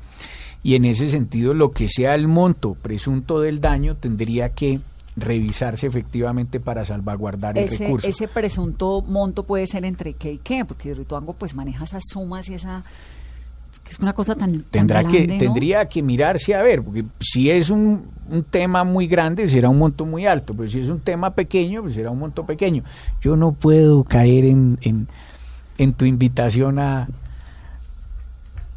y 0.63 0.77
en 0.77 0.87
ese 0.87 1.09
sentido 1.09 1.53
lo 1.53 1.71
que 1.71 1.89
sea 1.89 2.15
el 2.15 2.27
monto 2.27 2.75
presunto 2.75 3.41
del 3.41 3.61
daño 3.61 3.97
tendría 3.97 4.55
que 4.55 4.81
revisarse 5.17 5.87
efectivamente 5.87 6.59
para 6.61 6.85
salvaguardar 6.85 7.57
el 7.57 7.65
Ese, 7.65 7.85
recurso. 7.85 8.09
ese 8.09 8.27
presunto 8.29 9.03
monto 9.03 9.45
puede 9.45 9.67
ser 9.67 9.85
entre 9.85 10.15
qué 10.15 10.33
y 10.33 10.39
qué, 10.39 10.65
porque 10.65 10.89
Hidroituango 10.89 11.35
pues 11.35 11.55
maneja 11.55 11.85
esas 11.85 12.03
sumas 12.09 12.49
y 12.49 12.55
esa... 12.55 12.83
que 13.85 13.93
es 13.93 13.99
una 14.01 14.13
cosa 14.13 14.35
tan, 14.35 14.53
tan 14.53 14.65
Tendrá 14.71 15.05
que, 15.05 15.27
tendría 15.29 15.87
que 15.89 16.03
mirarse 16.03 16.55
a 16.55 16.63
ver, 16.63 16.83
porque 16.83 17.05
si 17.21 17.51
es 17.51 17.71
un, 17.71 18.09
un 18.29 18.43
tema 18.45 18.83
muy 18.83 19.07
grande, 19.07 19.47
será 19.47 19.69
un 19.69 19.79
monto 19.79 20.05
muy 20.05 20.27
alto, 20.27 20.53
pero 20.53 20.69
si 20.69 20.81
es 20.81 20.89
un 20.89 21.01
tema 21.01 21.31
pequeño, 21.35 21.83
pues 21.83 21.95
será 21.95 22.11
un 22.11 22.19
monto 22.19 22.45
pequeño. 22.45 22.83
Yo 23.21 23.37
no 23.37 23.53
puedo 23.53 24.03
caer 24.05 24.47
en, 24.47 24.79
en, 24.83 25.07
en 25.79 25.93
tu 25.93 26.07
invitación 26.07 26.79
a, 26.81 27.07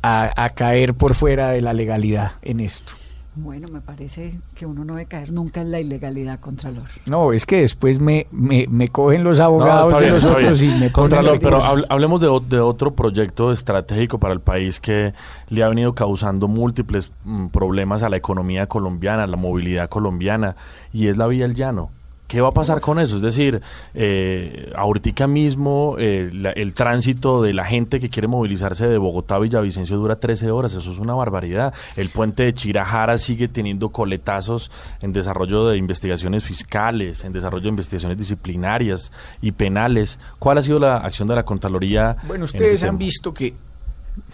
a, 0.04 0.44
a 0.44 0.50
caer 0.52 0.94
por 0.94 1.16
fuera 1.16 1.50
de 1.50 1.62
la 1.62 1.74
legalidad 1.74 2.34
en 2.44 2.60
esto. 2.60 2.94
Bueno, 3.40 3.68
me 3.72 3.82
parece 3.82 4.34
que 4.56 4.66
uno 4.66 4.84
no 4.84 4.96
debe 4.96 5.06
caer 5.06 5.32
nunca 5.32 5.62
en 5.62 5.70
la 5.72 5.80
ilegalidad, 5.80 6.40
Contralor. 6.40 6.86
No, 7.06 7.34
es 7.34 7.46
que 7.46 7.58
después 7.62 8.00
me, 8.00 8.26
me, 8.32 8.66
me 8.68 8.88
cogen 8.88 9.24
los 9.24 9.38
No, 9.38 9.44
abogados 9.46 9.94
de 9.94 10.00
bien, 10.00 10.14
los 10.16 10.24
está 10.24 10.38
otros 10.38 10.60
bien. 10.62 10.76
y 10.76 10.80
me 10.80 10.92
Contralor, 10.92 11.34
los- 11.34 11.40
pero 11.44 11.62
hable- 11.62 11.86
hablemos 11.90 12.20
de, 12.20 12.28
de 12.50 12.60
otro 12.60 12.96
proyecto 12.96 13.52
estratégico 13.52 14.18
para 14.18 14.34
el 14.34 14.40
país 14.40 14.80
que 14.80 15.14
le 15.50 15.64
ha 15.64 15.70
venido 15.70 15.94
causando 15.94 16.48
múltiples 16.48 17.12
mm, 17.26 17.48
problemas 17.48 18.02
a 18.02 18.10
la 18.10 18.18
economía 18.18 18.66
colombiana, 18.66 19.24
a 19.24 19.28
la 19.28 19.38
movilidad 19.38 19.88
colombiana, 19.88 20.56
y 20.92 21.08
es 21.08 21.18
la 21.18 21.28
vía 21.28 21.46
El 21.46 21.54
Llano. 21.54 21.92
¿Qué 22.28 22.42
va 22.42 22.50
a 22.50 22.52
pasar 22.52 22.82
con 22.82 23.00
eso? 23.00 23.16
Es 23.16 23.22
decir, 23.22 23.62
eh, 23.94 24.72
ahorita 24.76 25.28
mismo 25.28 25.96
eh, 25.98 26.30
la- 26.34 26.52
el 26.52 26.74
tránsito 26.74 27.42
de 27.42 27.54
la 27.54 27.64
gente 27.64 28.02
que 28.02 28.10
quiere 28.10 28.28
movilizarse 28.28 28.86
de 28.88 28.98
Bogotá 28.98 29.36
a 29.36 29.40
Villavicencio 29.40 29.96
dura 29.98 30.18
13 30.18 30.52
horas, 30.52 30.74
eso 30.74 30.92
es 30.92 31.00
una 31.00 31.14
barbaridad. 31.14 31.74
El 31.96 32.10
puente 32.10 32.44
de 32.44 32.54
Chirajara 32.54 33.18
sigue 33.18 33.48
teniendo 33.48 33.90
coletazos 33.90 34.72
en 35.02 35.14
desarrollo 35.14 35.68
de 35.68 35.78
investigaciones 35.78 36.44
fiscales, 36.44 37.24
en 37.24 37.32
desarrollo 37.32 37.64
de 37.64 37.70
investigaciones 37.70 38.18
disciplinarias 38.18 39.12
y 39.42 39.54
penales. 39.54 40.20
¿Cuál 40.38 40.58
ha 40.58 40.64
sido 40.64 40.80
la 40.80 40.98
acción 40.98 41.30
de 41.30 41.36
la 41.36 41.44
Contraloría? 41.44 42.18
Bueno, 42.24 42.36
en 42.36 42.44
ustedes 42.44 42.84
han 42.84 42.98
visto 42.98 43.34
que 43.34 43.54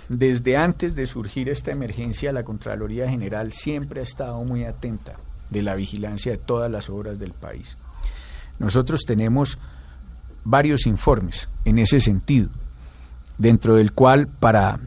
desde 0.09 0.57
antes 0.57 0.95
de 0.95 1.05
surgir 1.05 1.49
esta 1.49 1.71
emergencia, 1.71 2.31
la 2.31 2.43
Contraloría 2.43 3.07
General 3.09 3.51
siempre 3.53 3.99
ha 3.99 4.03
estado 4.03 4.43
muy 4.43 4.63
atenta 4.63 5.17
de 5.49 5.61
la 5.61 5.75
vigilancia 5.75 6.31
de 6.31 6.37
todas 6.39 6.71
las 6.71 6.89
obras 6.89 7.19
del 7.19 7.33
país. 7.33 7.77
Nosotros 8.59 9.01
tenemos 9.05 9.57
varios 10.43 10.85
informes 10.87 11.49
en 11.65 11.79
ese 11.79 11.99
sentido, 11.99 12.49
dentro 13.37 13.75
del 13.75 13.93
cual 13.93 14.27
para 14.27 14.79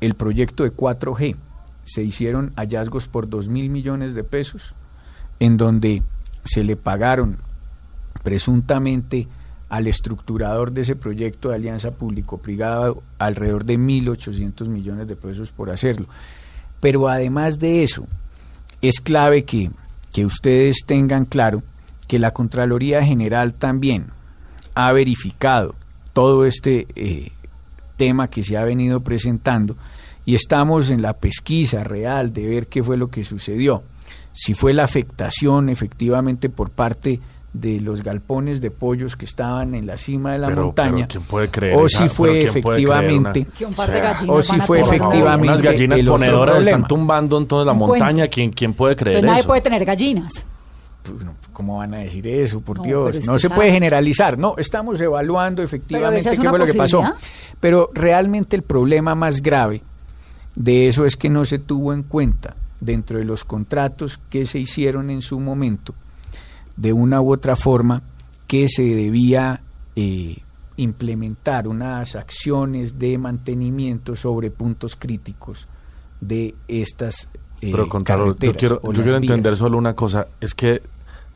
el 0.00 0.14
proyecto 0.14 0.64
de 0.64 0.72
4G 0.72 1.36
se 1.84 2.02
hicieron 2.02 2.52
hallazgos 2.56 3.08
por 3.08 3.28
2 3.28 3.48
mil 3.48 3.70
millones 3.70 4.14
de 4.14 4.24
pesos, 4.24 4.74
en 5.40 5.56
donde 5.56 6.02
se 6.44 6.64
le 6.64 6.76
pagaron 6.76 7.38
presuntamente 8.22 9.28
al 9.68 9.86
estructurador 9.86 10.72
de 10.72 10.82
ese 10.82 10.96
proyecto 10.96 11.48
de 11.48 11.54
alianza 11.54 11.92
público-privada 11.92 12.92
alrededor 13.18 13.64
de 13.64 13.78
1.800 13.78 14.68
millones 14.68 15.08
de 15.08 15.16
pesos 15.16 15.50
por 15.50 15.70
hacerlo. 15.70 16.08
Pero 16.80 17.08
además 17.08 17.58
de 17.58 17.82
eso, 17.82 18.06
es 18.82 19.00
clave 19.00 19.44
que, 19.44 19.70
que 20.12 20.26
ustedes 20.26 20.84
tengan 20.84 21.24
claro 21.24 21.62
que 22.08 22.18
la 22.18 22.32
Contraloría 22.32 23.02
General 23.04 23.54
también 23.54 24.06
ha 24.74 24.92
verificado 24.92 25.74
todo 26.12 26.44
este 26.46 26.86
eh, 26.94 27.32
tema 27.96 28.28
que 28.28 28.42
se 28.42 28.56
ha 28.56 28.64
venido 28.64 29.00
presentando 29.00 29.76
y 30.24 30.34
estamos 30.34 30.90
en 30.90 31.02
la 31.02 31.14
pesquisa 31.14 31.84
real 31.84 32.32
de 32.32 32.46
ver 32.46 32.66
qué 32.68 32.82
fue 32.82 32.96
lo 32.96 33.08
que 33.08 33.24
sucedió. 33.24 33.82
Si 34.32 34.54
fue 34.54 34.72
la 34.72 34.84
afectación 34.84 35.68
efectivamente 35.68 36.48
por 36.48 36.70
parte 36.70 37.20
de 37.52 37.80
los 37.80 38.02
galpones 38.02 38.62
de 38.62 38.70
pollos 38.70 39.14
que 39.14 39.26
estaban 39.26 39.74
en 39.74 39.86
la 39.86 39.98
cima 39.98 40.32
de 40.32 40.38
la 40.38 40.46
Pero- 40.48 40.66
montaña, 40.66 40.94
pero 41.06 41.08
¿quién 41.08 41.22
puede 41.24 41.48
creer 41.50 41.76
o 41.76 41.86
si 41.86 42.08
fue 42.08 42.44
efectivamente 42.44 43.46
o 44.26 44.42
si 44.42 44.58
fue 44.60 44.80
efectivamente 44.80 45.48
Unas 45.48 45.60
gallinas 45.62 46.02
ponedoras 46.02 46.66
están 46.66 46.86
tumbando 46.86 47.36
entonces 47.36 47.66
la 47.66 47.72
Un 47.72 47.78
montaña. 47.78 48.26
¿Quién, 48.28 48.50
¿Quién 48.52 48.72
puede 48.72 48.96
creer 48.96 49.16
Entonces 49.16 49.30
nadie 49.30 49.40
eso? 49.40 49.48
puede 49.48 49.60
tener 49.60 49.84
gallinas. 49.84 50.32
Pues, 51.02 51.24
¿Cómo 51.52 51.78
van 51.78 51.94
a 51.94 51.98
decir 51.98 52.26
eso? 52.26 52.60
Por 52.60 52.78
No, 52.78 52.84
Dios, 52.84 53.16
es 53.16 53.26
no 53.26 53.38
se 53.38 53.50
puede 53.50 53.72
generalizar. 53.72 54.38
No, 54.38 54.54
estamos 54.56 55.00
evaluando 55.00 55.62
efectivamente 55.62 56.30
qué 56.30 56.48
fue 56.48 56.58
lo 56.58 56.66
que 56.66 56.74
pasó. 56.74 57.02
Pero 57.60 57.90
realmente 57.92 58.56
el 58.56 58.62
problema 58.62 59.14
más 59.14 59.42
grave 59.42 59.82
de 60.54 60.88
eso 60.88 61.04
es 61.04 61.16
que 61.16 61.28
no 61.28 61.44
se 61.44 61.58
tuvo 61.58 61.92
en 61.92 62.02
cuenta 62.02 62.56
dentro 62.80 63.18
de 63.18 63.24
los 63.24 63.44
contratos 63.44 64.20
que 64.28 64.44
se 64.44 64.58
hicieron 64.58 65.10
en 65.10 65.22
su 65.22 65.40
momento, 65.40 65.94
de 66.76 66.92
una 66.92 67.20
u 67.20 67.32
otra 67.32 67.56
forma, 67.56 68.02
que 68.46 68.68
se 68.68 68.82
debía 68.82 69.62
eh, 69.96 70.38
implementar 70.76 71.68
unas 71.68 72.16
acciones 72.16 72.98
de 72.98 73.18
mantenimiento 73.18 74.14
sobre 74.14 74.50
puntos 74.50 74.96
críticos 74.96 75.68
de 76.20 76.54
estas 76.68 77.28
eh, 77.62 77.70
Pero 77.70 77.88
Contralor, 77.88 78.36
yo 78.38 78.52
quiero, 78.52 78.80
yo 78.82 79.02
quiero 79.02 79.18
entender 79.18 79.56
solo 79.56 79.78
una 79.78 79.94
cosa, 79.94 80.26
es 80.40 80.54
que 80.54 80.82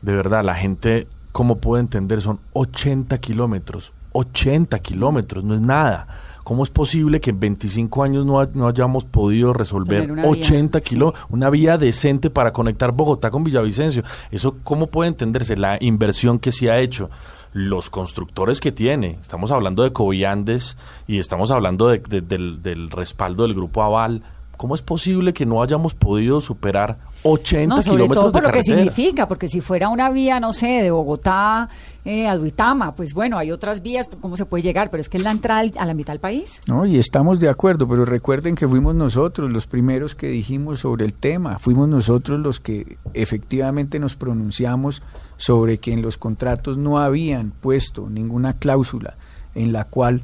de 0.01 0.15
verdad 0.15 0.43
la 0.43 0.53
gente, 0.55 1.07
¿cómo 1.31 1.57
puede 1.57 1.81
entender? 1.81 2.21
Son 2.21 2.39
80 2.53 3.17
kilómetros, 3.19 3.93
80 4.11 4.77
kilómetros, 4.79 5.43
no 5.43 5.55
es 5.55 5.61
nada. 5.61 6.07
¿Cómo 6.43 6.63
es 6.63 6.69
posible 6.69 7.19
que 7.19 7.31
en 7.31 7.41
25 7.41 8.03
años 8.03 8.25
no, 8.25 8.39
ha- 8.39 8.47
no 8.53 8.67
hayamos 8.69 9.03
podido 9.03 9.51
resolver 9.51 9.99
Tener 10.01 10.11
una 10.11 10.21
vía, 10.21 10.31
80 10.31 10.79
sí. 10.79 10.89
kilómetros, 10.91 11.25
una 11.29 11.49
vía 11.49 11.77
decente 11.77 12.29
para 12.29 12.53
conectar 12.53 12.93
Bogotá 12.93 13.29
con 13.31 13.43
Villavicencio? 13.43 14.03
¿Eso 14.31 14.55
cómo 14.63 14.87
puede 14.87 15.09
entenderse? 15.09 15.57
La 15.57 15.77
inversión 15.81 16.39
que 16.39 16.53
se 16.53 16.71
ha 16.71 16.79
hecho, 16.79 17.09
los 17.51 17.89
constructores 17.89 18.61
que 18.61 18.71
tiene, 18.71 19.17
estamos 19.19 19.51
hablando 19.51 19.83
de 19.83 19.91
Coviandes 19.91 20.77
y 21.05 21.17
estamos 21.19 21.51
hablando 21.51 21.89
de- 21.89 21.99
de- 21.99 22.21
del, 22.21 22.63
del 22.63 22.91
respaldo 22.91 23.43
del 23.43 23.53
grupo 23.53 23.83
Aval. 23.83 24.23
¿Cómo 24.57 24.73
es 24.73 24.81
posible 24.81 25.33
que 25.33 25.45
no 25.45 25.61
hayamos 25.61 25.93
podido 25.93 26.41
superar 26.41 26.97
80 27.23 27.67
No, 27.67 27.81
sobre 27.81 28.03
kilómetros 28.03 28.23
todo 28.23 28.31
por 28.31 28.41
de 28.41 28.47
lo 28.47 28.53
que 28.53 28.63
significa, 28.63 29.27
porque 29.27 29.47
si 29.49 29.61
fuera 29.61 29.87
una 29.89 30.09
vía, 30.09 30.39
no 30.39 30.51
sé, 30.51 30.81
de 30.81 30.89
Bogotá 30.89 31.69
eh, 32.03 32.27
a 32.27 32.35
Duitama, 32.35 32.95
pues 32.95 33.13
bueno, 33.13 33.37
hay 33.37 33.51
otras 33.51 33.83
vías, 33.83 34.09
¿cómo 34.19 34.35
se 34.35 34.45
puede 34.45 34.63
llegar? 34.63 34.89
Pero 34.89 35.01
es 35.01 35.09
que 35.09 35.17
es 35.17 35.23
la 35.23 35.31
entrada 35.31 35.69
a 35.77 35.85
la 35.85 35.93
mitad 35.93 36.13
del 36.13 36.19
país. 36.19 36.59
No, 36.67 36.85
y 36.85 36.97
estamos 36.97 37.39
de 37.39 37.49
acuerdo, 37.49 37.87
pero 37.87 38.03
recuerden 38.03 38.55
que 38.55 38.67
fuimos 38.67 38.95
nosotros 38.95 39.51
los 39.51 39.67
primeros 39.67 40.15
que 40.15 40.27
dijimos 40.27 40.79
sobre 40.79 41.05
el 41.05 41.13
tema, 41.13 41.59
fuimos 41.59 41.87
nosotros 41.87 42.39
los 42.39 42.59
que 42.59 42.97
efectivamente 43.13 43.99
nos 43.99 44.15
pronunciamos 44.15 45.03
sobre 45.37 45.77
que 45.77 45.93
en 45.93 46.01
los 46.01 46.17
contratos 46.17 46.77
no 46.77 46.97
habían 46.97 47.51
puesto 47.51 48.09
ninguna 48.09 48.53
cláusula 48.53 49.17
en 49.53 49.71
la 49.71 49.85
cual 49.85 50.23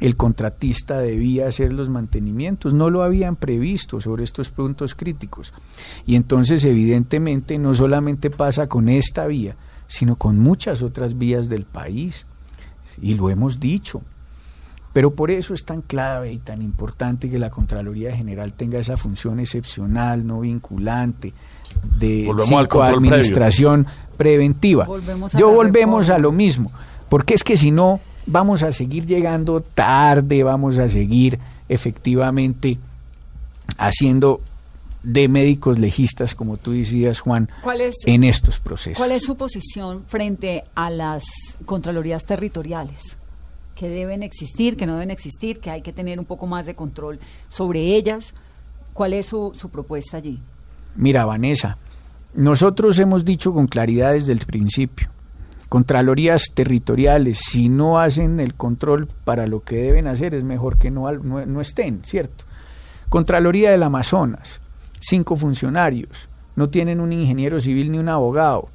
el 0.00 0.16
contratista 0.16 0.98
debía 0.98 1.48
hacer 1.48 1.72
los 1.72 1.88
mantenimientos, 1.88 2.74
no 2.74 2.90
lo 2.90 3.02
habían 3.02 3.36
previsto 3.36 4.00
sobre 4.00 4.24
estos 4.24 4.50
puntos 4.50 4.94
críticos. 4.94 5.54
Y 6.06 6.16
entonces 6.16 6.64
evidentemente 6.64 7.58
no 7.58 7.74
solamente 7.74 8.30
pasa 8.30 8.66
con 8.66 8.88
esta 8.88 9.26
vía, 9.26 9.56
sino 9.86 10.16
con 10.16 10.38
muchas 10.38 10.82
otras 10.82 11.16
vías 11.16 11.48
del 11.48 11.64
país. 11.64 12.26
Y 13.00 13.14
lo 13.14 13.30
hemos 13.30 13.60
dicho. 13.60 14.02
Pero 14.92 15.12
por 15.12 15.32
eso 15.32 15.54
es 15.54 15.64
tan 15.64 15.82
clave 15.82 16.32
y 16.32 16.38
tan 16.38 16.62
importante 16.62 17.28
que 17.28 17.38
la 17.38 17.50
Contraloría 17.50 18.14
General 18.14 18.52
tenga 18.52 18.78
esa 18.78 18.96
función 18.96 19.40
excepcional, 19.40 20.24
no 20.24 20.40
vinculante, 20.40 21.32
de 21.98 22.30
administración 22.30 23.88
preventiva. 24.16 24.86
Yo 25.36 25.50
volvemos 25.50 26.10
a 26.10 26.18
lo 26.18 26.30
mismo, 26.30 26.70
porque 27.08 27.34
es 27.34 27.42
que 27.42 27.56
si 27.56 27.72
no, 27.72 27.98
vamos 28.26 28.62
a 28.62 28.72
seguir 28.72 29.06
llegando 29.06 29.60
tarde, 29.60 30.42
vamos 30.42 30.78
a 30.78 30.88
seguir 30.88 31.38
efectivamente 31.68 32.78
haciendo 33.78 34.40
de 35.02 35.28
médicos 35.28 35.78
legistas, 35.78 36.34
como 36.34 36.56
tú 36.56 36.72
decías, 36.72 37.20
Juan, 37.20 37.50
en 38.06 38.24
estos 38.24 38.58
procesos. 38.58 38.98
¿Cuál 38.98 39.12
es 39.12 39.22
su 39.22 39.36
posición 39.36 40.04
frente 40.06 40.64
a 40.74 40.90
las 40.90 41.24
Contralorías 41.66 42.24
territoriales? 42.24 43.16
que 43.74 43.88
deben 43.88 44.22
existir, 44.22 44.76
que 44.76 44.86
no 44.86 44.94
deben 44.94 45.10
existir, 45.10 45.60
que 45.60 45.70
hay 45.70 45.82
que 45.82 45.92
tener 45.92 46.18
un 46.18 46.24
poco 46.24 46.46
más 46.46 46.66
de 46.66 46.74
control 46.74 47.18
sobre 47.48 47.96
ellas. 47.96 48.34
¿Cuál 48.92 49.12
es 49.14 49.26
su, 49.26 49.52
su 49.54 49.68
propuesta 49.68 50.16
allí? 50.16 50.40
Mira, 50.94 51.24
Vanessa, 51.24 51.76
nosotros 52.34 52.98
hemos 52.98 53.24
dicho 53.24 53.52
con 53.52 53.66
claridad 53.66 54.12
desde 54.12 54.32
el 54.32 54.40
principio, 54.40 55.10
Contralorías 55.68 56.52
territoriales, 56.54 57.38
si 57.38 57.68
no 57.68 57.98
hacen 57.98 58.38
el 58.40 58.54
control 58.54 59.08
para 59.24 59.46
lo 59.46 59.62
que 59.62 59.76
deben 59.76 60.06
hacer, 60.06 60.34
es 60.34 60.44
mejor 60.44 60.78
que 60.78 60.90
no, 60.90 61.10
no, 61.12 61.44
no 61.44 61.60
estén, 61.60 62.04
¿cierto? 62.04 62.44
Contraloría 63.08 63.70
del 63.70 63.82
Amazonas, 63.82 64.60
cinco 65.00 65.36
funcionarios, 65.36 66.28
no 66.56 66.68
tienen 66.68 67.00
un 67.00 67.12
ingeniero 67.12 67.60
civil 67.60 67.90
ni 67.90 67.98
un 67.98 68.08
abogado, 68.08 68.68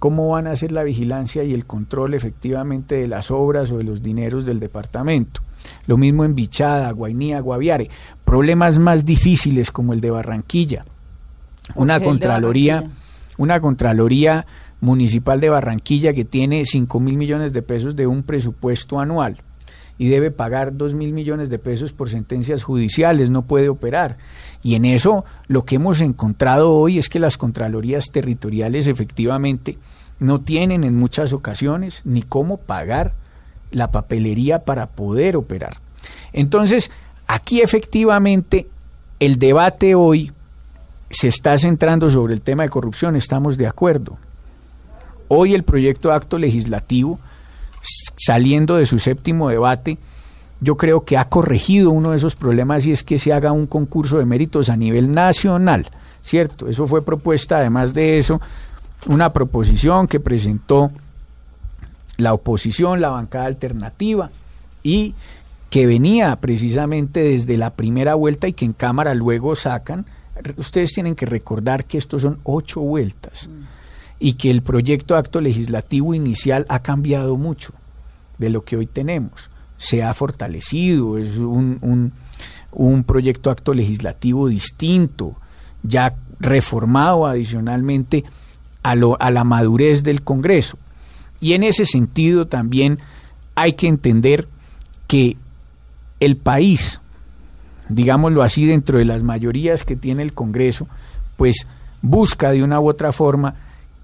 cómo 0.00 0.28
van 0.30 0.46
a 0.46 0.52
hacer 0.52 0.72
la 0.72 0.82
vigilancia 0.82 1.44
y 1.44 1.54
el 1.54 1.66
control 1.66 2.14
efectivamente 2.14 2.96
de 2.96 3.06
las 3.06 3.30
obras 3.30 3.70
o 3.70 3.78
de 3.78 3.84
los 3.84 4.02
dineros 4.02 4.46
del 4.46 4.58
departamento. 4.58 5.42
Lo 5.86 5.96
mismo 5.96 6.24
en 6.24 6.34
Bichada, 6.34 6.90
Guainía, 6.90 7.40
Guaviare. 7.40 7.90
Problemas 8.24 8.78
más 8.78 9.04
difíciles 9.04 9.70
como 9.70 9.92
el 9.92 10.00
de 10.00 10.10
Barranquilla. 10.10 10.84
Una 11.74 12.00
contraloría, 12.00 12.90
una 13.36 13.60
contraloría 13.60 14.46
municipal 14.80 15.40
de 15.40 15.50
Barranquilla 15.50 16.12
que 16.12 16.24
tiene 16.24 16.64
5 16.64 17.00
mil 17.00 17.16
millones 17.16 17.52
de 17.52 17.62
pesos 17.62 17.96
de 17.96 18.06
un 18.06 18.22
presupuesto 18.22 18.98
anual 18.98 19.42
y 20.00 20.08
debe 20.08 20.30
pagar 20.30 20.74
2 20.78 20.94
mil 20.94 21.12
millones 21.12 21.50
de 21.50 21.58
pesos 21.58 21.92
por 21.92 22.08
sentencias 22.08 22.62
judiciales, 22.62 23.30
no 23.30 23.42
puede 23.42 23.68
operar. 23.68 24.16
Y 24.62 24.74
en 24.74 24.86
eso 24.86 25.26
lo 25.46 25.66
que 25.66 25.74
hemos 25.74 26.00
encontrado 26.00 26.72
hoy 26.72 26.96
es 26.96 27.10
que 27.10 27.18
las 27.18 27.36
contralorías 27.36 28.06
territoriales 28.10 28.88
efectivamente 28.88 29.76
no 30.18 30.40
tienen 30.40 30.84
en 30.84 30.96
muchas 30.96 31.34
ocasiones 31.34 32.00
ni 32.04 32.22
cómo 32.22 32.56
pagar 32.56 33.12
la 33.72 33.90
papelería 33.90 34.64
para 34.64 34.86
poder 34.86 35.36
operar. 35.36 35.76
Entonces, 36.32 36.90
aquí 37.26 37.60
efectivamente 37.60 38.68
el 39.18 39.38
debate 39.38 39.94
hoy 39.94 40.32
se 41.10 41.28
está 41.28 41.58
centrando 41.58 42.08
sobre 42.08 42.32
el 42.32 42.40
tema 42.40 42.62
de 42.62 42.70
corrupción, 42.70 43.16
estamos 43.16 43.58
de 43.58 43.66
acuerdo. 43.66 44.16
Hoy 45.32 45.54
el 45.54 45.62
proyecto 45.62 46.08
de 46.08 46.16
acto 46.16 46.38
legislativo, 46.38 47.20
saliendo 48.16 48.74
de 48.74 48.84
su 48.84 48.98
séptimo 48.98 49.48
debate, 49.48 49.96
yo 50.60 50.76
creo 50.76 51.04
que 51.04 51.16
ha 51.16 51.28
corregido 51.28 51.92
uno 51.92 52.10
de 52.10 52.16
esos 52.16 52.34
problemas 52.34 52.84
y 52.84 52.90
es 52.90 53.04
que 53.04 53.20
se 53.20 53.32
haga 53.32 53.52
un 53.52 53.68
concurso 53.68 54.18
de 54.18 54.24
méritos 54.24 54.68
a 54.68 54.76
nivel 54.76 55.12
nacional, 55.12 55.86
¿cierto? 56.20 56.66
Eso 56.66 56.88
fue 56.88 57.04
propuesta, 57.04 57.58
además 57.58 57.94
de 57.94 58.18
eso, 58.18 58.40
una 59.06 59.32
proposición 59.32 60.08
que 60.08 60.18
presentó 60.18 60.90
la 62.16 62.34
oposición, 62.34 63.00
la 63.00 63.10
bancada 63.10 63.46
alternativa, 63.46 64.30
y 64.82 65.14
que 65.70 65.86
venía 65.86 66.34
precisamente 66.40 67.22
desde 67.22 67.56
la 67.56 67.70
primera 67.70 68.16
vuelta 68.16 68.48
y 68.48 68.52
que 68.52 68.64
en 68.64 68.72
Cámara 68.72 69.14
luego 69.14 69.54
sacan. 69.54 70.06
Ustedes 70.56 70.92
tienen 70.92 71.14
que 71.14 71.26
recordar 71.26 71.84
que 71.84 71.98
estos 71.98 72.22
son 72.22 72.40
ocho 72.42 72.80
vueltas 72.80 73.48
y 74.20 74.34
que 74.34 74.50
el 74.50 74.62
proyecto 74.62 75.16
acto 75.16 75.40
legislativo 75.40 76.14
inicial 76.14 76.66
ha 76.68 76.80
cambiado 76.80 77.38
mucho 77.38 77.72
de 78.38 78.50
lo 78.50 78.64
que 78.64 78.76
hoy 78.76 78.86
tenemos. 78.86 79.48
Se 79.78 80.02
ha 80.02 80.12
fortalecido, 80.12 81.16
es 81.16 81.38
un, 81.38 82.12
un, 82.70 83.04
proyecto 83.04 83.50
acto 83.50 83.72
legislativo 83.72 84.48
distinto, 84.48 85.36
ya 85.82 86.16
reformado 86.38 87.26
adicionalmente 87.26 88.24
a, 88.82 88.94
lo, 88.94 89.20
a 89.20 89.30
la 89.30 89.42
madurez 89.42 90.02
del 90.02 90.22
Congreso. 90.22 90.76
Y 91.40 91.54
en 91.54 91.62
ese 91.62 91.86
sentido 91.86 92.46
también 92.46 92.98
hay 93.54 93.72
que 93.72 93.88
entender 93.88 94.48
que 95.06 95.38
el 96.20 96.36
país, 96.36 97.00
digámoslo 97.88 98.42
así, 98.42 98.66
dentro 98.66 98.98
de 98.98 99.06
las 99.06 99.22
mayorías 99.22 99.82
que 99.82 99.96
tiene 99.96 100.22
el 100.22 100.34
Congreso, 100.34 100.86
pues 101.38 101.66
busca 102.02 102.50
de 102.50 102.62
una 102.62 102.80
u 102.80 102.88
otra 102.88 103.12
forma 103.12 103.54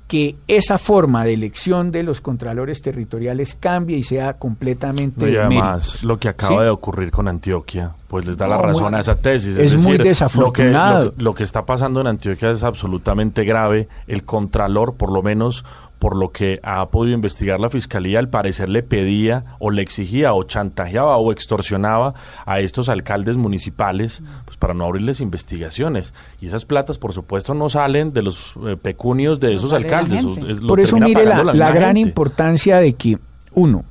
que 0.07 0.37
esa 0.47 0.79
forma 0.79 1.25
de 1.25 1.35
elección 1.35 1.91
de 1.91 2.05
los 2.05 2.21
contralores 2.21 2.81
territoriales 2.81 3.57
cambie 3.57 3.97
y 3.97 4.03
sea 4.05 4.35
completamente 4.35 5.31
y 5.31 5.37
además 5.37 6.05
lo 6.05 6.19
que 6.19 6.29
acaba 6.29 6.63
de 6.63 6.71
ocurrir 6.71 7.11
con 7.11 7.27
Antioquia 7.27 7.95
pues 8.07 8.25
les 8.25 8.39
da 8.39 8.47
la 8.47 8.59
razón 8.59 8.95
a 8.95 9.01
esa 9.01 9.17
tesis 9.17 9.57
es, 9.57 9.85
muy 9.85 9.99
desafortunado 9.99 11.07
lo 11.07 11.13
que, 11.13 11.23
lo 11.23 11.35
que, 11.35 11.43
está 11.43 11.67
pasando 11.67 12.01
en 12.01 12.07
Antioquia 12.07 12.51
es 12.51 12.63
absolutamente 12.63 13.45
grave. 13.45 13.89
El 14.07 14.23
contralor 14.25 14.95
por 14.95 15.11
lo 15.11 15.23
menos 15.23 15.65
por 15.99 16.17
lo 16.17 16.31
que 16.31 16.61
ha 16.63 16.87
podido 16.91 17.15
investigar 17.15 17.59
la 17.59 17.71
fiscalía, 17.71 18.19
al 18.19 18.29
parecer 18.29 18.69
le 18.69 18.83
pedía 18.83 19.45
o 19.59 19.71
le 19.71 19.83
exigía 19.83 20.35
o 20.35 20.43
chantajeaba 20.43 21.17
o 21.17 21.33
extorsionaba 21.33 22.15
a 22.45 22.61
estos 22.61 22.89
alcaldes 22.89 23.37
municipales 23.37 24.23
pues 24.45 24.57
para 24.57 24.75
no 24.75 24.85
abrirles 24.85 25.21
investigaciones. 25.21 26.13
Y 26.41 26.47
esas 26.47 26.65
platas, 26.65 26.99
por 26.99 27.13
supuesto, 27.13 27.55
no 27.55 27.69
salen 27.69 28.13
de 28.13 28.23
los 28.23 28.55
eh, 28.67 28.77
pecunios 28.77 29.41
de 29.41 29.55
esos 29.55 29.73
alcaldes. 29.73 30.25
por 30.67 30.81
eso 30.81 30.99
mire 30.99 31.25
la, 31.25 31.73
gran 31.73 31.97
importancia 31.97 32.79
de 32.79 32.93
que, 32.95 33.19
uno, 33.53 33.85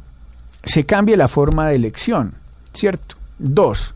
se 0.64 0.86
cambie 0.86 1.18
la 1.18 1.28
forma 1.28 1.70
de 1.70 1.76
elección, 1.76 2.36
¿cierto? 2.74 3.16
Dos, 3.40 3.96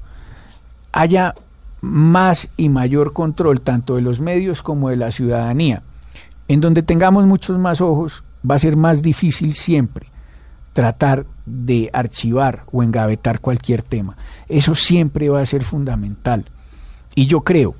haya 0.92 1.36
más 1.82 2.50
y 2.58 2.70
mayor 2.70 3.14
control 3.14 3.62
tanto 3.62 3.96
de 3.96 4.02
los 4.02 4.20
medios 4.20 4.64
como 4.64 4.90
de 4.90 4.98
la 4.98 5.12
ciudadanía 5.12 5.84
en 6.50 6.60
donde 6.60 6.84
tengamos 6.84 7.26
muchos 7.26 7.58
más 7.58 7.80
ojos, 7.80 8.24
va 8.50 8.56
a 8.56 8.60
ser 8.60 8.76
más 8.76 9.02
difícil 9.02 9.54
siempre 9.54 10.08
tratar 10.74 11.26
de 11.46 11.90
archivar 11.94 12.64
o 12.72 12.84
engavetar 12.84 13.40
cualquier 13.40 13.84
tema. 13.84 14.18
Eso 14.48 14.76
siempre 14.76 15.30
va 15.30 15.42
a 15.42 15.46
ser 15.46 15.64
fundamental. 15.64 16.46
Y 17.16 17.28
yo 17.28 17.42
creo 17.42 17.76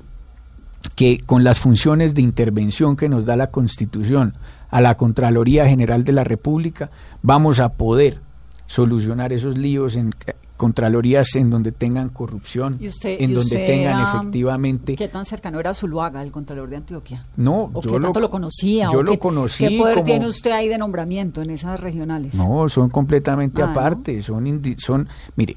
que 0.94 1.18
con 1.18 1.44
las 1.44 1.58
funciones 1.58 2.14
de 2.14 2.22
intervención 2.22 2.96
que 2.96 3.08
nos 3.08 3.26
da 3.26 3.36
la 3.36 3.50
Constitución 3.50 4.34
a 4.70 4.80
la 4.80 4.96
Contraloría 4.96 5.66
General 5.66 6.04
de 6.04 6.12
la 6.12 6.24
República, 6.24 6.90
vamos 7.22 7.58
a 7.58 7.70
poder 7.70 8.20
solucionar 8.66 9.32
esos 9.32 9.58
líos 9.58 9.96
en 9.96 10.14
contralorías 10.60 11.36
en 11.36 11.48
donde 11.48 11.72
tengan 11.72 12.10
corrupción, 12.10 12.78
en 12.78 13.32
donde 13.32 13.64
tengan 13.64 14.02
efectivamente... 14.02 14.94
¿Qué 14.94 15.08
tan 15.08 15.24
cercano 15.24 15.58
era 15.58 15.72
Zuluaga, 15.72 16.22
el 16.22 16.30
contralor 16.30 16.68
de 16.68 16.76
Antioquia? 16.76 17.24
No, 17.38 17.70
¿O 17.72 17.80
yo 17.80 17.92
qué 17.92 18.00
tanto 18.00 18.20
lo, 18.20 18.28
conocía? 18.28 18.90
Yo 18.92 19.02
lo 19.02 19.18
conocí 19.18 19.66
¿Qué 19.66 19.78
poder 19.78 20.04
tiene 20.04 20.28
usted 20.28 20.50
ahí 20.50 20.68
de 20.68 20.76
nombramiento 20.76 21.40
en 21.40 21.48
esas 21.48 21.80
regionales? 21.80 22.34
No, 22.34 22.68
son 22.68 22.90
completamente 22.90 23.62
ah, 23.62 23.70
aparte, 23.70 24.22
son, 24.22 24.62
son... 24.76 25.08
Mire, 25.34 25.56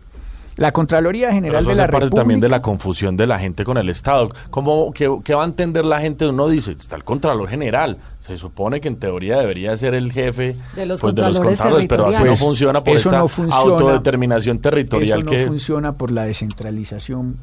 la 0.56 0.72
Contraloría 0.72 1.32
General 1.32 1.66
de 1.66 1.76
la 1.76 1.88
parte 1.88 2.10
también 2.10 2.40
de 2.40 2.50
la 2.50 2.62
confusión 2.62 3.18
de 3.18 3.28
la 3.28 3.40
gente 3.40 3.64
con 3.64 3.78
el 3.78 3.90
Estado. 3.90 4.30
¿Cómo, 4.50 4.92
qué, 4.92 5.08
va 5.08 5.44
a 5.44 5.46
entender 5.46 5.86
la 5.86 6.00
gente? 6.00 6.28
Uno 6.28 6.48
dice, 6.48 6.74
está 6.74 6.96
el 6.96 7.04
Contralor 7.04 7.50
General. 7.50 7.98
Se 8.20 8.38
supone 8.38 8.80
que 8.80 8.88
en 8.88 8.98
teoría 8.98 9.40
debería 9.40 9.76
ser 9.76 9.94
el 9.96 10.12
jefe 10.12 10.56
de 10.76 10.86
los, 10.86 11.02
pues, 11.02 11.14
contralores, 11.14 11.88
pero 11.88 12.08
así 12.08 12.24
no 12.24 12.36
funciona 12.36 12.84
por 12.84 12.96
esta 12.96 13.20
autodeterminación 13.20 14.60
territorial 14.60 15.20
eso 15.20 15.26
no 15.26 15.32
que... 15.32 15.48
funciona 15.48 15.94
por 15.94 16.12
la 16.12 16.26
descentralización 16.26 17.38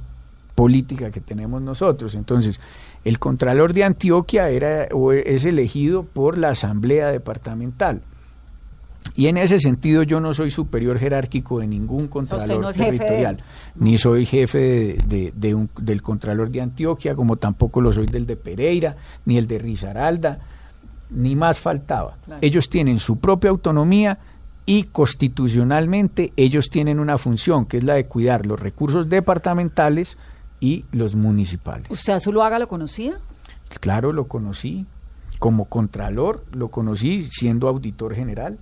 política 0.54 1.10
que 1.10 1.20
tenemos 1.20 1.60
nosotros. 1.62 2.14
Entonces, 2.14 2.60
el 3.04 3.18
Contralor 3.18 3.72
de 3.72 3.84
Antioquia 3.84 4.48
era 4.50 4.88
o 4.92 5.12
es 5.12 5.44
elegido 5.44 6.04
por 6.04 6.38
la 6.38 6.50
Asamblea 6.50 7.08
Departamental 7.08 8.02
y 9.14 9.26
en 9.26 9.36
ese 9.36 9.58
sentido 9.58 10.02
yo 10.02 10.20
no 10.20 10.32
soy 10.32 10.50
superior 10.50 10.98
jerárquico 10.98 11.60
de 11.60 11.66
ningún 11.66 12.08
contralor 12.08 12.72
territorial, 12.72 13.42
ni 13.76 13.98
soy 13.98 14.24
jefe 14.24 14.98
de, 15.06 15.54
un, 15.54 15.70
del 15.80 16.02
contralor 16.02 16.50
de 16.50 16.60
Antioquia, 16.60 17.14
como 17.14 17.36
tampoco 17.36 17.80
lo 17.80 17.92
soy 17.92 18.06
del 18.06 18.26
de 18.26 18.36
Pereira, 18.36 18.96
ni 19.24 19.36
el 19.36 19.46
de 19.46 19.58
Risaralda, 19.58 20.38
ni 21.10 21.34
más 21.34 21.58
faltaba. 21.58 22.18
Ellos 22.40 22.68
tienen 22.68 22.98
su 22.98 23.18
propia 23.18 23.50
autonomía 23.50 24.18
y 24.64 24.84
constitucionalmente 24.84 26.32
ellos 26.36 26.70
tienen 26.70 27.00
una 27.00 27.18
función 27.18 27.66
que 27.66 27.78
es 27.78 27.84
la 27.84 27.94
de 27.94 28.06
cuidar 28.06 28.46
los 28.46 28.60
recursos 28.60 29.08
departamentales 29.08 30.16
y 30.60 30.84
los 30.92 31.16
municipales. 31.16 31.90
¿Usted 31.90 32.12
a 32.12 32.20
Zuluaga 32.20 32.58
lo 32.58 32.68
conocía? 32.68 33.18
Claro, 33.80 34.12
lo 34.12 34.28
conocí. 34.28 34.86
Como 35.38 35.64
contralor, 35.64 36.44
lo 36.52 36.68
conocí 36.68 37.24
siendo 37.24 37.66
auditor 37.66 38.14
general 38.14 38.58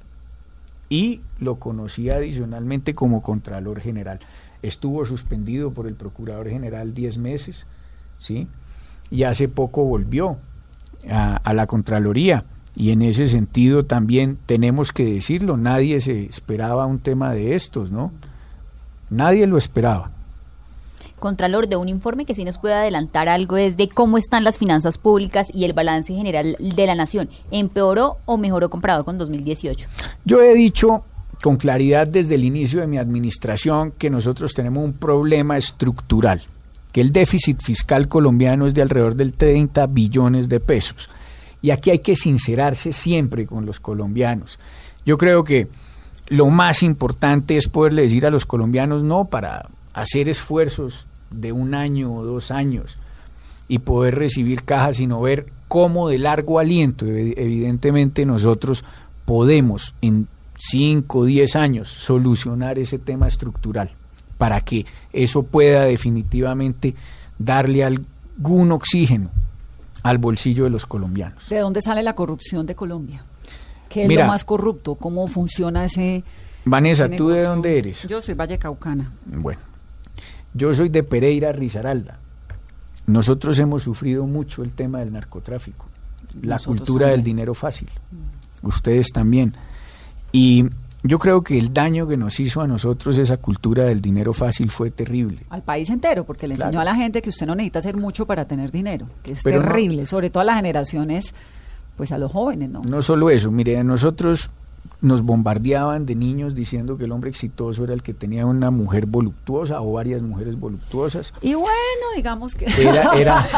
y 0.89 1.20
lo 1.39 1.57
conocí 1.57 2.11
adicionalmente 2.11 2.95
como 2.95 3.22
contralor 3.22 3.80
general. 3.80 4.20
Estuvo 4.62 5.05
suspendido 5.05 5.72
por 5.72 5.86
el 5.86 5.95
procurador 5.95 6.49
general 6.49 6.95
10 6.95 7.18
meses, 7.18 7.66
¿sí? 8.18 8.49
Y 9.11 9.22
hace 9.22 9.49
poco 9.49 9.84
volvió 9.84 10.39
a, 11.09 11.36
a 11.36 11.55
la 11.55 11.66
Contraloría. 11.66 12.45
Y 12.74 12.91
en 12.91 13.03
ese 13.03 13.26
sentido 13.26 13.84
también 13.84 14.39
tenemos 14.47 14.93
que 14.93 15.05
decirlo, 15.05 15.57
nadie 15.57 16.01
se 16.01 16.26
esperaba 16.26 16.86
un 16.86 17.01
tema 17.01 17.32
de 17.32 17.55
estos, 17.55 17.91
¿no? 17.91 18.12
Nadie 19.11 19.47
lo 19.47 19.59
esperaba. 19.59 20.12
Contralor, 21.19 21.69
de 21.69 21.77
un 21.77 21.89
informe 21.89 22.25
que 22.25 22.35
sí 22.35 22.45
nos 22.45 22.59
puede 22.59 22.75
adelantar 22.75 23.29
algo 23.29 23.57
es 23.57 23.77
de 23.77 23.89
cómo 23.89 24.19
están 24.19 24.45
las 24.45 24.59
finanzas 24.59 24.99
públicas 24.99 25.49
y 25.53 25.64
el 25.64 25.73
balance 25.73 26.14
general 26.14 26.57
de 26.59 26.87
la 26.87 26.95
nación. 26.95 27.29
¿Empeoró 27.51 28.19
o 28.25 28.37
mejoró 28.39 28.71
comparado 28.71 29.05
con 29.05 29.19
2018? 29.19 29.89
Yo 30.25 30.41
he 30.43 30.55
dicho 30.55 31.05
con 31.43 31.57
claridad 31.57 32.07
desde 32.07 32.35
el 32.35 32.45
inicio 32.45 32.81
de 32.81 32.87
mi 32.87 32.99
administración 32.99 33.93
que 33.93 34.11
nosotros 34.11 34.55
tenemos 34.55 34.85
un 34.85 34.93
problema 34.93 35.57
estructural, 35.57 36.43
que 36.93 37.01
el 37.01 37.12
déficit 37.12 37.62
fiscal 37.62 38.09
colombiano 38.09 38.66
es 38.66 38.75
de 38.75 38.83
alrededor 38.83 39.14
del 39.14 39.35
30 39.35 39.87
billones 39.87 40.49
de 40.49 40.61
pesos. 40.61 41.09
Y 41.61 41.71
aquí 41.71 41.91
hay 41.91 41.99
que 41.99 42.16
sincerarse 42.16 42.93
siempre 42.93 43.47
con 43.47 43.66
los 43.66 43.81
colombianos. 43.81 44.59
Yo 45.05 45.16
creo 45.16 45.45
que 45.45 45.69
lo 46.29 46.49
más 46.49 46.83
importante 46.83 47.57
es 47.57 47.69
poderle 47.69 48.03
decir 48.03 48.27
a 48.27 48.31
los 48.31 48.47
colombianos 48.47 49.03
no 49.03 49.25
para 49.27 49.69
hacer 49.93 50.28
esfuerzos 50.28 51.07
de 51.30 51.53
un 51.53 51.74
año 51.74 52.14
o 52.14 52.24
dos 52.24 52.51
años 52.51 52.99
y 53.68 53.80
poder 53.80 54.14
recibir 54.14 54.64
cajas, 54.64 54.97
sino 54.97 55.20
ver 55.20 55.47
cómo 55.68 56.09
de 56.09 56.18
largo 56.18 56.59
aliento, 56.59 57.07
evidentemente 57.07 58.24
nosotros 58.24 58.84
podemos 59.24 59.95
en 60.01 60.26
5 60.57 61.18
o 61.18 61.24
10 61.24 61.57
años 61.57 61.89
solucionar 61.89 62.78
ese 62.78 62.99
tema 62.99 63.28
estructural 63.28 63.91
para 64.39 64.61
que 64.61 64.86
eso 65.12 65.43
pueda 65.43 65.82
definitivamente 65.82 66.95
darle 67.39 67.84
algún 67.84 68.72
oxígeno 68.72 69.30
al 70.03 70.18
bolsillo 70.18 70.64
de 70.64 70.70
los 70.70 70.86
colombianos. 70.86 71.49
¿De 71.49 71.59
dónde 71.59 71.82
sale 71.82 72.03
la 72.03 72.14
corrupción 72.14 72.66
de 72.66 72.74
Colombia? 72.74 73.24
¿Qué 73.89 74.05
es 74.05 74.14
lo 74.14 74.26
más 74.26 74.45
corrupto? 74.45 74.95
¿Cómo 74.95 75.26
funciona 75.26 75.84
ese... 75.84 76.24
Vanessa, 76.64 77.09
¿tú 77.09 77.28
de 77.28 77.43
dónde 77.43 77.78
eres? 77.78 78.07
Yo 78.07 78.20
soy 78.20 78.34
Valle 78.34 78.59
Caucana. 78.59 79.12
Bueno, 79.26 79.61
yo 80.55 80.75
soy 80.75 80.89
de 80.89 81.03
Pereira, 81.03 81.53
Risaralda. 81.53 82.19
Nosotros 83.07 83.59
hemos 83.59 83.83
sufrido 83.83 84.27
mucho 84.27 84.63
el 84.63 84.73
tema 84.73 84.99
del 84.99 85.13
narcotráfico, 85.13 85.87
la 86.43 86.59
cultura 86.59 87.09
del 87.09 87.23
dinero 87.23 87.55
fácil. 87.55 87.89
Ustedes 88.63 89.09
también. 89.13 89.55
Y 90.31 90.67
yo 91.03 91.19
creo 91.19 91.43
que 91.43 91.57
el 91.57 91.73
daño 91.73 92.07
que 92.07 92.17
nos 92.17 92.39
hizo 92.41 92.61
a 92.61 92.67
nosotros 92.67 93.17
esa 93.19 93.37
cultura 93.37 93.85
del 93.85 94.01
dinero 94.01 94.33
fácil 94.33 94.71
fue 94.71 94.91
terrible. 94.91 95.45
Al 95.49 95.63
país 95.63 95.89
entero, 95.91 96.25
porque 96.25 96.47
le 96.49 96.55
enseñó 96.55 96.81
a 96.81 96.85
la 96.85 96.97
gente 96.97 97.23
que 97.23 97.31
usted 97.31 97.47
no 97.47 97.55
necesita 97.55 97.79
hacer 97.79 97.97
mucho 97.97 98.27
para 98.27 98.47
tener 98.47 98.71
dinero, 98.71 99.07
que 99.23 99.33
es 99.33 99.43
terrible, 99.43 100.07
sobre 100.07 100.29
todo 100.29 100.43
a 100.43 100.45
las 100.45 100.57
generaciones, 100.57 101.33
pues 101.97 102.13
a 102.13 102.19
los 102.19 102.33
jóvenes, 102.33 102.69
¿no? 102.69 102.83
No 102.83 103.01
solo 103.01 103.31
eso, 103.31 103.51
mire, 103.51 103.79
a 103.79 103.85
nosotros 103.85 104.51
nos 105.01 105.23
bombardeaban 105.23 106.07
de 106.07 106.17
niños 106.17 106.55
diciendo 106.55 106.97
que 106.97 107.05
el 107.05 107.13
hombre 107.13 107.31
exitoso 107.31 107.85
era 107.85 107.95
el 107.95 108.03
que 108.03 108.15
tenía 108.15 108.47
una 108.47 108.71
mujer 108.71 109.07
voluptuosa 109.07 109.81
o 109.81 109.93
varias 109.93 110.23
mujeres 110.23 110.59
voluptuosas. 110.59 111.33
Y 111.41 111.55
bueno, 111.55 111.73
digamos 112.17 112.55
que... 112.55 112.67
Era, 112.67 113.15
era, 113.15 113.49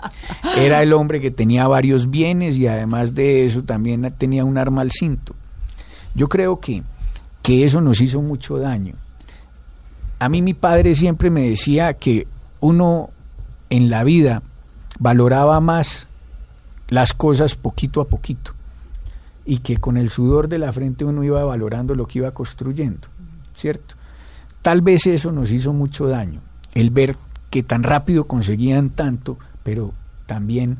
era 0.56 0.82
el 0.82 0.92
hombre 0.94 1.20
que 1.20 1.30
tenía 1.30 1.68
varios 1.68 2.08
bienes 2.08 2.56
y 2.56 2.66
además 2.66 3.14
de 3.14 3.44
eso 3.44 3.62
también 3.64 4.14
tenía 4.16 4.44
un 4.44 4.56
arma 4.56 4.80
al 4.80 4.90
cinto. 4.90 5.34
Yo 6.14 6.28
creo 6.28 6.58
que, 6.58 6.82
que 7.42 7.64
eso 7.64 7.82
nos 7.82 8.00
hizo 8.00 8.22
mucho 8.22 8.56
daño. 8.56 8.94
A 10.18 10.28
mí 10.28 10.40
mi 10.40 10.54
padre 10.54 10.94
siempre 10.94 11.28
me 11.28 11.50
decía 11.50 11.92
que 11.94 12.26
uno 12.60 13.10
en 13.68 13.90
la 13.90 14.04
vida 14.04 14.42
valoraba 14.98 15.60
más 15.60 16.08
las 16.88 17.12
cosas 17.12 17.54
poquito 17.54 18.00
a 18.00 18.06
poquito 18.06 18.57
y 19.48 19.60
que 19.60 19.78
con 19.78 19.96
el 19.96 20.10
sudor 20.10 20.46
de 20.46 20.58
la 20.58 20.70
frente 20.72 21.06
uno 21.06 21.24
iba 21.24 21.42
valorando 21.42 21.94
lo 21.94 22.06
que 22.06 22.18
iba 22.18 22.32
construyendo, 22.32 23.08
¿cierto? 23.54 23.94
Tal 24.60 24.82
vez 24.82 25.06
eso 25.06 25.32
nos 25.32 25.50
hizo 25.50 25.72
mucho 25.72 26.06
daño, 26.06 26.42
el 26.74 26.90
ver 26.90 27.16
que 27.48 27.62
tan 27.62 27.82
rápido 27.82 28.24
conseguían 28.24 28.90
tanto, 28.90 29.38
pero 29.62 29.94
también 30.26 30.76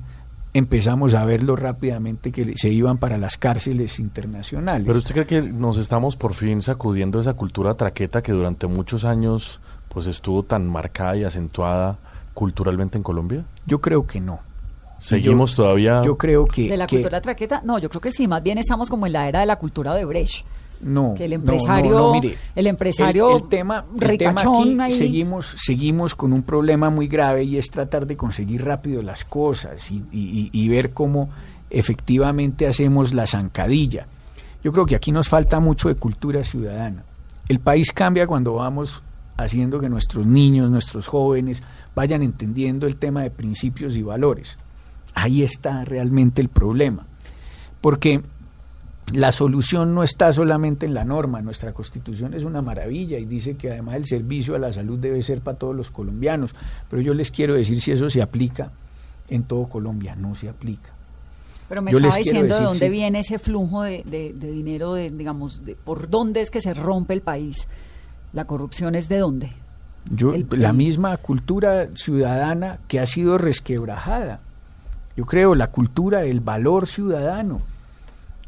empezamos 0.52 1.14
a 1.14 1.24
verlo 1.24 1.56
rápidamente 1.56 2.30
que 2.30 2.52
se 2.56 2.68
iban 2.68 2.98
para 2.98 3.16
las 3.16 3.38
cárceles 3.38 3.98
internacionales. 3.98 4.86
Pero 4.86 4.98
usted 4.98 5.14
cree 5.14 5.26
que 5.26 5.40
nos 5.50 5.78
estamos 5.78 6.16
por 6.16 6.34
fin 6.34 6.60
sacudiendo 6.60 7.20
esa 7.20 7.32
cultura 7.32 7.72
traqueta 7.72 8.20
que 8.20 8.32
durante 8.32 8.66
muchos 8.66 9.06
años 9.06 9.62
pues 9.88 10.06
estuvo 10.06 10.42
tan 10.42 10.66
marcada 10.66 11.16
y 11.16 11.24
acentuada 11.24 11.96
culturalmente 12.34 12.98
en 12.98 13.02
Colombia? 13.02 13.46
Yo 13.64 13.80
creo 13.80 14.06
que 14.06 14.20
no. 14.20 14.40
Seguimos 14.98 15.54
todavía. 15.54 16.02
Yo 16.04 16.16
creo 16.16 16.44
que. 16.46 16.68
¿De 16.68 16.76
la 16.76 16.86
cultura 16.86 17.20
traqueta? 17.20 17.60
No, 17.64 17.78
yo 17.78 17.88
creo 17.88 18.00
que 18.00 18.12
sí, 18.12 18.26
más 18.26 18.42
bien 18.42 18.58
estamos 18.58 18.88
como 18.90 19.06
en 19.06 19.12
la 19.12 19.28
era 19.28 19.40
de 19.40 19.46
la 19.46 19.56
cultura 19.56 19.94
de 19.94 20.04
Brecht. 20.04 20.44
No, 20.80 21.14
que 21.16 21.24
el 21.24 21.32
empresario, 21.32 22.12
el 22.54 22.66
empresario 22.68 23.36
el, 23.36 23.48
tema, 23.48 23.84
aquí 24.36 24.92
seguimos, 24.92 25.56
seguimos 25.58 26.14
con 26.14 26.32
un 26.32 26.44
problema 26.44 26.88
muy 26.88 27.08
grave 27.08 27.42
y 27.42 27.58
es 27.58 27.68
tratar 27.68 28.06
de 28.06 28.16
conseguir 28.16 28.64
rápido 28.64 29.02
las 29.02 29.24
cosas 29.24 29.90
y, 29.90 30.04
y 30.12 30.68
ver 30.68 30.92
cómo 30.92 31.30
efectivamente 31.68 32.68
hacemos 32.68 33.12
la 33.12 33.26
zancadilla. 33.26 34.06
Yo 34.62 34.70
creo 34.70 34.86
que 34.86 34.94
aquí 34.94 35.10
nos 35.10 35.28
falta 35.28 35.58
mucho 35.58 35.88
de 35.88 35.96
cultura 35.96 36.44
ciudadana. 36.44 37.02
El 37.48 37.58
país 37.58 37.92
cambia 37.92 38.26
cuando 38.26 38.54
vamos 38.54 39.02
haciendo 39.36 39.80
que 39.80 39.88
nuestros 39.88 40.26
niños, 40.26 40.70
nuestros 40.70 41.08
jóvenes 41.08 41.62
vayan 41.94 42.22
entendiendo 42.22 42.86
el 42.86 42.96
tema 42.96 43.22
de 43.22 43.30
principios 43.30 43.96
y 43.96 44.02
valores. 44.02 44.58
Ahí 45.20 45.42
está 45.42 45.84
realmente 45.84 46.40
el 46.40 46.48
problema. 46.48 47.06
Porque 47.80 48.22
la 49.12 49.32
solución 49.32 49.94
no 49.94 50.02
está 50.02 50.32
solamente 50.32 50.86
en 50.86 50.94
la 50.94 51.04
norma, 51.04 51.40
nuestra 51.40 51.72
constitución 51.72 52.34
es 52.34 52.44
una 52.44 52.62
maravilla 52.62 53.18
y 53.18 53.24
dice 53.24 53.56
que 53.56 53.72
además 53.72 53.96
el 53.96 54.06
servicio 54.06 54.54
a 54.54 54.58
la 54.58 54.72
salud 54.72 54.98
debe 54.98 55.22
ser 55.22 55.40
para 55.40 55.58
todos 55.58 55.74
los 55.74 55.90
colombianos, 55.90 56.54
pero 56.88 57.02
yo 57.02 57.14
les 57.14 57.30
quiero 57.30 57.54
decir 57.54 57.80
si 57.80 57.90
eso 57.90 58.08
se 58.10 58.22
aplica 58.22 58.70
en 59.28 59.42
todo 59.42 59.64
Colombia, 59.68 60.14
no 60.14 60.34
se 60.34 60.48
aplica. 60.48 60.92
Pero 61.68 61.82
me 61.82 61.90
estaba 61.90 62.16
diciendo 62.16 62.54
de 62.54 62.62
dónde 62.62 62.88
viene 62.88 63.20
ese 63.20 63.38
flujo 63.38 63.82
de, 63.82 64.34
dinero, 64.38 64.94
de, 64.94 65.10
digamos, 65.10 65.64
de, 65.64 65.74
por 65.74 66.08
dónde 66.08 66.40
es 66.40 66.50
que 66.50 66.60
se 66.60 66.72
rompe 66.72 67.12
el 67.12 67.20
país. 67.20 67.66
¿La 68.32 68.46
corrupción 68.46 68.94
es 68.94 69.08
de 69.08 69.18
dónde? 69.18 69.52
Yo, 70.10 70.32
la 70.50 70.72
misma 70.72 71.16
cultura 71.18 71.88
ciudadana 71.94 72.78
que 72.88 73.00
ha 73.00 73.06
sido 73.06 73.36
resquebrajada. 73.36 74.40
Yo 75.18 75.26
creo 75.26 75.56
la 75.56 75.72
cultura, 75.72 76.22
el 76.22 76.38
valor 76.38 76.86
ciudadano. 76.86 77.60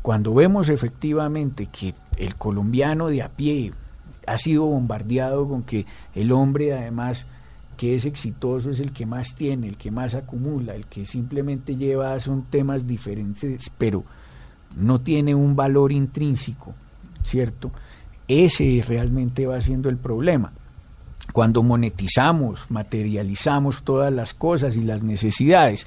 Cuando 0.02 0.32
vemos 0.32 0.68
efectivamente 0.68 1.66
que 1.66 1.94
el 2.16 2.36
colombiano 2.36 3.08
de 3.08 3.24
a 3.24 3.28
pie 3.28 3.72
ha 4.24 4.38
sido 4.38 4.66
bombardeado 4.66 5.48
con 5.48 5.64
que 5.64 5.84
el 6.14 6.30
hombre 6.30 6.72
además 6.72 7.26
que 7.76 7.96
es 7.96 8.04
exitoso 8.04 8.70
es 8.70 8.78
el 8.78 8.92
que 8.92 9.04
más 9.04 9.34
tiene, 9.34 9.66
el 9.66 9.76
que 9.76 9.90
más 9.90 10.14
acumula, 10.14 10.76
el 10.76 10.86
que 10.86 11.06
simplemente 11.06 11.74
lleva 11.74 12.20
son 12.20 12.42
temas 12.42 12.86
diferentes, 12.86 13.68
pero 13.76 14.04
no 14.76 15.00
tiene 15.00 15.34
un 15.34 15.56
valor 15.56 15.90
intrínseco, 15.90 16.72
¿cierto? 17.24 17.72
Ese 18.28 18.84
realmente 18.86 19.44
va 19.44 19.60
siendo 19.60 19.88
el 19.88 19.96
problema. 19.96 20.52
Cuando 21.32 21.64
monetizamos, 21.64 22.70
materializamos 22.70 23.82
todas 23.82 24.12
las 24.12 24.34
cosas 24.34 24.76
y 24.76 24.82
las 24.82 25.02
necesidades, 25.02 25.86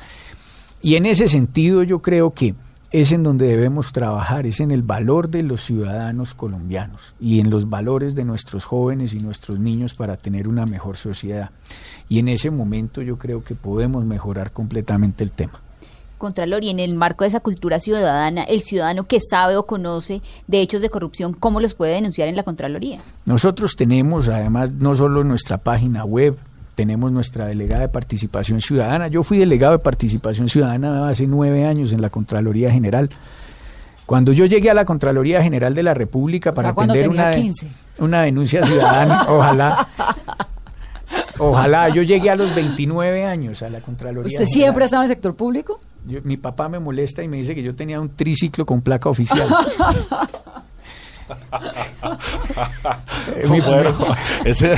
y 0.84 0.96
en 0.96 1.08
ese 1.08 1.28
sentido 1.28 1.82
yo 1.82 2.00
creo 2.04 2.32
que 2.32 2.54
es 2.92 3.12
en 3.12 3.24
donde 3.24 3.48
debemos 3.48 3.92
trabajar, 3.92 4.46
es 4.46 4.60
en 4.60 4.70
el 4.70 4.84
valor 4.84 5.30
de 5.30 5.42
los 5.42 5.62
ciudadanos 5.62 6.36
colombianos 6.36 7.16
y 7.20 7.40
en 7.40 7.50
los 7.50 7.68
valores 7.68 8.14
de 8.14 8.26
nuestros 8.26 8.66
jóvenes 8.66 9.16
y 9.16 9.18
nuestros 9.18 9.58
niños 9.58 9.96
para 9.96 10.16
tener 10.16 10.48
una 10.48 10.68
mejor 10.68 10.98
sociedad. 10.98 11.50
Y 12.08 12.20
en 12.20 12.28
ese 12.28 12.52
momento 12.52 13.02
yo 13.02 13.18
creo 13.18 13.44
que 13.44 13.56
podemos 13.56 14.06
mejorar 14.06 14.52
completamente 14.52 15.24
el 15.24 15.32
tema. 15.32 15.60
Contralor, 16.20 16.64
y 16.64 16.70
en 16.70 16.80
el 16.80 16.94
marco 16.94 17.24
de 17.24 17.30
esa 17.30 17.40
cultura 17.40 17.80
ciudadana, 17.80 18.44
el 18.44 18.62
ciudadano 18.62 19.06
que 19.06 19.20
sabe 19.20 19.56
o 19.56 19.66
conoce 19.66 20.22
de 20.48 20.62
hechos 20.62 20.82
de 20.82 20.90
corrupción, 20.90 21.34
¿cómo 21.34 21.60
los 21.60 21.74
puede 21.74 21.94
denunciar 21.94 22.28
en 22.28 22.36
la 22.36 22.44
Contraloría? 22.44 23.02
Nosotros 23.26 23.76
tenemos 23.76 24.30
además 24.30 24.72
no 24.72 24.94
solo 24.96 25.24
nuestra 25.24 25.58
página 25.58 26.06
web, 26.06 26.38
tenemos 26.76 27.12
nuestra 27.12 27.46
delegada 27.46 27.82
de 27.84 27.90
participación 27.90 28.62
ciudadana. 28.62 29.08
Yo 29.08 29.24
fui 29.24 29.38
delegado 29.38 29.74
de 29.74 29.80
participación 29.80 30.50
ciudadana 30.50 31.08
hace 31.10 31.28
nueve 31.28 31.66
años 31.66 31.92
en 31.94 32.02
la 32.02 32.10
Contraloría 32.10 32.72
General. 32.72 33.10
Cuando 34.06 34.34
yo 34.34 34.46
llegué 34.46 34.70
a 34.70 34.74
la 34.74 34.84
Contraloría 34.86 35.42
General 35.42 35.74
de 35.74 35.84
la 35.84 35.94
República 35.94 36.52
para 36.54 36.74
sea, 36.74 36.84
atender 36.84 37.08
una, 37.10 37.30
15. 37.32 37.68
una 38.00 38.24
denuncia 38.24 38.62
ciudadana, 38.66 39.26
ojalá, 39.30 39.88
ojalá, 41.40 41.90
yo 41.90 42.02
llegué 42.02 42.30
a 42.30 42.36
los 42.36 42.54
29 42.54 43.26
años 43.26 43.64
a 43.64 43.70
la 43.70 43.80
Contraloría 43.80 44.28
¿Usted 44.36 44.46
General. 44.46 44.54
siempre 44.54 44.84
ha 44.84 44.86
estado 44.86 45.04
en 45.04 45.10
el 45.10 45.16
sector 45.16 45.36
público? 45.36 45.80
Yo- 46.06 46.20
mi 46.24 46.38
papá 46.38 46.68
me 46.70 46.80
molesta 46.80 47.24
y 47.24 47.28
me 47.28 47.38
dice 47.38 47.56
que 47.56 47.64
yo 47.64 47.76
tenía 47.76 48.00
un 48.00 48.10
triciclo 48.10 48.66
con 48.66 48.82
placa 48.82 49.10
oficial. 49.10 49.48
Mi- 53.50 53.62
Bueno, 53.62 53.90
ese, 54.46 54.74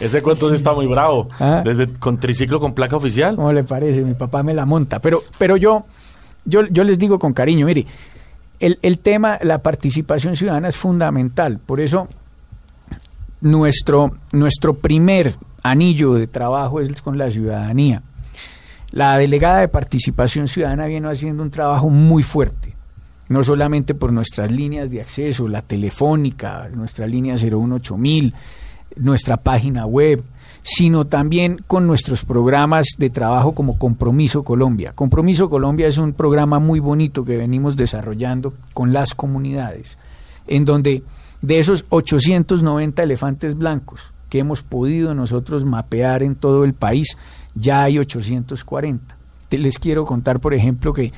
ese 0.00 0.22
cuento 0.22 0.48
sí 0.48 0.54
está 0.56 0.72
muy 0.72 0.86
bravo. 0.86 1.28
Ah. 1.40 1.62
Desde 1.64 1.92
con 1.94 2.18
triciclo 2.18 2.60
con 2.60 2.74
placa 2.74 2.96
oficial. 2.96 3.36
¿Cómo 3.36 3.52
le 3.52 3.64
parece? 3.64 4.02
Mi 4.02 4.14
papá 4.14 4.42
me 4.42 4.54
la 4.54 4.64
monta. 4.66 4.98
Pero, 5.00 5.20
pero 5.38 5.56
yo, 5.56 5.84
yo, 6.44 6.62
yo 6.70 6.84
les 6.84 6.98
digo 6.98 7.18
con 7.18 7.32
cariño, 7.32 7.66
mire, 7.66 7.86
el, 8.60 8.78
el 8.82 8.98
tema, 8.98 9.38
la 9.42 9.58
participación 9.58 10.36
ciudadana 10.36 10.68
es 10.68 10.76
fundamental. 10.76 11.58
Por 11.58 11.80
eso, 11.80 12.08
nuestro, 13.40 14.12
nuestro 14.32 14.74
primer 14.74 15.34
anillo 15.62 16.14
de 16.14 16.26
trabajo 16.26 16.80
es 16.80 17.00
con 17.02 17.18
la 17.18 17.30
ciudadanía. 17.30 18.02
La 18.90 19.18
delegada 19.18 19.58
de 19.58 19.68
participación 19.68 20.46
ciudadana 20.46 20.86
viene 20.86 21.08
haciendo 21.10 21.42
un 21.42 21.50
trabajo 21.50 21.88
muy 21.90 22.22
fuerte, 22.22 22.73
no 23.28 23.42
solamente 23.44 23.94
por 23.94 24.12
nuestras 24.12 24.50
líneas 24.50 24.90
de 24.90 25.00
acceso, 25.00 25.48
la 25.48 25.62
telefónica, 25.62 26.68
nuestra 26.74 27.06
línea 27.06 27.36
018000, 27.36 28.34
nuestra 28.96 29.36
página 29.38 29.86
web, 29.86 30.22
sino 30.62 31.06
también 31.06 31.58
con 31.66 31.86
nuestros 31.86 32.24
programas 32.24 32.86
de 32.98 33.10
trabajo 33.10 33.52
como 33.52 33.78
Compromiso 33.78 34.44
Colombia. 34.44 34.92
Compromiso 34.94 35.50
Colombia 35.50 35.86
es 35.88 35.98
un 35.98 36.12
programa 36.12 36.58
muy 36.58 36.80
bonito 36.80 37.24
que 37.24 37.36
venimos 37.36 37.76
desarrollando 37.76 38.54
con 38.72 38.92
las 38.92 39.14
comunidades, 39.14 39.98
en 40.46 40.64
donde 40.64 41.02
de 41.42 41.58
esos 41.58 41.84
890 41.90 43.02
elefantes 43.02 43.56
blancos 43.56 44.12
que 44.30 44.38
hemos 44.38 44.62
podido 44.62 45.14
nosotros 45.14 45.64
mapear 45.64 46.22
en 46.22 46.34
todo 46.34 46.64
el 46.64 46.72
país, 46.74 47.16
ya 47.54 47.82
hay 47.82 47.98
840. 47.98 49.16
Te- 49.48 49.58
Les 49.58 49.78
quiero 49.78 50.04
contar, 50.06 50.40
por 50.40 50.54
ejemplo, 50.54 50.92
que 50.92 51.12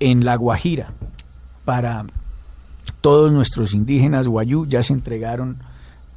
en 0.00 0.24
La 0.24 0.34
Guajira, 0.36 0.92
para 1.64 2.04
todos 3.00 3.32
nuestros 3.32 3.74
indígenas 3.74 4.28
guayú, 4.28 4.66
ya 4.66 4.82
se 4.82 4.92
entregaron 4.92 5.58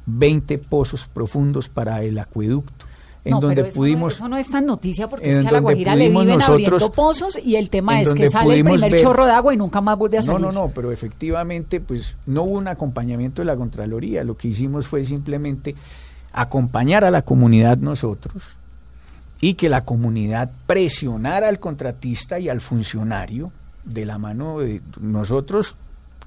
20 0.06 0.58
pozos 0.58 1.06
profundos 1.06 1.68
para 1.68 2.02
el 2.02 2.18
acueducto, 2.18 2.84
en 3.24 3.32
no, 3.32 3.40
donde 3.40 3.56
pero 3.56 3.68
eso, 3.68 3.76
pudimos... 3.76 4.12
no, 4.12 4.16
eso 4.26 4.28
no 4.28 4.36
es 4.36 4.48
tan 4.50 4.66
noticia 4.66 5.08
porque 5.08 5.30
es 5.30 5.38
que 5.38 5.48
a 5.48 5.50
la 5.52 5.58
Guajira 5.60 5.94
le 5.96 6.08
viven 6.10 6.40
abriendo 6.40 6.70
nosotros- 6.78 6.90
pozos 6.94 7.38
y 7.44 7.56
el 7.56 7.70
tema 7.70 8.00
es 8.00 8.12
que 8.12 8.28
sale 8.28 8.58
el 8.58 8.64
primer 8.64 8.90
ver- 8.92 9.00
chorro 9.00 9.26
de 9.26 9.32
agua 9.32 9.52
y 9.52 9.56
nunca 9.56 9.80
más 9.80 9.98
vuelve 9.98 10.18
a 10.18 10.20
No, 10.20 10.26
salir. 10.26 10.40
no, 10.42 10.52
no, 10.52 10.68
pero 10.68 10.92
efectivamente, 10.92 11.80
pues 11.80 12.14
no 12.26 12.42
hubo 12.44 12.52
un 12.58 12.68
acompañamiento 12.68 13.42
de 13.42 13.46
la 13.46 13.56
Contraloría. 13.56 14.22
Lo 14.22 14.36
que 14.36 14.48
hicimos 14.48 14.86
fue 14.86 15.04
simplemente 15.04 15.74
acompañar 16.32 17.04
a 17.04 17.10
la 17.10 17.22
comunidad 17.22 17.78
nosotros 17.78 18.56
y 19.40 19.54
que 19.54 19.68
la 19.68 19.84
comunidad 19.84 20.50
presionara 20.66 21.48
al 21.48 21.58
contratista 21.58 22.38
y 22.38 22.48
al 22.48 22.60
funcionario 22.60 23.50
de 23.86 24.04
la 24.04 24.18
mano 24.18 24.58
de 24.58 24.82
nosotros 25.00 25.76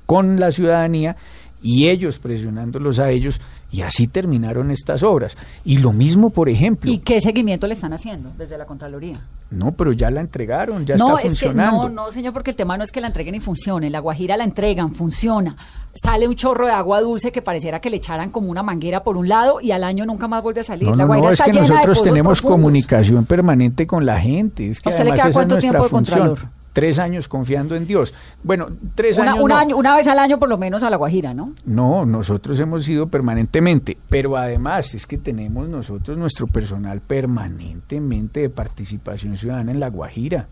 con 0.07 0.39
la 0.39 0.51
ciudadanía 0.51 1.15
y 1.61 1.89
ellos 1.89 2.19
presionándolos 2.19 2.99
a 2.99 3.11
ellos 3.11 3.39
y 3.71 3.81
así 3.81 4.07
terminaron 4.07 4.71
estas 4.71 5.03
obras. 5.03 5.37
Y 5.63 5.77
lo 5.77 5.91
mismo, 5.93 6.31
por 6.31 6.49
ejemplo, 6.49 6.89
¿Y 6.89 6.99
qué 6.99 7.21
seguimiento 7.21 7.67
le 7.67 7.75
están 7.75 7.93
haciendo 7.93 8.31
desde 8.37 8.57
la 8.57 8.65
Contraloría? 8.65 9.19
no, 9.51 9.71
pero 9.71 9.91
ya 9.93 10.09
la 10.11 10.21
entregaron, 10.21 10.85
ya 10.85 10.95
no, 10.95 11.09
está 11.09 11.15
es 11.17 11.21
que 11.21 11.27
funcionando. 11.29 11.89
no, 11.89 12.05
no, 12.05 12.11
señor, 12.11 12.33
porque 12.33 12.51
el 12.51 12.55
tema 12.55 12.77
no 12.77 12.83
es 12.83 12.91
que 12.91 13.01
la 13.01 13.07
entreguen 13.07 13.35
y 13.35 13.39
funcione. 13.39 13.89
La 13.89 13.99
Guajira 13.99 14.37
la 14.37 14.43
entregan, 14.43 14.93
funciona. 14.93 15.57
Sale 15.93 16.27
un 16.27 16.35
chorro 16.35 16.67
de 16.67 16.71
agua 16.71 17.01
dulce 17.01 17.31
que 17.31 17.41
pareciera 17.41 17.81
que 17.81 17.89
le 17.89 17.97
echaran 17.97 18.29
como 18.31 18.49
una 18.49 18.63
manguera 18.63 19.03
por 19.03 19.17
un 19.17 19.27
lado 19.27 19.59
y 19.61 19.71
al 19.71 19.83
año 19.83 20.05
nunca 20.05 20.27
más 20.27 20.41
vuelve 20.41 20.61
a 20.61 20.63
salir. 20.63 20.87
No, 20.87 20.95
la 20.95 21.05
Guajira 21.05 21.27
no, 21.27 21.33
es 21.33 21.39
está 21.39 21.51
que 21.51 21.59
nosotros 21.59 22.03
tenemos 22.03 22.39
profundos. 22.39 22.57
comunicación 22.59 23.25
permanente 23.25 23.85
con 23.85 24.05
la 24.05 24.19
gente. 24.19 24.69
Es 24.69 24.81
que 24.81 24.89
¿A 24.89 24.91
usted 24.91 25.05
le 25.05 25.13
queda 25.13 25.31
cuánto 25.31 25.57
tiempo 25.57 25.83
de 25.83 25.89
función. 25.89 26.19
Contralor? 26.19 26.58
Tres 26.73 26.99
años 26.99 27.27
confiando 27.27 27.75
en 27.75 27.87
Dios. 27.87 28.13
Bueno, 28.43 28.67
tres 28.95 29.17
Una, 29.17 29.31
años 29.31 29.43
un 29.43 29.49
no. 29.49 29.55
año- 29.57 29.75
una 29.77 29.95
vez 29.95 30.05
al 30.07 30.19
año 30.19 30.37
por 30.37 30.47
lo 30.49 30.57
menos 30.57 30.83
a 30.83 30.89
la 30.89 30.97
Guajira, 30.97 31.33
¿no? 31.33 31.53
No, 31.65 32.05
nosotros 32.05 32.59
hemos 32.59 32.87
ido 32.87 33.07
permanentemente, 33.07 33.97
pero 34.09 34.37
además 34.37 34.93
es 34.93 35.07
que 35.07 35.17
tenemos 35.17 35.67
nosotros 35.67 36.17
nuestro 36.17 36.45
personal 36.47 37.01
permanentemente 37.01 38.41
de 38.41 38.49
participación 38.49 39.35
ciudadana 39.37 39.71
en 39.71 39.79
La 39.79 39.89
Guajira, 39.89 40.47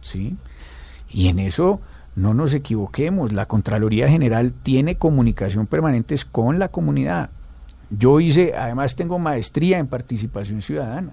¿sí? 0.00 0.36
Y 1.10 1.28
en 1.28 1.38
eso 1.38 1.80
no 2.16 2.34
nos 2.34 2.54
equivoquemos, 2.54 3.32
la 3.32 3.46
Contraloría 3.46 4.08
General 4.08 4.52
tiene 4.52 4.96
comunicación 4.96 5.66
permanente 5.66 6.16
con 6.32 6.58
la 6.58 6.68
comunidad. 6.68 7.30
Yo 7.90 8.20
hice, 8.20 8.54
además 8.56 8.96
tengo 8.96 9.18
maestría 9.18 9.78
en 9.78 9.86
participación 9.86 10.60
ciudadana 10.62 11.12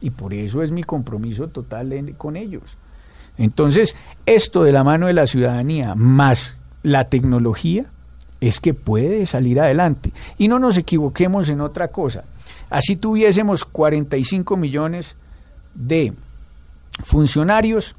y 0.00 0.10
por 0.10 0.32
eso 0.34 0.62
es 0.62 0.70
mi 0.72 0.82
compromiso 0.84 1.48
total 1.48 1.92
en- 1.92 2.12
con 2.14 2.36
ellos. 2.36 2.76
Entonces, 3.38 3.96
esto 4.26 4.62
de 4.62 4.72
la 4.72 4.84
mano 4.84 5.06
de 5.06 5.14
la 5.14 5.26
ciudadanía 5.26 5.94
más 5.94 6.56
la 6.82 7.04
tecnología 7.08 7.86
es 8.40 8.60
que 8.60 8.74
puede 8.74 9.26
salir 9.26 9.60
adelante. 9.60 10.12
Y 10.36 10.48
no 10.48 10.58
nos 10.58 10.76
equivoquemos 10.76 11.48
en 11.48 11.60
otra 11.60 11.88
cosa. 11.88 12.24
Así 12.70 12.96
tuviésemos 12.96 13.64
45 13.64 14.56
millones 14.56 15.16
de 15.74 16.12
funcionarios, 17.04 17.96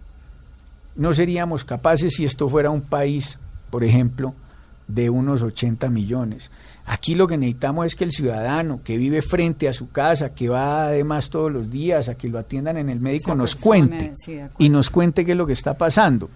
no 0.95 1.13
seríamos 1.13 1.63
capaces 1.63 2.13
si 2.13 2.25
esto 2.25 2.49
fuera 2.49 2.69
un 2.69 2.81
país, 2.81 3.39
por 3.69 3.83
ejemplo, 3.83 4.33
de 4.87 5.09
unos 5.09 5.43
80 5.43 5.89
millones. 5.89 6.51
Aquí 6.91 7.13
lo 7.13 7.27
que 7.27 7.37
necesitamos 7.37 7.85
es 7.85 7.95
que 7.95 8.03
el 8.03 8.11
ciudadano 8.11 8.81
que 8.83 8.97
vive 8.97 9.21
frente 9.21 9.69
a 9.69 9.73
su 9.73 9.91
casa, 9.91 10.33
que 10.33 10.49
va 10.49 10.85
además 10.87 11.29
todos 11.29 11.51
los 11.51 11.69
días 11.69 12.09
a 12.09 12.15
que 12.15 12.27
lo 12.27 12.39
atiendan 12.39 12.77
en 12.77 12.89
el 12.89 12.99
médico, 12.99 13.35
nos 13.35 13.53
cuente 13.55 14.11
sí, 14.15 14.39
y 14.57 14.69
nos 14.69 14.89
cuente 14.89 15.23
qué 15.23 15.33
es 15.33 15.37
lo 15.37 15.45
que 15.45 15.53
está 15.53 15.77
pasando. 15.77 16.31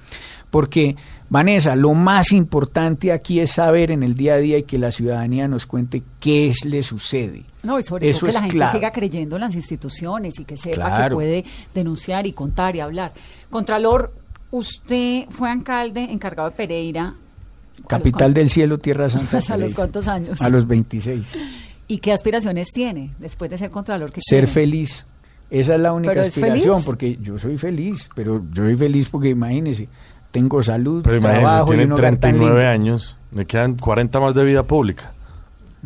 Porque, 0.51 0.95
Vanessa, 1.27 1.75
lo 1.75 1.95
más 1.95 2.31
importante 2.31 3.11
aquí 3.11 3.39
es 3.39 3.53
saber 3.53 3.89
en 3.89 4.03
el 4.03 4.13
día 4.13 4.35
a 4.35 4.37
día 4.37 4.59
y 4.59 4.63
que 4.63 4.77
la 4.77 4.91
ciudadanía 4.91 5.47
nos 5.47 5.65
cuente 5.65 6.03
qué 6.19 6.49
es, 6.49 6.63
le 6.65 6.83
sucede. 6.83 7.45
No, 7.63 7.79
y 7.79 7.83
sobre 7.83 8.09
Eso 8.11 8.19
todo 8.19 8.27
que 8.27 8.33
la 8.33 8.41
gente 8.41 8.55
clave. 8.57 8.71
siga 8.73 8.91
creyendo 8.91 9.35
en 9.37 9.41
las 9.41 9.55
instituciones 9.55 10.39
y 10.39 10.45
que 10.45 10.55
sepa 10.57 10.75
Claro. 10.75 11.09
que 11.09 11.15
puede 11.15 11.43
denunciar 11.73 12.27
y 12.27 12.33
contar 12.33 12.75
y 12.75 12.79
hablar. 12.79 13.11
Contralor, 13.49 14.13
usted 14.51 15.25
fue 15.29 15.49
alcalde 15.49 16.03
encargado 16.03 16.51
de 16.51 16.55
Pereira. 16.55 17.15
¿A 17.89 17.97
los 17.97 17.99
Capital 18.03 18.33
del 18.33 18.49
cielo, 18.49 18.77
tierra 18.79 19.09
santa. 19.09 19.53
¿A 19.53 19.57
los 19.57 19.75
cuántos 19.75 20.07
años? 20.07 20.41
A 20.41 20.49
los 20.49 20.67
26. 20.67 21.37
¿Y 21.87 21.97
qué 21.99 22.11
aspiraciones 22.13 22.69
tiene 22.73 23.11
después 23.19 23.49
de 23.51 23.57
ser 23.57 23.69
Contralor? 23.71 24.11
¿Qué 24.11 24.21
Ser 24.21 24.45
quiere? 24.45 24.47
feliz. 24.53 25.05
Esa 25.49 25.75
es 25.75 25.81
la 25.81 25.93
única 25.93 26.11
¿Pero 26.13 26.23
es 26.23 26.29
aspiración, 26.29 26.83
porque 26.83 27.17
yo 27.21 27.37
soy 27.37 27.57
feliz, 27.57 28.09
pero 28.15 28.41
yo 28.51 28.63
soy 28.63 28.75
feliz 28.75 29.09
porque 29.09 29.29
imagínese, 29.29 29.87
tengo 30.31 30.63
salud, 30.63 31.03
Pero 31.03 31.17
imagínese, 31.17 31.41
trabajo 31.45 31.65
y 31.65 31.67
tiene 31.77 31.85
un 31.85 31.91
hogar 31.91 32.03
tan 32.11 32.19
39 32.19 32.55
lindo. 32.55 32.69
años. 32.71 33.17
Le 33.33 33.45
quedan 33.45 33.75
40 33.77 34.19
más 34.19 34.33
de 34.33 34.43
vida 34.45 34.63
pública. 34.63 35.13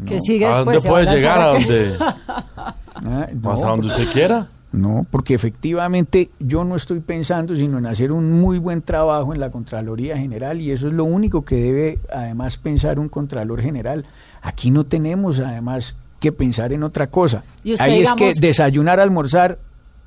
¿Qué 0.05 0.19
sigue 0.21 0.45
¿A 0.45 0.57
después? 0.59 0.65
dónde 0.65 0.81
¿Se 0.81 0.87
va 0.87 0.93
puede 0.93 1.15
llegar? 1.15 1.39
¿A 1.41 1.47
donde, 1.53 1.95
Ah, 2.99 3.27
no, 3.33 3.51
hasta 3.51 3.67
donde 3.67 3.87
usted 3.87 4.11
quiera? 4.13 4.47
No, 4.71 5.05
porque 5.09 5.33
efectivamente 5.33 6.29
yo 6.39 6.63
no 6.65 6.75
estoy 6.75 6.99
pensando 6.99 7.55
sino 7.55 7.77
en 7.77 7.85
hacer 7.85 8.11
un 8.11 8.39
muy 8.41 8.59
buen 8.59 8.81
trabajo 8.81 9.33
en 9.33 9.39
la 9.39 9.49
Contraloría 9.49 10.17
General 10.17 10.61
y 10.61 10.71
eso 10.71 10.87
es 10.87 10.93
lo 10.93 11.05
único 11.05 11.45
que 11.45 11.55
debe 11.55 11.99
además 12.13 12.57
pensar 12.57 12.99
un 12.99 13.07
Contralor 13.07 13.61
General. 13.61 14.05
Aquí 14.41 14.69
no 14.71 14.83
tenemos 14.83 15.39
además 15.39 15.95
que 16.19 16.31
pensar 16.31 16.73
en 16.73 16.83
otra 16.83 17.07
cosa. 17.07 17.43
Y 17.63 17.73
usted, 17.73 17.85
Ahí 17.85 18.01
es 18.01 18.11
que 18.13 18.33
desayunar, 18.33 18.99
almorzar 18.99 19.57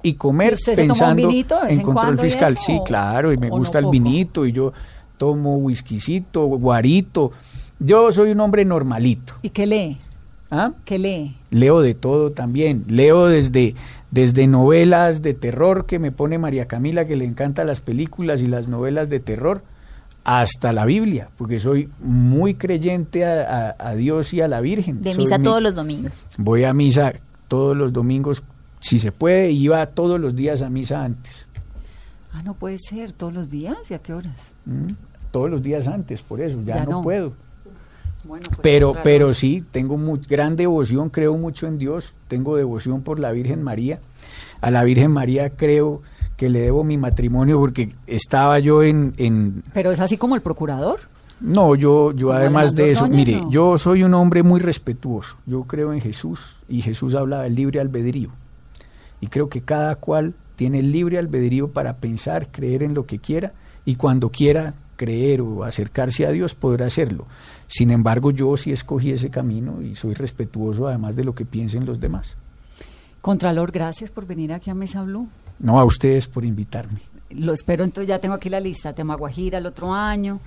y 0.03 0.15
comer 0.15 0.51
¿Y 0.53 0.55
usted 0.55 0.75
se 0.75 0.83
toma 0.83 0.93
un 0.93 0.99
pensando 0.99 1.29
vinito 1.29 1.59
en 1.67 1.81
control 1.83 2.19
fiscal. 2.19 2.53
eso, 2.53 2.63
Sí, 2.63 2.77
o- 2.81 2.85
claro, 2.85 3.33
y 3.33 3.39
me 3.39 3.49
no 3.49 3.57
gusta 3.57 3.79
el 3.79 3.87
vinito 3.87 4.45
y 4.45 4.53
yo 4.53 4.73
tomo 5.17 5.57
whiskycito, 5.57 6.45
guarito. 6.47 7.33
Yo 7.79 8.13
soy 8.13 8.31
un 8.33 8.41
hombre 8.41 8.65
normalito. 8.67 9.35
¿Y 9.43 9.49
qué 9.51 9.67
lee? 9.67 9.99
¿Ah? 10.51 10.73
¿Qué 10.85 10.99
lee? 10.99 11.37
Leo 11.51 11.81
de 11.81 11.95
todo 11.95 12.33
también. 12.33 12.85
Leo 12.89 13.27
desde, 13.29 13.75
desde 14.11 14.47
novelas 14.47 15.23
de 15.23 15.35
terror 15.35 15.87
que 15.87 15.99
me 15.99 16.11
pone 16.13 16.39
María 16.39 16.67
Camila, 16.67 17.05
que 17.07 17.17
le 17.17 17.25
encantan 17.25 17.67
las 17.67 17.81
películas 17.81 18.43
y 18.43 18.47
las 18.47 18.67
novelas 18.69 19.09
de 19.09 19.21
terror, 19.21 19.63
hasta 20.25 20.73
la 20.73 20.85
Biblia, 20.85 21.29
porque 21.39 21.61
soy 21.61 21.89
muy 22.01 22.55
creyente 22.55 23.25
a, 23.25 23.71
a- 23.71 23.89
a 23.91 23.95
Dios 23.95 24.35
y 24.35 24.41
a 24.41 24.49
la 24.49 24.61
Virgen. 24.61 25.01
De 25.03 25.15
Soy 25.15 25.25
misa 25.25 25.39
mi- 25.39 25.45
todos 25.45 25.63
los 25.63 25.75
domingos. 25.75 26.25
Voy 26.37 26.65
a 26.65 26.75
misa 26.75 27.13
todos 27.49 27.77
los 27.77 27.93
domingos, 27.93 28.43
si 28.81 28.99
se 28.99 29.13
puede, 29.13 29.51
y 29.51 29.63
iba 29.65 29.85
todos 29.87 30.21
los 30.21 30.35
días 30.37 30.61
a 30.63 30.69
misa 30.71 31.03
antes. 31.05 31.47
Ah, 32.33 32.43
no 32.45 32.55
puede 32.55 32.79
ser, 32.79 33.13
todos 33.13 33.33
los 33.33 33.49
días 33.51 33.77
y 33.91 33.95
a 33.95 33.99
qué 34.01 34.13
horas. 34.13 34.53
¿m? 34.67 34.95
Todos 35.31 35.51
los 35.51 35.63
días 35.63 35.89
antes, 35.89 36.23
por 36.23 36.41
eso, 36.41 36.61
ya, 36.65 36.77
Ya 36.77 36.85
no, 36.85 36.91
no. 36.91 37.03
puedo. 37.03 37.33
Bueno, 38.25 38.47
pues, 38.49 38.61
Pero, 38.63 38.95
pero 39.03 39.33
sí, 39.35 39.65
tengo 39.71 39.99
gran 40.29 40.57
devoción, 40.57 41.09
creo 41.09 41.37
mucho 41.37 41.67
en 41.67 41.79
Dios, 41.79 42.15
tengo 42.29 42.57
devoción 42.57 43.03
por 43.03 43.19
la 43.19 43.33
Virgen 43.33 43.63
María. 43.63 44.01
A 44.61 44.71
la 44.71 44.85
Virgen 44.85 45.11
María 45.11 45.51
creo 45.51 46.03
que 46.37 46.49
le 46.49 46.61
debo 46.61 46.85
mi 46.85 46.99
matrimonio 46.99 47.59
porque 47.59 47.95
estaba 48.07 48.59
yo 48.59 48.83
en... 48.83 49.15
en 49.17 49.63
Pero 49.73 49.91
es 49.91 50.01
así 50.01 50.17
como 50.17 50.35
el 50.35 50.43
procurador. 50.43 51.01
No, 51.41 51.75
yo, 51.75 52.13
yo 52.13 52.33
además 52.33 52.75
de 52.75 52.91
eso, 52.91 53.09
mire, 53.09 53.43
yo 53.51 53.79
soy 53.79 54.03
un 54.03 54.13
hombre 54.13 54.43
muy 54.43 54.61
respetuoso. 54.61 55.37
Yo 55.47 55.63
creo 55.65 55.93
en 55.93 56.01
Jesús 56.01 56.57
y 56.69 56.83
Jesús 56.83 57.15
habla 57.15 57.43
del 57.43 57.55
libre 57.55 57.81
albedrío. 57.81 58.31
Y 59.23 59.29
creo 59.29 59.49
que 59.49 59.63
cada 59.63 59.97
cual 59.97 60.35
tiene 60.57 60.81
el 60.81 60.93
libre 60.93 61.19
albedrío 61.19 61.69
para 61.69 61.97
pensar, 61.97 62.49
creer 62.51 62.83
en 62.83 62.93
lo 62.93 63.07
que 63.07 63.19
quiera 63.19 63.55
y 63.87 63.97
cuando 63.97 64.29
quiera 64.29 64.75
creer 65.01 65.41
o 65.41 65.65
acercarse 65.65 66.27
a 66.27 66.31
Dios 66.31 66.55
podrá 66.55 66.87
hacerlo. 66.87 67.27
Sin 67.67 67.91
embargo, 67.91 68.31
yo 68.33 68.55
sí 68.59 68.71
escogí 68.71 69.13
ese 69.13 69.31
camino 69.31 69.81
y 69.81 69.95
soy 69.95 70.13
respetuoso 70.13 70.87
además 70.89 71.17
de 71.17 71.25
lo 71.25 71.35
que 71.35 71.47
piensen 71.47 71.87
los 71.87 72.01
demás. 72.01 72.37
Contralor, 73.23 73.71
gracias 73.73 74.11
por 74.11 74.27
venir 74.27 74.53
aquí 74.53 74.69
a 74.71 74.75
Mesa 74.75 75.03
Blue. 75.03 75.27
No 75.59 75.81
a 75.81 75.85
ustedes 75.85 76.27
por 76.27 76.45
invitarme. 76.45 77.01
Lo 77.31 77.55
espero, 77.55 77.85
entonces 77.85 78.09
ya 78.09 78.19
tengo 78.19 78.35
aquí 78.35 78.51
la 78.51 78.61
lista. 78.61 78.93
Tema 78.93 79.15
Guajira 79.15 79.57
el 79.59 79.67
otro 79.67 79.95
año, 79.95 80.41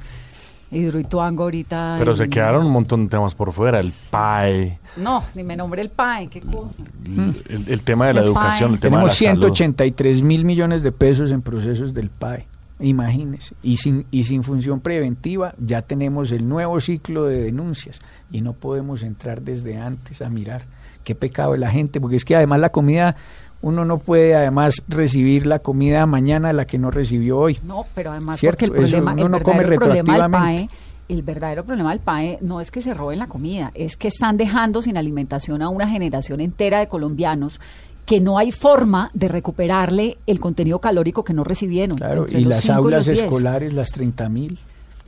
Hidroituango 0.72 1.44
ahorita. 1.44 1.96
Pero 1.98 2.14
se 2.16 2.28
quedaron 2.30 2.66
un 2.66 2.72
montón 2.74 3.06
de 3.06 3.10
temas 3.10 3.34
por 3.36 3.52
fuera, 3.54 3.80
el 3.80 3.92
PAE, 4.12 4.80
No, 4.98 5.24
ni 5.34 5.44
me 5.44 5.56
nombre 5.56 5.82
el 5.82 5.90
PAE, 5.90 6.28
qué 6.28 6.42
cosa. 6.42 6.84
el, 7.06 7.66
el 7.70 7.82
tema 7.84 8.08
de 8.08 8.14
la 8.16 8.20
El 8.22 8.28
educación, 8.28 8.70
PAE. 8.72 8.76
el 8.76 8.80
tema 8.80 8.98
de 9.02 9.04
la 9.08 9.14
Tenemos 9.14 9.14
salud. 9.16 9.56
183 9.56 10.22
mil 10.24 10.46
millones 10.46 10.84
de 10.84 10.92
pesos 10.92 11.32
en 11.32 11.42
procesos 11.42 11.94
del 11.94 12.10
PAE. 12.10 12.48
Imagínese. 12.80 13.56
Y 13.62 13.78
sin, 13.78 14.06
y 14.12 14.24
sin 14.24 14.44
función 14.44 14.80
preventiva 14.80 15.54
ya 15.58 15.82
tenemos 15.82 16.32
el 16.32 16.48
nuevo 16.48 16.80
ciclo 16.80 17.26
de 17.26 17.42
denuncias 17.42 18.02
y 18.32 18.42
no 18.42 18.54
podemos 18.54 19.04
entrar 19.04 19.42
desde 19.42 19.78
antes 19.78 20.22
a 20.22 20.30
mirar 20.30 20.64
qué 21.04 21.16
pecado 21.16 21.54
de 21.54 21.60
la 21.60 21.72
gente, 21.72 22.02
porque 22.02 22.16
es 22.16 22.26
que 22.26 22.36
además 22.36 22.60
la 22.60 22.70
comida, 22.70 23.16
uno 23.62 23.86
no 23.86 24.00
puede 24.00 24.36
además 24.36 24.84
recibir 24.88 25.46
la 25.46 25.60
comida 25.60 26.06
mañana 26.06 26.52
la 26.54 26.66
que 26.66 26.78
no 26.78 26.92
recibió 26.92 27.38
hoy. 27.38 27.60
No, 27.68 27.86
pero 27.94 28.12
además 28.12 28.40
Cierto, 28.40 28.66
porque 28.66 28.80
el 28.80 28.86
eso 28.86 28.98
problema, 28.98 29.14
uno 29.14 29.26
el 29.26 29.32
no 29.32 29.40
come 29.42 29.64
retroactivamente. 29.64 30.70
el 31.10 31.24
verdadero 31.24 31.64
problema 31.64 31.92
del 31.92 32.00
PAE 32.00 32.40
no 32.42 32.60
es 32.60 32.72
que 32.72 32.82
se 32.82 32.94
roben 32.94 33.20
la 33.20 33.28
comida, 33.28 33.72
es 33.76 33.96
que 33.96 34.08
están 34.08 34.38
dejando 34.38 34.82
sin 34.82 34.98
alimentación 34.98 35.62
a 35.62 35.70
una 35.70 35.88
generación 35.88 36.42
entera 36.42 36.80
de 36.80 36.88
colombianos 36.88 37.60
que 38.06 38.20
no 38.20 38.38
hay 38.38 38.52
forma 38.52 39.10
de 39.14 39.28
recuperarle 39.30 40.18
el 40.28 40.40
contenido 40.40 40.80
calórico 40.80 41.24
que 41.24 41.34
no 41.34 41.44
recibieron. 41.44 41.98
Claro, 41.98 42.24
entre 42.24 42.40
y 42.40 42.44
los 42.44 42.50
las 42.52 42.62
cinco 42.62 42.74
y 42.74 42.78
aulas 42.84 43.08
los 43.08 43.16
diez. 43.16 43.20
escolares, 43.28 43.74
las 43.74 43.90
30 43.92 44.30
mil. 44.30 44.60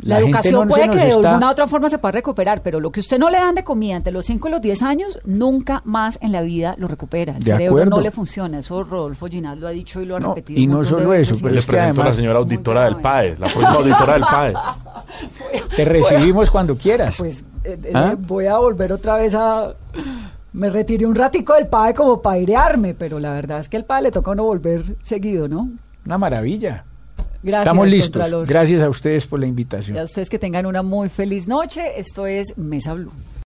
La, 0.01 0.19
educación 0.19 0.67
no 0.67 0.67
puede 0.67 0.89
que 0.89 0.97
de 0.97 1.07
está- 1.07 1.29
alguna 1.29 1.49
otra 1.49 1.67
forma 1.67 1.89
se 1.89 1.97
pueda 1.97 2.11
recuperar, 2.11 2.61
pero 2.61 2.81
lo 2.81 2.91
que 2.91 2.99
usted 2.99 3.17
no 3.17 3.29
le 3.29 3.37
dan 3.37 3.55
de 3.55 3.63
comida 3.63 3.95
entre 3.95 4.11
los 4.11 4.25
5 4.25 4.49
y 4.49 4.51
los 4.51 4.61
10 4.61 4.81
años, 4.81 5.19
nunca 5.23 5.81
más 5.85 6.17
en 6.21 6.33
la 6.33 6.41
vida 6.41 6.75
lo 6.77 6.89
recupera. 6.89 7.37
El 7.37 7.43
De 7.43 7.51
cerebro 7.51 7.77
no 7.77 7.81
acuerdo. 7.83 8.01
le 8.01 8.11
funciona. 8.11 8.59
Eso 8.59 8.83
Rodolfo 8.83 9.27
Ginás 9.27 9.57
lo 9.57 9.67
ha 9.67 9.71
dicho 9.71 10.01
y 10.01 10.05
lo 10.05 10.17
ha 10.17 10.19
No, 10.19 10.35
repetido. 10.35 10.59
y 10.59 10.67
no 10.67 10.83
solo 10.83 11.07
veces 11.09 11.29
eso, 11.29 11.35
y 11.35 11.41
pero 11.43 11.53
Le 11.53 11.59
es 11.59 11.63
es 11.63 11.65
que 11.65 11.71
presento 11.77 12.01
a 12.01 12.05
la 12.05 12.11
señora 12.11 12.39
auditora 12.39 12.83
del. 12.85 12.95
PAE, 12.97 13.29
la 13.39 13.47
próxima 13.47 13.69
auditora 13.71 14.13
del 14.13 14.21
PAE. 14.23 14.53
Te 15.77 15.85
recibimos 15.85 16.51
cuando 16.51 16.75
quieras. 16.75 17.15
Pues 17.17 17.45
eh, 17.63 17.79
eh, 17.81 17.91
¿Ah? 17.93 18.15
voy 18.19 18.47
a 18.47 18.57
volver 18.57 18.91
otra 18.91 19.15
vez 19.15 19.33
a... 19.33 19.73
Me 20.55 20.69
retiré 20.69 21.05
un 21.05 21.15
ratico 21.15 21.53
del 21.53 21.67
PAE 21.67 21.93
como 21.93 22.21
para 22.21 22.37
airearme, 22.37 22.93
pero 22.93 23.19
la 23.19 23.33
verdad 23.33 23.59
es 23.59 23.67
que 23.67 23.75
al 23.75 23.83
PAE 23.83 24.03
le 24.03 24.11
toca 24.11 24.31
a 24.31 24.33
uno 24.35 24.45
volver 24.45 24.95
seguido, 25.03 25.49
¿no? 25.49 25.69
Una 26.05 26.17
maravilla. 26.17 26.85
Gracias, 27.43 27.67
Estamos 27.67 27.87
listos. 27.89 28.21
Contralor. 28.21 28.47
Gracias 28.47 28.81
a 28.81 28.87
ustedes 28.87 29.27
por 29.27 29.41
la 29.41 29.47
invitación. 29.47 29.97
Y 29.97 29.99
a 29.99 30.03
ustedes 30.03 30.29
que 30.29 30.39
tengan 30.39 30.65
una 30.65 30.81
muy 30.81 31.09
feliz 31.09 31.45
noche. 31.45 31.99
Esto 31.99 32.25
es 32.25 32.57
Mesa 32.57 32.93
Blue. 32.93 33.11